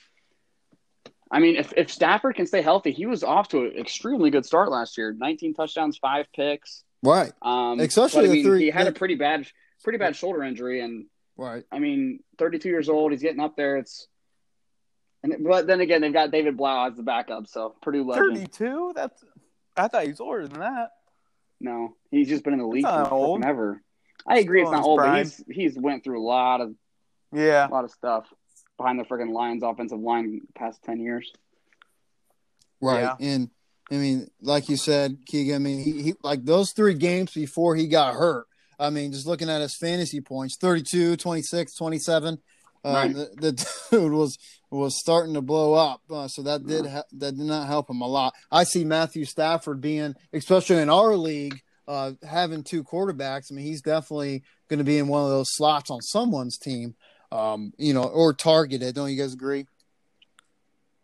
I 1.31 1.39
mean, 1.39 1.55
if 1.55 1.73
if 1.75 1.91
Stafford 1.91 2.35
can 2.35 2.45
stay 2.45 2.61
healthy, 2.61 2.91
he 2.91 3.05
was 3.07 3.23
off 3.23 3.47
to 3.49 3.65
an 3.65 3.77
extremely 3.79 4.29
good 4.29 4.45
start 4.45 4.69
last 4.69 4.97
year. 4.97 5.11
Nineteen 5.17 5.53
touchdowns, 5.55 5.97
five 5.97 6.27
picks. 6.35 6.83
Right, 7.01 7.33
Um, 7.41 7.81
Especially 7.81 8.21
but, 8.21 8.25
I 8.25 8.27
the 8.27 8.33
mean, 8.35 8.45
three- 8.45 8.63
He 8.65 8.69
had 8.69 8.85
the- 8.85 8.91
a 8.91 8.93
pretty 8.93 9.15
bad, 9.15 9.45
pretty 9.83 9.97
bad 9.97 10.15
shoulder 10.15 10.41
injury, 10.41 10.79
and 10.79 11.07
right. 11.35 11.65
I 11.69 11.79
mean, 11.79 12.19
32 12.37 12.69
years 12.69 12.87
old. 12.87 13.11
He's 13.11 13.21
getting 13.21 13.41
up 13.41 13.57
there. 13.57 13.75
It's, 13.75 14.07
and 15.23 15.43
but 15.43 15.67
then 15.67 15.81
again, 15.81 16.01
they've 16.01 16.13
got 16.13 16.31
David 16.31 16.57
Blough 16.57 16.87
as 16.87 16.95
the 16.97 17.03
backup, 17.03 17.47
so 17.47 17.75
Purdue 17.81 18.03
legend. 18.03 18.35
Thirty-two. 18.37 18.91
That's. 18.95 19.23
I 19.75 19.87
thought 19.87 20.03
he 20.03 20.09
was 20.09 20.19
older 20.19 20.47
than 20.47 20.59
that. 20.59 20.89
No, 21.59 21.95
he's 22.11 22.27
just 22.27 22.43
been 22.43 22.53
in 22.53 22.59
the 22.59 22.67
league 22.67 22.83
not 22.83 23.07
for 23.09 23.13
old. 23.15 23.41
forever. 23.41 23.81
I 24.27 24.39
agree, 24.39 24.61
Still 24.61 24.71
it's 24.71 24.71
not 24.73 24.79
his 24.79 24.85
old, 24.87 24.99
but 24.99 25.17
he's 25.17 25.43
he's 25.73 25.77
went 25.79 26.03
through 26.03 26.21
a 26.21 26.25
lot 26.25 26.61
of 26.61 26.73
Yeah. 27.33 27.67
a 27.67 27.69
lot 27.69 27.83
of 27.85 27.91
stuff 27.91 28.25
behind 28.77 28.99
the 28.99 29.03
friggin' 29.03 29.31
Lions 29.33 29.63
offensive 29.63 29.99
line 29.99 30.41
the 30.45 30.53
past 30.59 30.83
10 30.83 30.99
years. 30.99 31.31
Right. 32.81 33.01
Yeah. 33.01 33.15
And 33.19 33.49
I 33.91 33.95
mean, 33.95 34.27
like 34.41 34.69
you 34.69 34.77
said, 34.77 35.17
Keegan, 35.25 35.55
I 35.55 35.59
mean, 35.59 35.83
he, 35.83 36.01
he 36.03 36.13
like 36.23 36.43
those 36.45 36.71
three 36.71 36.93
games 36.95 37.33
before 37.33 37.75
he 37.75 37.87
got 37.87 38.13
hurt. 38.15 38.45
I 38.79 38.89
mean, 38.89 39.11
just 39.11 39.27
looking 39.27 39.49
at 39.49 39.61
his 39.61 39.75
fantasy 39.75 40.19
points 40.21 40.57
32, 40.57 41.15
26, 41.17 41.75
27. 41.75 42.39
Um, 42.83 42.93
Right. 42.93 43.13
the, 43.13 43.29
the 43.37 43.67
dude 43.91 44.11
was 44.13 44.37
was 44.69 44.99
starting 44.99 45.35
to 45.35 45.41
blow 45.41 45.73
up, 45.73 46.01
uh, 46.09 46.27
so 46.27 46.41
that 46.43 46.65
did 46.65 46.85
ha- 46.87 47.03
that 47.13 47.37
did 47.37 47.45
not 47.45 47.67
help 47.67 47.89
him 47.89 48.01
a 48.01 48.07
lot. 48.07 48.33
I 48.51 48.63
see 48.63 48.83
Matthew 48.83 49.23
Stafford 49.25 49.79
being, 49.81 50.15
especially 50.33 50.77
in 50.77 50.89
our 50.89 51.15
league, 51.15 51.61
uh, 51.87 52.13
having 52.27 52.63
two 52.63 52.83
quarterbacks. 52.83 53.51
I 53.51 53.55
mean, 53.55 53.65
he's 53.65 53.81
definitely 53.83 54.41
going 54.69 54.79
to 54.79 54.83
be 54.83 54.97
in 54.97 55.07
one 55.07 55.23
of 55.23 55.29
those 55.29 55.53
slots 55.55 55.91
on 55.91 56.01
someone's 56.01 56.57
team, 56.57 56.95
um, 57.31 57.71
you 57.77 57.93
know, 57.93 58.03
or 58.03 58.33
targeted. 58.33 58.95
Don't 58.95 59.11
you 59.11 59.17
guys 59.17 59.33
agree? 59.33 59.67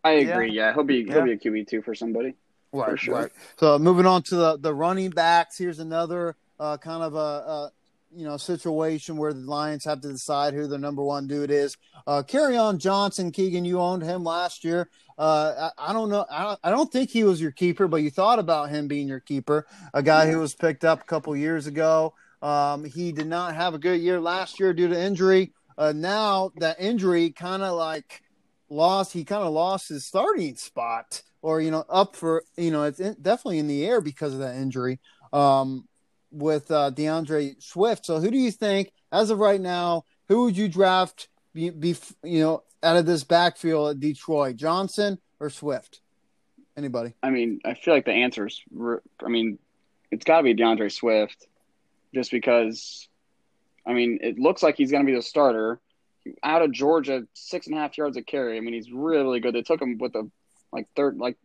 I 0.04 0.12
agree. 0.14 0.52
Yeah, 0.52 0.74
he'll 0.74 0.84
be 0.84 1.06
Yeah. 1.08 1.14
he'll 1.14 1.26
be 1.26 1.34
a 1.34 1.38
QB 1.38 1.68
two 1.68 1.82
for 1.82 1.94
somebody. 1.94 2.34
Right, 2.72 2.92
For 2.92 2.98
sure. 2.98 3.16
right. 3.16 3.32
So 3.60 3.78
moving 3.80 4.06
on 4.06 4.22
to 4.24 4.36
the, 4.36 4.58
the 4.58 4.74
running 4.74 5.10
backs, 5.12 5.58
here's 5.58 5.80
another 5.80 6.36
uh, 6.60 6.78
kind 6.78 7.04
of 7.04 7.16
a, 7.16 7.18
a 7.18 7.72
you 8.16 8.26
know 8.26 8.38
situation 8.38 9.18
where 9.18 9.34
the 9.34 9.40
Lions 9.40 9.86
have 9.86 10.02
to 10.02 10.12
decide 10.12 10.54
who 10.54 10.68
their 10.68 10.80
number 10.80 11.04
one 11.04 11.28
dude 11.28 11.52
is. 11.52 11.78
Uh, 12.08 12.24
Kerryon 12.26 12.78
Johnson, 12.78 13.32
Keegan, 13.32 13.66
you 13.66 13.80
owned 13.80 14.04
him 14.04 14.24
last 14.24 14.64
year. 14.64 14.90
Uh, 15.18 15.72
I, 15.78 15.90
I, 15.90 15.94
don't 15.94 16.10
know. 16.10 16.26
I 16.32 16.44
don't, 16.44 16.60
I 16.64 16.72
don't 16.72 16.92
think 16.92 17.10
he 17.10 17.24
was 17.24 17.42
your 17.42 17.52
keeper, 17.52 17.88
but 17.88 17.98
you 17.98 18.10
thought 18.10 18.40
about 18.40 18.70
him 18.70 18.88
being 18.88 19.08
your 19.08 19.20
keeper. 19.20 19.68
A 19.94 20.02
guy 20.02 20.32
who 20.32 20.40
was 20.40 20.56
picked 20.56 20.86
up 20.86 21.02
a 21.02 21.06
couple 21.06 21.36
years 21.36 21.68
ago. 21.68 22.14
Um, 22.42 22.86
he 22.86 23.12
did 23.12 23.28
not 23.28 23.56
have 23.56 23.74
a 23.74 23.80
good 23.80 24.00
year 24.00 24.20
last 24.20 24.60
year 24.60 24.74
due 24.74 24.88
to 24.88 25.00
injury. 25.00 25.52
Uh, 25.78 25.92
now 25.94 26.52
that 26.58 26.80
injury 26.80 27.32
kind 27.32 27.64
of 27.64 27.78
like 27.78 28.22
lost. 28.70 29.14
He 29.14 29.24
kind 29.24 29.44
of 29.44 29.54
lost 29.54 29.90
his 29.90 30.06
starting 30.06 30.56
spot, 30.56 31.22
or 31.42 31.62
you 31.62 31.72
know, 31.72 31.86
up 31.90 32.16
for 32.16 32.44
you 32.58 32.72
know, 32.72 32.84
it's 32.84 33.00
in, 33.00 33.16
definitely 33.22 33.60
in 33.60 33.68
the 33.68 33.86
air 33.86 34.02
because 34.02 34.34
of 34.34 34.40
that 34.40 34.56
injury. 34.56 35.00
Um, 35.34 35.88
with 36.32 36.70
uh, 36.72 36.90
D'Andre 36.92 37.56
Swift. 37.60 38.06
So, 38.06 38.20
who 38.20 38.32
do 38.32 38.38
you 38.38 38.52
think, 38.52 38.92
as 39.12 39.30
of 39.30 39.40
right 39.40 39.62
now, 39.62 40.04
who 40.28 40.44
would 40.44 40.58
you 40.58 40.68
draft? 40.68 41.28
Be, 41.54 41.70
be 41.72 41.96
you 42.24 42.42
know, 42.42 42.64
out 42.84 42.98
of 42.98 43.06
this 43.06 43.24
backfield 43.24 43.92
at 43.92 44.00
Detroit, 44.00 44.56
Johnson 44.56 45.20
or 45.40 45.50
Swift? 45.50 46.02
Anybody? 46.78 47.14
I 47.22 47.30
mean, 47.30 47.60
I 47.66 47.74
feel 47.74 47.94
like 47.94 48.06
the 48.06 48.12
answer's. 48.12 48.62
I 49.24 49.28
mean, 49.28 49.60
it's 50.12 50.24
got 50.24 50.38
to 50.38 50.44
be 50.44 50.54
D'Andre 50.54 50.90
Swift, 50.90 51.48
just 52.14 52.32
because. 52.32 53.08
I 53.86 53.94
mean, 53.94 54.20
it 54.22 54.38
looks 54.38 54.62
like 54.62 54.76
he's 54.78 54.92
going 54.92 55.04
to 55.04 55.12
be 55.12 55.16
the 55.16 55.24
starter 55.24 55.80
out 56.44 56.62
of 56.62 56.72
Georgia, 56.72 57.26
six 57.34 57.68
and 57.68 57.76
a 57.76 57.80
half 57.80 57.98
yards 57.98 58.18
of 58.18 58.26
carry. 58.26 58.58
I 58.58 58.60
mean, 58.60 58.74
he's 58.74 58.92
really 58.92 59.40
good. 59.40 59.56
They 59.56 59.62
took 59.62 59.82
him 59.82 59.98
with 59.98 60.14
the 60.14 60.30
like 60.72 60.88
third, 60.96 61.18
like 61.18 61.38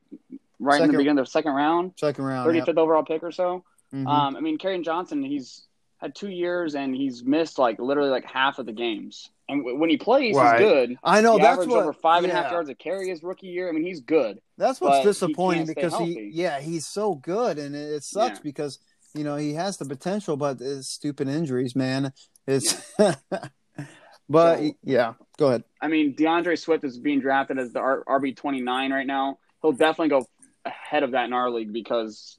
right 0.59 0.75
second, 0.75 0.91
in 0.91 0.93
the 0.93 0.99
beginning 0.99 1.19
of 1.21 1.27
the 1.27 1.31
second 1.31 1.53
round, 1.53 1.93
second 1.97 2.25
round, 2.25 2.47
thirty 2.47 2.61
fifth 2.61 2.69
yep. 2.69 2.79
overall 2.79 3.05
pick 3.05 3.23
or 3.23 3.33
so. 3.33 3.65
Mm-hmm. 3.95 4.09
Um, 4.09 4.37
I 4.37 4.41
mean, 4.41 4.59
Kerryon 4.59 4.85
Johnson, 4.85 5.23
he's 5.23 5.63
had 5.99 6.15
two 6.15 6.29
years 6.29 6.75
and 6.75 6.95
he's 6.95 7.25
missed 7.25 7.59
like 7.59 7.79
literally 7.79 8.11
like 8.11 8.25
half 8.25 8.59
of 8.59 8.67
the 8.67 8.73
games. 8.73 9.31
And 9.49 9.61
w- 9.61 9.79
when 9.79 9.89
he 9.89 9.97
plays, 9.97 10.35
right. 10.35 10.61
he's 10.61 10.69
good. 10.69 10.99
I 11.05 11.21
know 11.21 11.37
he 11.37 11.43
that's 11.43 11.67
what 11.67 11.83
over 11.83 11.93
five 11.93 12.23
yeah. 12.23 12.31
and 12.31 12.39
a 12.39 12.43
half 12.43 12.53
yards 12.53 12.69
of 12.69 12.79
carry 12.79 13.09
his 13.09 13.23
rookie 13.23 13.47
year. 13.47 13.69
I 13.69 13.73
mean, 13.73 13.85
he's 13.85 14.01
good. 14.01 14.41
That's 14.59 14.81
what's 14.81 15.05
disappointing 15.05 15.67
he 15.67 15.75
because 15.75 15.97
he, 15.99 16.31
yeah, 16.33 16.61
he's 16.61 16.87
so 16.87 17.15
good, 17.15 17.59
and 17.59 17.75
it, 17.75 17.93
it 17.93 18.05
sucks 18.05 18.39
yeah. 18.39 18.43
because 18.43 18.79
you 19.15 19.23
know 19.23 19.37
he 19.37 19.55
has 19.55 19.77
the 19.77 19.85
potential, 19.85 20.37
but 20.37 20.61
it's 20.61 20.89
stupid 20.89 21.29
injuries, 21.29 21.77
man. 21.77 22.13
It's. 22.47 22.93
but 24.29 24.59
so, 24.59 24.73
yeah, 24.83 25.15
go 25.37 25.49
ahead. 25.49 25.65
I 25.81 25.89
mean, 25.89 26.15
D'Andre 26.15 26.57
Swift 26.57 26.85
is 26.85 26.99
being 26.99 27.21
drafted 27.21 27.59
as 27.59 27.73
the 27.73 27.81
RB 27.81 28.37
twenty 28.37 28.61
nine 28.61 28.93
right 28.93 29.07
now. 29.07 29.39
He'll 29.63 29.73
definitely 29.73 30.09
go 30.09 30.27
ahead 30.65 31.03
of 31.03 31.11
that 31.13 31.25
in 31.27 31.33
our 31.33 31.51
league 31.51 31.73
because 31.73 32.39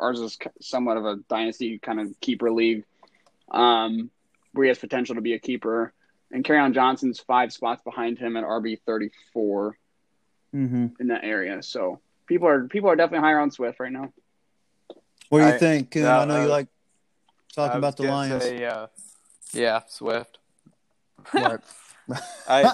ours 0.00 0.20
is 0.20 0.38
somewhat 0.60 0.96
of 0.96 1.04
a 1.04 1.16
dynasty 1.28 1.78
kind 1.78 2.00
of 2.00 2.18
keeper 2.20 2.50
league, 2.50 2.84
um, 3.50 4.10
where 4.52 4.64
he 4.64 4.68
has 4.68 4.78
potential 4.78 5.14
to 5.14 5.20
be 5.20 5.34
a 5.34 5.38
keeper. 5.38 5.92
And 6.32 6.44
Kerryon 6.44 6.74
Johnson's 6.74 7.20
five 7.20 7.52
spots 7.52 7.82
behind 7.82 8.18
him 8.18 8.36
at 8.36 8.44
RB 8.44 8.80
thirty 8.84 9.10
four 9.32 9.78
mm-hmm. 10.54 10.86
in 10.98 11.08
that 11.08 11.24
area. 11.24 11.62
So 11.62 12.00
people 12.26 12.48
are 12.48 12.66
people 12.66 12.90
are 12.90 12.96
definitely 12.96 13.24
higher 13.24 13.38
on 13.38 13.50
Swift 13.50 13.80
right 13.80 13.92
now. 13.92 14.12
What 15.28 15.40
do 15.40 15.46
you 15.46 15.52
I, 15.52 15.58
think? 15.58 15.96
Uh, 15.96 16.00
I 16.00 16.24
know 16.24 16.40
uh, 16.40 16.42
you 16.42 16.48
like 16.48 16.68
talking 17.54 17.78
about 17.78 17.96
the 17.96 18.04
Lions. 18.04 18.42
Say, 18.42 18.64
uh, 18.64 18.86
yeah, 19.52 19.82
Swift. 19.88 20.38
Right. 21.32 21.60
I 22.48 22.72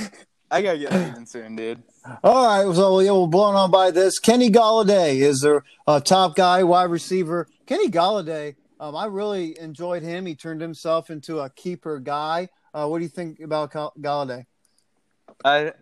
I 0.54 0.62
gotta 0.62 0.78
get 0.78 0.92
leaving 0.92 1.26
soon, 1.26 1.56
dude. 1.56 1.82
All 2.22 2.46
right, 2.46 2.76
so 2.76 3.00
yeah, 3.00 3.10
we're 3.10 3.26
blown 3.26 3.56
on 3.56 3.72
by 3.72 3.90
this. 3.90 4.20
Kenny 4.20 4.50
Golladay 4.50 5.16
is 5.16 5.40
their 5.40 5.64
uh, 5.84 5.98
top 5.98 6.36
guy, 6.36 6.62
wide 6.62 6.90
receiver. 6.90 7.48
Kenny 7.66 7.88
Golladay, 7.88 8.54
um, 8.78 8.94
I 8.94 9.06
really 9.06 9.58
enjoyed 9.58 10.04
him. 10.04 10.26
He 10.26 10.36
turned 10.36 10.60
himself 10.60 11.10
into 11.10 11.40
a 11.40 11.50
keeper 11.50 11.98
guy. 11.98 12.50
Uh, 12.72 12.86
what 12.86 12.98
do 12.98 13.02
you 13.02 13.08
think 13.08 13.40
about 13.40 13.72
Golladay? 13.72 14.46
I 15.44 15.72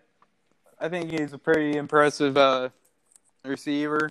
I 0.81 0.89
think 0.89 1.11
he's 1.11 1.35
a 1.35 1.39
pretty 1.39 1.77
impressive 1.77 2.39
uh, 2.39 2.71
receiver. 3.45 4.09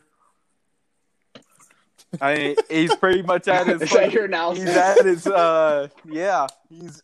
I 2.20 2.36
mean, 2.36 2.56
he's 2.70 2.96
pretty 2.96 3.22
much 3.22 3.48
at 3.48 3.68
his. 3.68 3.82
Is 3.82 3.92
that 3.92 4.12
your 4.12 4.26
analysis? 4.26 4.66
He's 4.66 4.76
at 4.76 5.06
his. 5.06 5.28
Uh, 5.28 5.88
yeah, 6.06 6.48
he's. 6.70 7.02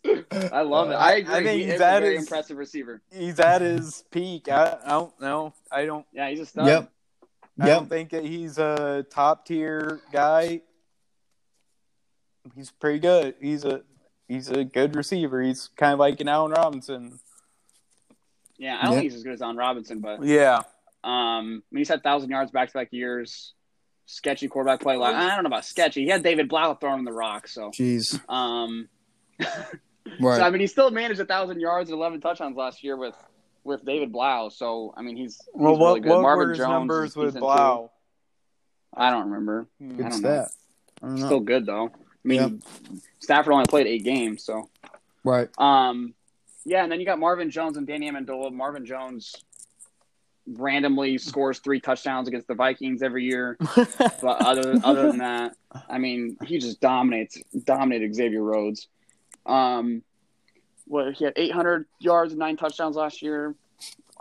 I 0.52 0.62
love 0.62 0.90
it. 0.90 0.94
I 0.94 1.16
agree. 1.16 1.34
I 1.34 1.42
think 1.42 1.60
he's 1.62 1.72
he's 1.72 1.80
at 1.80 1.98
a 1.98 2.00
very 2.00 2.16
his, 2.16 2.24
impressive 2.24 2.58
receiver. 2.58 3.00
He's 3.10 3.40
at 3.40 3.62
his 3.62 4.04
peak. 4.10 4.48
I, 4.50 4.76
I 4.84 4.90
don't 4.90 5.20
know. 5.20 5.54
I 5.72 5.86
don't. 5.86 6.04
Yeah, 6.12 6.28
he's 6.28 6.40
a 6.40 6.46
stud. 6.46 6.66
Yep. 6.66 6.92
I 7.60 7.66
yep. 7.66 7.78
don't 7.78 7.88
think 7.88 8.10
that 8.10 8.24
he's 8.24 8.58
a 8.58 9.06
top 9.10 9.46
tier 9.46 10.00
guy. 10.12 10.60
He's 12.54 12.70
pretty 12.70 12.98
good. 12.98 13.34
He's 13.40 13.64
a 13.64 13.82
he's 14.28 14.50
a 14.50 14.62
good 14.62 14.94
receiver. 14.94 15.40
He's 15.42 15.68
kind 15.76 15.94
of 15.94 15.98
like 15.98 16.20
an 16.20 16.28
Allen 16.28 16.52
Robinson. 16.52 17.18
Yeah, 18.58 18.76
I 18.78 18.84
don't 18.84 18.92
yep. 18.92 19.00
think 19.00 19.12
he's 19.12 19.14
as 19.14 19.22
good 19.22 19.34
as 19.34 19.42
Allen 19.42 19.56
Robinson, 19.56 20.00
but 20.00 20.22
yeah. 20.22 20.62
Um, 21.04 21.62
I 21.64 21.74
mean, 21.74 21.78
he's 21.78 21.88
had 21.88 22.02
thousand 22.02 22.30
yards 22.30 22.50
back 22.50 22.68
to 22.68 22.74
back 22.74 22.88
years 22.92 23.54
sketchy 24.08 24.48
quarterback 24.48 24.80
play. 24.80 24.96
Like 24.96 25.14
I 25.14 25.34
don't 25.34 25.44
know 25.44 25.48
about 25.48 25.64
sketchy. 25.64 26.02
He 26.02 26.08
had 26.08 26.22
David 26.22 26.48
Blough 26.48 26.74
throwing 26.74 27.04
the 27.04 27.12
rock. 27.12 27.46
So, 27.46 27.70
jeez. 27.70 28.18
Um, 28.28 28.88
right. 29.38 29.78
So 30.20 30.42
I 30.42 30.50
mean, 30.50 30.60
he 30.60 30.66
still 30.66 30.90
managed 30.90 31.20
a 31.20 31.24
thousand 31.24 31.60
yards 31.60 31.90
and 31.90 31.98
eleven 31.98 32.20
touchdowns 32.20 32.56
last 32.56 32.82
year 32.82 32.96
with 32.96 33.14
with 33.62 33.84
David 33.84 34.10
Blough. 34.10 34.48
So 34.48 34.92
I 34.96 35.02
mean, 35.02 35.16
he's, 35.16 35.36
he's 35.36 35.48
well. 35.54 35.76
What, 35.76 35.88
really 35.88 36.00
good. 36.00 36.10
what 36.10 36.22
Marvin 36.22 36.46
were 36.46 36.48
his 36.50 36.58
Jones 36.58 36.70
numbers 36.70 37.16
with 37.16 37.38
Blough? 37.38 37.90
I 38.96 39.10
don't 39.10 39.30
remember. 39.30 39.68
Good 39.78 40.00
I 40.00 40.08
don't 40.08 40.12
stat. 40.12 40.50
know. 41.02 41.16
Still 41.16 41.40
good 41.40 41.66
though. 41.66 41.90
I 41.94 42.28
mean, 42.28 42.40
yep. 42.40 43.00
Stafford 43.20 43.52
only 43.52 43.66
played 43.66 43.86
eight 43.86 44.04
games, 44.04 44.44
so 44.44 44.70
right. 45.22 45.48
Um, 45.58 46.14
yeah, 46.64 46.82
and 46.82 46.90
then 46.90 46.98
you 46.98 47.06
got 47.06 47.18
Marvin 47.18 47.50
Jones 47.50 47.76
and 47.76 47.86
Danny 47.86 48.10
Amendola. 48.10 48.52
Marvin 48.52 48.84
Jones 48.84 49.34
randomly 50.56 51.18
scores 51.18 51.58
three 51.58 51.80
touchdowns 51.80 52.28
against 52.28 52.48
the 52.48 52.54
Vikings 52.54 53.02
every 53.02 53.24
year. 53.24 53.56
but 53.76 54.22
other 54.22 54.74
other 54.82 55.08
than 55.08 55.18
that, 55.18 55.56
I 55.88 55.98
mean, 55.98 56.36
he 56.44 56.58
just 56.58 56.80
dominates 56.80 57.38
dominated 57.64 58.14
Xavier 58.14 58.42
Rhodes. 58.42 58.88
Um, 59.46 60.02
what 60.86 61.14
he 61.14 61.24
had 61.24 61.34
800 61.36 61.86
yards 61.98 62.32
and 62.32 62.38
nine 62.38 62.56
touchdowns 62.56 62.96
last 62.96 63.22
year. 63.22 63.54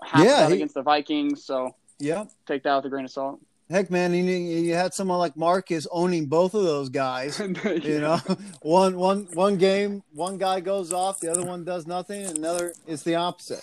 Half 0.03 0.25
yeah, 0.25 0.47
he, 0.47 0.55
against 0.55 0.75
the 0.75 0.83
Vikings. 0.83 1.43
So 1.43 1.75
yeah, 1.99 2.25
take 2.45 2.63
that 2.63 2.75
with 2.75 2.85
a 2.85 2.89
grain 2.89 3.05
of 3.05 3.11
salt. 3.11 3.39
Heck, 3.69 3.91
man, 3.91 4.13
you, 4.13 4.23
you 4.23 4.75
had 4.75 4.93
someone 4.93 5.17
like 5.17 5.35
Marcus 5.35 5.87
owning 5.91 6.27
both 6.27 6.53
of 6.53 6.63
those 6.63 6.87
guys. 6.87 7.41
yeah. 7.65 7.73
You 7.73 7.99
know, 7.99 8.19
one 8.61 8.97
one 8.97 9.27
one 9.33 9.57
game, 9.57 10.03
one 10.13 10.37
guy 10.37 10.61
goes 10.61 10.93
off, 10.93 11.19
the 11.19 11.29
other 11.29 11.43
one 11.43 11.65
does 11.65 11.85
nothing, 11.85 12.25
and 12.25 12.37
another 12.37 12.73
it's 12.85 13.03
the 13.03 13.15
opposite. 13.15 13.61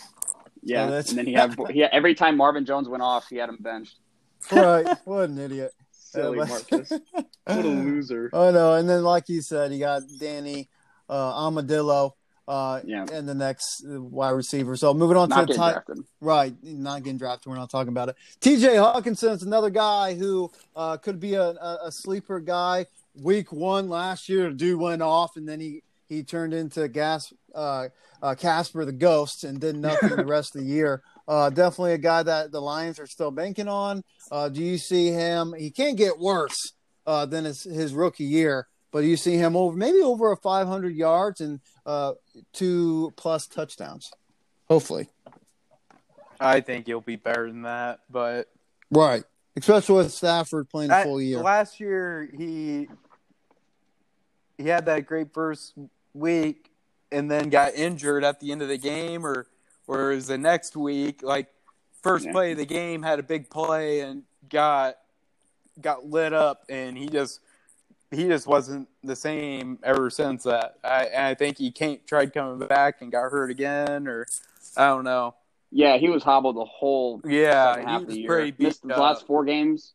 Yeah, 0.65 0.91
and 0.91 1.05
then 1.05 1.27
he 1.27 1.35
had, 1.35 1.55
he 1.71 1.81
had 1.81 1.91
every 1.93 2.15
time 2.15 2.37
Marvin 2.37 2.65
Jones 2.65 2.89
went 2.89 3.03
off, 3.03 3.29
he 3.29 3.37
had 3.37 3.49
him 3.49 3.59
benched. 3.61 3.99
Right, 4.51 4.87
what 5.05 5.29
an 5.29 5.39
idiot! 5.39 5.73
Silly 5.91 6.39
Marcus, 6.39 6.91
what 7.13 7.29
a 7.47 7.69
loser. 7.69 8.31
Oh 8.33 8.51
no, 8.51 8.75
and 8.75 8.89
then 8.89 9.03
like 9.03 9.29
you 9.29 9.43
said, 9.43 9.73
he 9.73 9.79
got 9.79 10.03
Danny 10.19 10.69
uh, 11.09 11.33
Amendola. 11.33 12.13
Uh, 12.47 12.83
yeah. 12.85 13.07
and 13.11 13.27
the 13.27 13.35
next 13.35 13.83
wide 13.87 14.33
receiver. 14.33 14.77
So 14.77 14.93
moving 14.93 15.17
on 15.17 15.31
not 15.31 15.47
to 15.47 15.55
the 15.55 15.55
tight, 15.55 15.79
right, 16.21 16.55
not 16.63 17.03
getting 17.03 17.17
drafted. 17.17 17.51
We're 17.51 17.57
not 17.57 17.71
talking 17.71 17.89
about 17.89 18.11
it. 18.11 18.17
T.J. 18.41 18.67
Hockenson 18.75 19.33
is 19.33 19.43
another 19.45 19.71
guy 19.71 20.13
who 20.13 20.53
uh, 20.77 20.99
could 20.99 21.19
be 21.19 21.37
a, 21.37 21.55
a, 21.83 21.91
sleeper 21.91 22.41
guy. 22.41 22.85
Week 23.15 23.51
one 23.51 23.89
last 23.89 24.29
year, 24.29 24.51
dude 24.51 24.79
went 24.79 25.01
off, 25.01 25.39
and 25.39 25.49
then 25.49 25.59
he 25.59 25.85
he 26.07 26.23
turned 26.23 26.53
into 26.53 26.87
gas 26.89 27.33
uh, 27.55 27.89
uh, 28.25 28.35
Casper 28.35 28.87
the 28.87 28.93
Ghost 28.93 29.45
and 29.45 29.61
did 29.61 29.77
nothing 29.77 30.17
the 30.17 30.25
rest 30.25 30.57
of 30.57 30.63
the 30.63 30.67
year. 30.67 31.03
Uh, 31.29 31.51
definitely 31.51 31.93
a 31.93 31.99
guy 31.99 32.23
that 32.23 32.53
the 32.53 32.61
Lions 32.61 32.99
are 32.99 33.07
still 33.07 33.31
banking 33.31 33.69
on. 33.69 34.03
Uh, 34.33 34.49
do 34.49 34.63
you 34.63 34.79
see 34.79 35.09
him? 35.09 35.55
He 35.57 35.71
can't 35.71 35.99
get 35.99 36.19
worse 36.19 36.73
uh, 37.07 37.27
than 37.27 37.45
his, 37.45 37.65
his 37.65 37.93
rookie 37.93 38.25
year, 38.25 38.67
but 38.93 39.03
do 39.03 39.09
you 39.09 39.19
see 39.19 39.37
him 39.37 39.57
over 39.57 39.77
maybe 39.77 40.01
over 40.01 40.33
a 40.33 40.39
500 40.39 40.97
yards 40.97 41.43
and 41.43 41.61
uh, 41.85 42.15
two 42.55 43.13
plus 43.17 43.47
touchdowns? 43.47 44.11
Hopefully. 44.69 45.11
I 46.41 46.63
think 46.63 46.87
he'll 46.87 47.03
be 47.03 47.17
better 47.17 47.47
than 47.47 47.63
that, 47.63 48.01
but 48.11 48.49
right, 48.91 49.23
especially 49.57 49.97
with 49.97 50.13
Stafford 50.13 50.69
playing 50.71 50.91
a 50.91 51.03
full 51.05 51.21
year. 51.21 51.41
Last 51.41 51.79
year, 51.79 52.29
he 52.37 52.89
he 54.59 54.69
had 54.69 54.87
that 54.87 55.07
great 55.07 55.33
first 55.33 55.75
week, 56.13 56.64
and 57.15 57.31
then 57.31 57.49
got 57.49 57.75
injured 57.75 58.25
at 58.25 58.41
the 58.41 58.53
end 58.53 58.63
of 58.63 58.69
the 58.69 58.79
game, 58.79 59.25
or 59.25 59.47
or 59.87 60.09
was 60.09 60.27
the 60.27 60.39
next 60.39 60.77
week 60.77 61.23
like 61.23 61.49
first 62.03 62.27
yeah. 62.27 62.33
play 62.33 62.53
of 62.53 62.59
the 62.59 62.67
game 62.67 63.03
had 63.03 63.19
a 63.19 63.23
big 63.23 63.49
play 63.49 64.01
and 64.01 64.25
got 64.49 64.97
got 65.81 66.07
lit 66.07 66.33
up, 66.33 66.65
and 66.69 66.99
he 66.99 67.09
just 67.09 67.41
he 68.11 68.25
just 68.27 68.47
wasn't 68.47 68.89
the 69.03 69.17
same 69.17 69.79
ever 69.83 70.11
since 70.11 70.45
that. 70.45 70.77
I 70.83 71.09
I 71.17 71.35
think 71.35 71.59
he 71.59 71.71
can't 71.71 72.07
tried 72.07 72.33
coming 72.35 72.67
back 72.67 73.01
and 73.01 73.11
got 73.13 73.31
hurt 73.31 73.51
again, 73.51 74.09
or 74.09 74.27
I 74.77 74.89
don't 74.89 75.05
know. 75.05 75.35
Yeah, 75.71 75.97
he 75.97 76.09
was 76.09 76.23
hobbled 76.23 76.57
the 76.57 76.65
whole 76.65 77.21
yeah 77.25 77.79
half 77.81 78.01
he 78.01 78.05
of 78.05 78.11
the 78.11 78.21
year. 78.21 78.29
Pretty 78.29 78.63
Missed 78.63 78.83
the 78.83 78.97
last 78.97 79.27
four 79.27 79.45
games. 79.45 79.93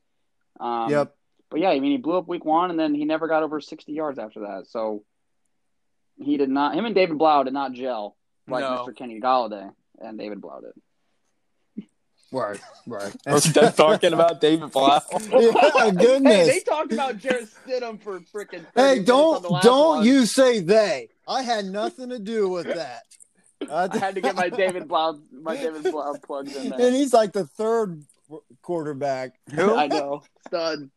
Um, 0.59 0.89
yep. 0.89 1.15
But 1.49 1.61
yeah, 1.61 1.70
I 1.70 1.80
mean, 1.80 1.91
he 1.91 1.97
blew 1.97 2.17
up 2.17 2.28
week 2.28 2.45
one, 2.45 2.70
and 2.70 2.80
then 2.80 2.93
he 2.93 3.05
never 3.05 3.28
got 3.28 3.41
over 3.41 3.59
60 3.59 3.91
yards 3.91 4.20
after 4.20 4.41
that. 4.41 4.67
So 4.67 5.03
he 6.22 6.38
did 6.38 6.49
not. 6.49 6.76
Him 6.76 6.86
and 6.86 6.95
David 6.95 7.17
Blough 7.17 7.43
did 7.43 7.53
not 7.53 7.74
gel 7.74 8.15
like 8.47 8.61
No. 8.61 8.86
Mr. 8.86 8.95
Kenny 8.95 9.20
Golladay 9.20 9.72
and 9.99 10.17
David 10.17 10.41
Blough 10.41 10.61
did. 10.61 11.86
Right, 12.32 12.59
right. 12.86 13.15
We're 13.26 13.39
still 13.39 13.72
talking 13.72 14.13
about 14.13 14.39
David 14.39 14.72
Blough. 14.72 15.01
yeah, 15.32 15.89
goodness. 15.97 16.34
Hey, 16.34 16.47
they 16.47 16.59
talked 16.59 16.93
about 16.93 17.17
Jarrett 17.17 17.49
Stidham 17.65 17.99
for 17.99 18.20
freaking. 18.20 18.65
Hey, 18.76 18.99
don't 18.99 19.43
don't 19.63 20.05
you 20.05 20.26
say 20.28 20.59
they. 20.59 21.09
I 21.28 21.41
had 21.41 21.65
nothing 21.65 22.09
to 22.09 22.20
do 22.20 22.47
with 22.47 22.67
that. 22.67 23.03
I 23.72 23.97
had 23.97 24.15
to 24.15 24.22
get 24.22 24.36
my 24.36 24.49
David 24.49 24.88
Blough, 24.88 25.20
my 25.32 25.55
David 25.55 25.91
Blough 25.91 26.15
plugs 26.24 26.55
in 26.55 26.72
and 26.72 26.95
he's 26.95 27.13
like 27.13 27.34
the 27.34 27.45
third 27.45 28.03
quarterback. 28.61 29.34
I 29.57 29.88
know, 29.88 30.24
stud. 30.47 30.89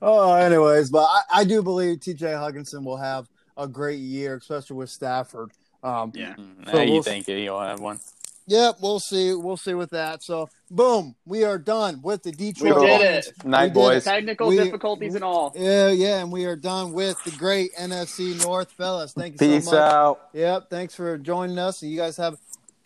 Oh, 0.00 0.34
anyways, 0.34 0.90
but 0.90 1.04
I, 1.04 1.20
I 1.40 1.44
do 1.44 1.62
believe 1.62 2.00
T.J. 2.00 2.26
Hockenson 2.26 2.84
will 2.84 2.96
have 2.96 3.28
a 3.56 3.66
great 3.68 4.00
year, 4.00 4.36
especially 4.36 4.76
with 4.76 4.90
Stafford. 4.90 5.50
Um, 5.82 6.12
Yeah. 6.14 6.34
Now 6.66 6.72
So 6.72 6.80
you 6.80 6.92
we'll- 6.94 7.02
think 7.02 7.26
he'll 7.26 7.60
have 7.60 7.80
one? 7.80 8.00
Yep, 8.46 8.76
we'll 8.82 9.00
see. 9.00 9.32
We'll 9.32 9.56
see 9.56 9.72
with 9.72 9.88
that. 9.90 10.22
So, 10.22 10.50
boom, 10.70 11.14
we 11.24 11.44
are 11.44 11.56
done 11.56 12.00
with 12.02 12.24
the 12.24 12.30
Detroit. 12.30 12.62
We 12.62 12.68
Detroit. 12.86 13.00
did 13.00 13.00
Lions. 13.10 13.26
it. 13.28 13.44
Night, 13.46 13.62
We 13.62 13.68
did 13.68 13.74
boys. 13.74 14.04
Technical 14.04 14.48
We- 14.48 14.56
difficulties 14.58 15.14
and 15.14 15.24
all. 15.24 15.52
Yeah, 15.56 15.88
yeah, 15.88 16.20
and 16.20 16.30
we 16.30 16.44
are 16.44 16.56
done 16.56 16.92
with 16.92 17.16
the 17.24 17.30
great 17.30 17.74
NFC 17.74 18.34
North, 18.44 18.70
fellas. 18.72 19.12
Thank 19.14 19.34
you 19.40 19.48
Peace 19.48 19.64
so 19.64 19.70
much. 19.72 19.80
out. 19.80 20.20
Yep, 20.34 20.68
thanks 20.68 20.94
for 20.94 21.16
joining 21.16 21.58
us. 21.58 21.82
You 21.82 21.96
guys 21.96 22.18
have 22.18 22.36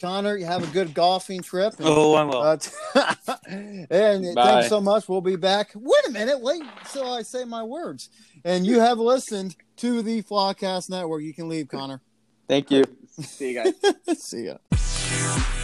Connor. 0.01 0.37
You 0.37 0.47
have 0.47 0.62
a 0.62 0.73
good 0.73 0.95
golfing 0.95 1.43
trip. 1.43 1.75
And, 1.81 1.89
Oh, 1.89 2.14
I 2.14 2.23
will. 2.23 2.41
uh, 2.41 2.59
and 3.91 4.35
Bye. 4.37 4.45
thanks 4.45 4.69
so 4.69 4.81
much. 4.81 5.09
We'll 5.09 5.21
be 5.21 5.35
back. 5.35 5.73
Wait 5.75 6.07
a 6.07 6.11
minute. 6.12 6.41
Wait 6.41 6.62
till 6.93 7.12
I 7.12 7.23
say 7.23 7.45
my 7.45 7.64
words. 7.64 8.09
And 8.45 8.64
you 8.64 8.79
have 8.79 8.99
listened 8.99 9.57
to 9.79 10.03
the 10.03 10.22
Flawcast 10.22 10.91
Network. 10.91 11.22
You 11.22 11.35
can 11.35 11.49
leave, 11.49 11.68
Connor. 11.68 12.01
Thank 12.49 12.70
you. 12.70 12.85
See 13.20 13.53
you 13.53 13.62
guys. 13.62 14.18
See 14.18 14.47
ya. 14.47 15.58